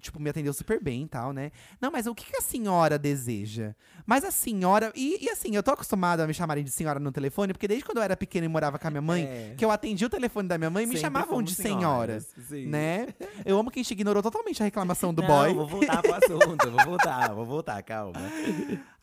tipo, 0.00 0.20
me 0.20 0.30
atendeu 0.30 0.52
super 0.52 0.82
bem 0.82 1.02
e 1.04 1.08
tal, 1.08 1.32
né? 1.32 1.50
Não, 1.80 1.90
mas 1.90 2.06
o 2.06 2.14
que, 2.14 2.24
que 2.30 2.36
a 2.36 2.40
senhora 2.40 2.98
deseja? 2.98 3.74
Mas 4.06 4.24
a 4.24 4.30
senhora. 4.30 4.92
E, 4.94 5.24
e 5.24 5.30
assim, 5.30 5.54
eu 5.54 5.62
tô 5.62 5.70
acostumada 5.70 6.24
a 6.24 6.26
me 6.26 6.34
chamarem 6.34 6.64
de 6.64 6.70
senhora 6.70 6.98
no 6.98 7.12
telefone, 7.12 7.52
porque 7.52 7.68
desde 7.68 7.84
quando 7.84 7.98
eu 7.98 8.02
era 8.02 8.16
pequena 8.16 8.44
e 8.46 8.48
morava 8.48 8.78
com 8.78 8.86
a 8.88 8.90
minha 8.90 9.02
mãe, 9.02 9.24
É. 9.24 9.54
que 9.56 9.64
eu 9.64 9.70
atendi 9.70 10.04
o 10.04 10.08
telefone 10.10 10.48
da 10.48 10.56
minha 10.58 10.70
mãe, 10.70 10.84
me 10.86 10.92
Sempre 10.96 11.00
chamavam 11.02 11.28
fomos 11.36 11.50
de 11.50 11.56
senhora. 11.56 12.20
sim. 12.48 12.66
Né? 12.66 13.08
Eu 13.44 13.58
amo 13.58 13.70
quem 13.70 13.84
chega 13.84 14.00
ignorou 14.00 14.22
totalmente 14.22 14.62
a 14.62 14.64
reclamação 14.64 15.12
do 15.12 15.20
Não, 15.22 15.28
boy. 15.28 15.54
vou 15.54 15.66
voltar 15.66 16.00
pro 16.02 16.14
assunto, 16.14 16.70
vou 16.70 16.84
voltar, 16.84 17.34
vou 17.34 17.44
voltar, 17.46 17.82
calma. 17.82 18.20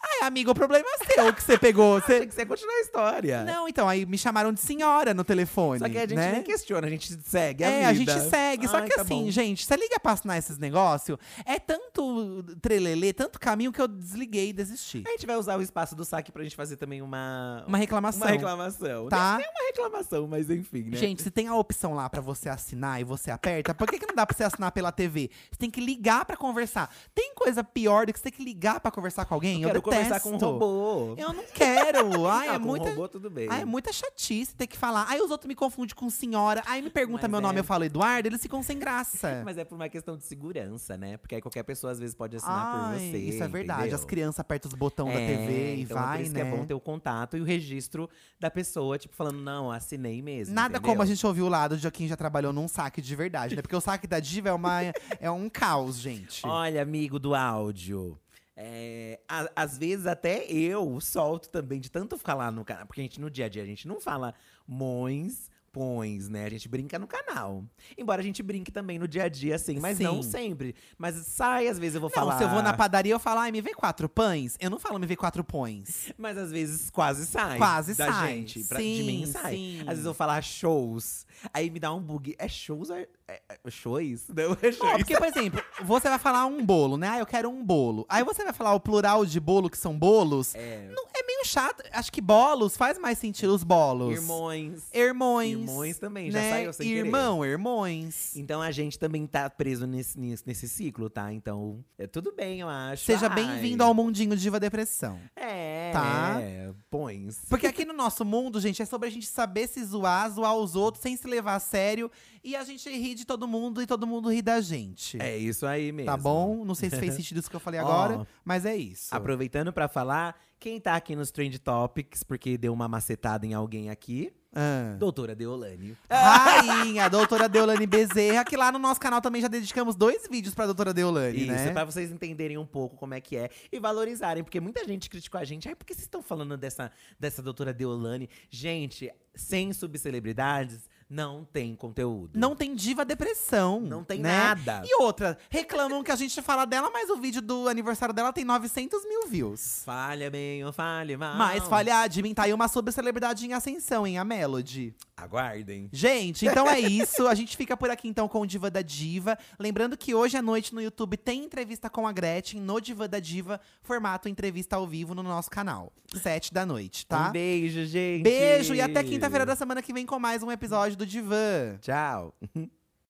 Ai, 0.02 0.28
amigo, 0.28 0.52
o 0.52 0.56
problema 0.56 0.86
é 1.02 1.14
seu 1.14 1.34
que 1.34 1.44
você 1.44 1.58
pegou. 1.58 2.00
Você... 2.02 2.14
Achei 2.14 2.28
que 2.28 2.34
você 2.34 2.42
ia 2.42 2.46
continuar 2.46 2.74
a 2.74 2.82
história. 2.82 3.44
Não, 3.44 3.68
então, 3.68 3.90
aí 3.90 4.06
me 4.06 4.18
chamaram 4.18 4.54
de 4.54 4.60
senhora 4.60 5.14
no 5.14 5.24
telefone. 5.24 5.80
Só 5.80 5.90
que 5.90 5.98
a 5.98 6.02
gente 6.02 6.16
né? 6.16 6.32
nem 6.34 6.44
questiona, 6.44 6.86
a 6.86 6.90
gente 6.90 7.18
segue 7.24 7.64
a 7.64 7.68
É, 7.68 7.92
vida. 7.94 8.12
a 8.14 8.16
gente 8.18 8.30
segue. 8.30 8.68
Só 8.68 8.78
Ai, 8.78 8.88
que 8.88 8.96
tá 8.96 9.02
assim, 9.02 9.26
bom. 9.26 9.32
gente, 9.32 9.66
você 9.66 9.76
liga 9.76 10.00
pra 10.00 10.12
assinar 10.12 10.38
esses 10.38 10.58
negócios, 10.58 11.18
é 11.46 11.60
tanto 11.60 12.44
trelelê, 12.62 13.14
tanto 13.14 13.40
caminho 13.40 13.72
que 13.72 13.82
eu 13.82 13.88
desliguei 13.88 14.50
e 14.50 14.54
desisti. 14.54 15.04
A 15.08 15.12
gente 15.12 15.26
vai 15.26 15.36
usar 15.36 15.58
o 15.58 15.62
espaço 15.62 15.96
do 15.96 16.06
saque 16.06 16.32
pra 16.32 16.44
gente 16.44 16.56
fazer 16.56 16.78
também 16.78 17.02
uma… 17.02 17.64
Uma 17.68 17.78
reclamação. 17.78 18.22
Uma 18.28 18.32
reclamação. 18.32 19.10
Tá? 19.10 19.38
Nem 19.38 19.46
é 19.46 19.50
uma 19.50 19.68
reclamação, 19.68 20.28
mas 20.28 20.50
enfim, 20.50 20.84
né? 20.90 20.98
Gente, 20.98 21.24
se 21.24 21.32
tem 21.32 21.48
a 21.48 21.56
opção 21.56 21.94
lá 21.94 22.10
pra 22.10 22.22
você 22.22 22.50
assinar 22.50 23.02
e 23.02 23.04
você 23.04 23.32
aperta, 23.32 23.74
por 23.74 23.88
que, 23.90 23.98
que 23.98 24.06
não 24.06 24.16
dá 24.16 24.26
pra 24.26 24.36
você 24.36 24.44
assinar 24.44 24.72
pela 24.72 24.92
TV? 24.92 25.30
Você 25.52 25.58
tem 25.58 25.70
que 25.70 25.82
ligar 25.82 26.26
pra 26.26 26.38
conversar. 26.38 26.94
Tem 27.16 27.34
coisa 27.36 27.64
pior 27.64 28.06
do 28.06 28.14
que 28.14 28.20
você 28.20 28.24
ter 28.26 28.32
que 28.32 28.44
ligar 28.44 28.80
pra 28.80 28.92
conversar 28.92 29.26
com 29.26 29.34
alguém? 29.34 29.62
eu 29.64 29.70
detesto. 29.70 29.87
Conversar 29.92 30.20
com 30.20 30.32
um 30.32 30.38
robô. 30.38 31.16
Eu 31.18 31.34
não 31.34 31.44
quero. 31.54 32.28
Ai, 32.28 32.50
Ah, 32.50 32.56
é 32.56 32.60
muita. 32.60 32.90
robô 32.90 33.08
tudo 33.08 33.30
bem. 33.30 33.48
Ai, 33.50 33.62
é 33.62 33.66
muita 33.66 33.92
chatice 33.92 34.56
ter 34.56 34.68
que 34.68 34.78
falar. 34.78 35.06
Aí 35.10 35.22
os 35.22 35.32
outros 35.32 35.48
me 35.48 35.56
confundem 35.56 35.96
com 35.96 36.10
senhora. 36.10 36.62
Aí 36.66 36.82
me 36.82 36.90
pergunta 36.90 37.24
Mas 37.24 37.32
meu 37.32 37.40
é. 37.40 37.42
nome, 37.42 37.60
eu 37.60 37.64
falo 37.64 37.84
Eduardo, 37.84 38.28
eles 38.28 38.42
ficam 38.42 38.62
sem 38.64 38.78
graça. 38.78 39.42
Mas 39.46 39.58
é 39.58 39.64
por 39.66 39.76
uma 39.76 39.90
questão 39.90 40.18
de 40.18 40.24
segurança, 40.24 40.98
né? 40.98 41.18
Porque 41.18 41.36
aí 41.36 41.42
qualquer 41.42 41.64
pessoa 41.64 41.92
às 41.92 42.00
vezes 42.00 42.16
pode 42.16 42.36
assinar 42.36 42.72
por 42.72 42.80
Ai, 42.92 43.00
você. 43.00 43.18
Isso 43.18 43.44
é 43.44 43.48
verdade. 43.48 43.80
entendeu? 43.82 43.96
As 43.98 44.06
crianças 44.06 44.40
apertam 44.40 44.70
os 44.70 44.76
botões 44.78 45.14
da 45.14 45.20
É, 45.20 45.28
TV 45.38 45.76
e 45.76 45.82
então 45.82 45.98
é 45.98 46.02
por 46.02 46.08
vai, 46.08 46.22
isso 46.22 46.34
né? 46.34 46.42
é 46.42 46.46
bom 46.46 46.66
ter 46.66 46.74
o 46.74 46.80
contato 46.80 47.38
e 47.38 47.42
o 47.42 47.44
registro 47.44 48.10
da 48.40 48.52
pessoa, 48.52 48.98
tipo, 48.98 49.16
falando, 49.16 49.40
não, 49.40 49.72
assinei 49.72 50.22
mesmo. 50.22 50.54
Nada 50.54 50.76
entendeu? 50.78 50.90
como 50.90 51.02
a 51.02 51.06
gente 51.06 51.26
ouviu 51.26 51.48
lá 51.50 51.68
do 51.68 51.78
quem 51.92 52.08
já 52.08 52.18
trabalhou 52.18 52.52
num 52.52 52.68
saque 52.68 53.02
de 53.02 53.16
verdade, 53.16 53.56
né? 53.56 53.62
Porque 53.62 53.76
o 53.76 53.82
saque 53.82 54.06
da 54.08 54.20
diva 54.20 54.50
é, 54.50 54.54
uma, 54.54 54.82
é 55.20 55.32
um 55.32 55.50
caos, 55.50 55.98
gente. 55.98 56.46
Olha, 56.46 56.82
amigo 56.82 57.18
do 57.20 57.34
áudio. 57.34 58.18
É, 58.60 59.20
a- 59.30 59.52
às 59.56 59.78
vezes 59.78 60.08
até 60.08 60.44
eu 60.52 61.00
solto 61.00 61.48
também 61.50 61.80
de 61.80 61.92
tanto 61.92 62.18
lá 62.34 62.52
no 62.52 62.66
canal. 62.66 62.88
Porque 62.88 63.00
a 63.00 63.04
gente 63.04 63.22
no 63.22 63.30
dia 63.30 63.46
a 63.46 63.50
dia 63.50 63.62
a 63.62 63.66
gente 63.66 63.88
não 63.88 64.02
fala 64.02 64.34
mões, 64.68 65.52
pões, 65.78 66.28
né? 66.28 66.46
A 66.46 66.50
gente 66.50 66.68
brinca 66.68 66.98
no 66.98 67.06
canal. 67.06 67.64
Embora 67.96 68.20
a 68.20 68.24
gente 68.24 68.42
brinque 68.42 68.72
também 68.72 68.98
no 68.98 69.08
dia 69.08 69.26
a 69.26 69.30
dia, 69.30 69.54
assim, 69.56 69.80
mas 69.80 70.00
não 70.00 70.24
Sim. 70.24 70.32
sempre. 70.32 70.76
Mas 70.98 71.16
sai, 71.28 71.68
às 71.68 71.78
vezes 71.78 71.94
eu 71.96 72.02
vou 72.02 72.10
Não, 72.10 72.16
falar. 72.16 72.36
se 72.40 72.44
eu 72.44 72.50
vou 72.50 72.64
na 72.64 72.74
padaria, 72.74 73.14
eu 73.14 73.20
falo, 73.20 73.42
ai, 73.42 73.52
me 73.52 73.62
vê 73.62 73.76
quatro 73.76 74.10
pães. 74.10 74.58
Eu 74.60 74.72
não 74.72 74.80
falo, 74.80 74.98
me 74.98 75.06
vê 75.06 75.16
quatro 75.16 75.44
pães. 75.44 76.12
Mas 76.18 76.36
às 76.36 76.52
vezes 76.52 76.90
quase 76.90 77.28
sai. 77.28 77.60
Quase 77.60 77.94
da 77.94 78.12
sai. 78.12 78.38
gente. 78.38 78.64
Pra, 78.64 78.78
de 78.80 78.84
Sim, 78.84 79.04
mim 79.04 79.26
sai. 79.28 79.54
sim. 79.56 79.80
Às 79.82 79.86
vezes 79.90 80.06
eu 80.06 80.12
vou 80.12 80.14
falar 80.16 80.42
shows. 80.42 81.28
Aí 81.54 81.70
me 81.70 81.80
dá 81.80 81.94
um 81.94 82.02
bug. 82.02 82.36
É 82.40 82.48
shows 82.48 82.90
é, 82.90 83.08
é, 83.28 83.42
é 83.64 83.70
shows? 83.70 84.28
Não, 84.34 84.58
é 84.60 84.72
shows. 84.72 84.82
Ó, 84.94 84.98
porque, 84.98 85.16
por 85.16 85.28
exemplo, 85.28 85.64
você 85.84 86.10
vai 86.10 86.18
falar 86.18 86.48
um 86.48 86.66
bolo, 86.66 86.98
né? 86.98 87.10
Ah, 87.10 87.20
eu 87.20 87.26
quero 87.28 87.50
um 87.50 87.64
bolo. 87.64 88.04
Aí 88.10 88.24
você 88.24 88.44
vai 88.44 88.54
falar 88.54 88.74
o 88.74 88.80
plural 88.80 89.24
de 89.28 89.40
bolo, 89.40 89.70
que 89.70 89.78
são 89.78 89.96
bolos. 89.98 90.56
É. 90.56 90.90
Não, 90.92 91.06
chato. 91.48 91.84
Acho 91.92 92.12
que 92.12 92.22
bolos 92.22 92.78
faz 92.78 93.00
mais 93.00 93.18
sentido, 93.18 93.54
os 93.54 93.64
bolos. 93.64 94.14
Irmões. 94.16 94.84
Irmões. 94.94 95.52
Irmões 95.60 95.98
também, 96.00 96.32
já 96.32 96.40
né? 96.40 96.50
saiu 96.52 96.74
sem 96.74 96.88
querer. 96.88 97.00
Irmão, 97.06 97.46
irmões. 97.46 98.36
Então 98.36 98.62
a 98.62 98.72
gente 98.72 99.00
também 99.00 99.26
tá 99.26 99.50
preso 99.50 99.88
nesse, 99.88 100.20
nesse, 100.20 100.44
nesse 100.46 100.68
ciclo, 100.68 101.10
tá? 101.10 101.32
Então, 101.32 101.84
é 101.98 102.06
tudo 102.08 102.34
bem, 102.36 102.62
eu 102.62 102.70
acho. 102.70 103.06
Seja 103.06 103.30
bem-vindo 103.30 103.84
ao 103.84 103.94
mundinho 103.94 104.36
Diva 104.36 104.60
Depressão. 104.60 105.20
É, 105.36 105.92
Tá? 105.92 106.38
é, 106.42 106.74
pões. 106.90 107.42
Porque 107.50 107.68
aqui 107.68 107.86
no 107.86 107.94
nosso 107.94 108.24
mundo, 108.26 108.60
gente, 108.60 108.82
é 108.82 108.86
sobre 108.86 109.08
a 109.08 109.12
gente 109.12 109.26
saber 109.28 109.68
se 109.68 109.84
zoar, 109.84 110.30
zoar 110.30 110.56
os 110.56 110.76
outros 110.76 111.02
sem 111.02 111.16
se 111.16 111.28
levar 111.28 111.56
a 111.56 111.60
sério. 111.60 112.12
E 112.44 112.56
a 112.56 112.64
gente 112.64 112.90
ri 112.90 113.14
de 113.14 113.26
todo 113.26 113.48
mundo 113.48 113.82
e 113.82 113.88
todo 113.88 114.08
mundo 114.08 114.30
ri 114.32 114.42
da 114.42 114.62
gente. 114.62 115.22
É 115.22 115.38
isso 115.38 115.66
aí 115.66 115.92
mesmo. 115.92 116.12
Tá 116.12 116.18
bom? 116.18 116.64
Não 116.64 116.76
sei 116.76 116.90
se 116.90 116.98
fez 116.98 117.14
sentido 117.16 117.40
isso 117.40 117.50
que 117.50 117.56
eu 117.56 117.60
falei 117.60 117.80
agora, 117.80 118.26
mas 118.44 118.66
é 118.66 118.76
isso. 118.76 119.14
Aproveitando 119.14 119.74
pra 119.74 119.88
falar, 119.88 120.40
quem 120.60 120.80
tá 120.80 120.96
aqui 120.96 121.16
nos 121.16 121.32
Trend 121.32 121.58
Topics, 121.60 122.24
porque 122.24 122.58
deu 122.58 122.74
uma 122.74 122.88
macetada 122.88 123.46
em 123.46 123.54
alguém 123.54 123.90
aqui, 123.90 124.34
Ah. 124.56 124.96
doutora 124.98 125.36
Deolane. 125.36 125.96
Rainha, 126.10 127.08
doutora 127.10 127.48
Deolane 127.48 127.86
Bezerra, 127.86 128.44
que 128.44 128.58
lá 128.58 128.72
no 128.72 128.80
nosso 128.80 129.00
canal 129.00 129.22
também 129.22 129.42
já 129.42 129.48
dedicamos 129.48 129.96
dois 129.96 130.28
vídeos 130.30 130.56
pra 130.56 130.66
doutora 130.66 130.94
Deolane, 130.94 131.38
Isso, 131.44 131.48
né? 131.52 131.72
pra 131.72 131.86
vocês 131.86 132.12
entenderem 132.12 132.58
um 132.58 132.66
pouco 132.66 132.96
como 132.98 133.14
é 133.14 133.22
que 133.22 133.38
é 133.38 133.50
e 133.72 133.80
valorizarem, 133.80 134.44
porque 134.44 134.60
muita 134.60 134.84
gente 134.86 135.10
criticou 135.10 135.40
a 135.40 135.44
gente. 135.46 135.68
Ai, 135.70 135.76
por 135.76 135.86
que 135.86 135.94
vocês 135.94 136.06
estão 136.06 136.24
falando 136.24 136.58
dessa, 136.58 136.92
dessa 137.20 137.42
doutora 137.44 137.72
Deolane? 137.72 138.28
Gente, 138.50 139.12
sem 139.36 139.72
subcelebridades, 139.74 140.90
não 141.10 141.46
tem 141.46 141.76
conteúdo. 141.76 142.38
Não 142.38 142.56
tem 142.56 142.76
diva 142.76 143.06
depressão. 143.06 143.80
Não 143.80 144.04
tem 144.04 144.20
né? 144.20 144.30
nada. 144.30 144.82
E 144.86 145.02
outra, 145.02 145.38
reclamam 145.50 146.04
que 146.04 146.12
a 146.12 146.16
gente 146.16 146.42
fala 146.42 146.66
dela, 146.66 146.90
mas 146.92 147.10
o 147.10 147.16
vídeo 147.16 147.42
do 147.42 147.68
aniversário 147.68 148.14
dela 148.14 148.34
tem 148.34 148.44
900 148.44 149.08
mil 149.08 149.28
views. 149.28 149.84
Falha 149.86 150.30
bem 150.30 150.66
ou 150.66 150.74
falha 150.74 151.18
mal. 151.18 151.36
Mas 151.36 151.66
falha 151.68 152.08
de 152.08 152.22
mim, 152.22 152.34
tá 152.34 152.44
aí 152.44 152.54
uma 152.54 152.68
subcelebridade 152.68 153.46
em 153.46 153.54
ascensão, 153.54 154.06
hein? 154.06 154.18
A 154.18 154.26
Melody. 154.26 154.94
Aguardem. 155.18 155.90
Gente, 155.92 156.46
então 156.46 156.70
é 156.70 156.80
isso. 156.80 157.28
A 157.28 157.34
gente 157.34 157.58
fica 157.58 157.76
por 157.76 157.90
aqui 157.90 158.08
então 158.08 158.28
com 158.28 158.42
o 158.42 158.46
Diva 158.46 158.70
da 158.70 158.84
Diva. 158.84 159.36
Lembrando 159.60 159.98
que 159.98 160.14
hoje 160.14 160.38
à 160.38 160.42
noite 160.44 160.76
no 160.76 160.80
YouTube 160.80 161.18
tem 161.18 161.44
entrevista 161.44 161.90
com 161.90 162.08
a 162.08 162.12
Gretchen 162.12 162.62
no 162.62 162.80
Diva 162.80 163.08
da 163.08 163.20
Diva, 163.20 163.60
formato 163.82 164.30
entrevista 164.30 164.76
ao 164.76 164.86
vivo 164.86 165.16
no 165.16 165.24
nosso 165.24 165.50
canal. 165.50 165.92
Sete 166.22 166.54
da 166.54 166.68
noite, 166.68 167.06
tá? 167.08 167.30
Um 167.30 167.32
beijo, 167.32 167.84
gente. 167.86 168.24
Beijo 168.24 168.76
e 168.76 168.82
até 168.82 169.04
quinta-feira 169.04 169.46
da 169.46 169.56
semana 169.56 169.82
que 169.82 169.92
vem 169.92 170.06
com 170.06 170.20
mais 170.20 170.44
um 170.44 170.52
episódio 170.52 170.96
do 170.96 171.06
Divã. 171.06 171.78
Tchau. 171.82 172.34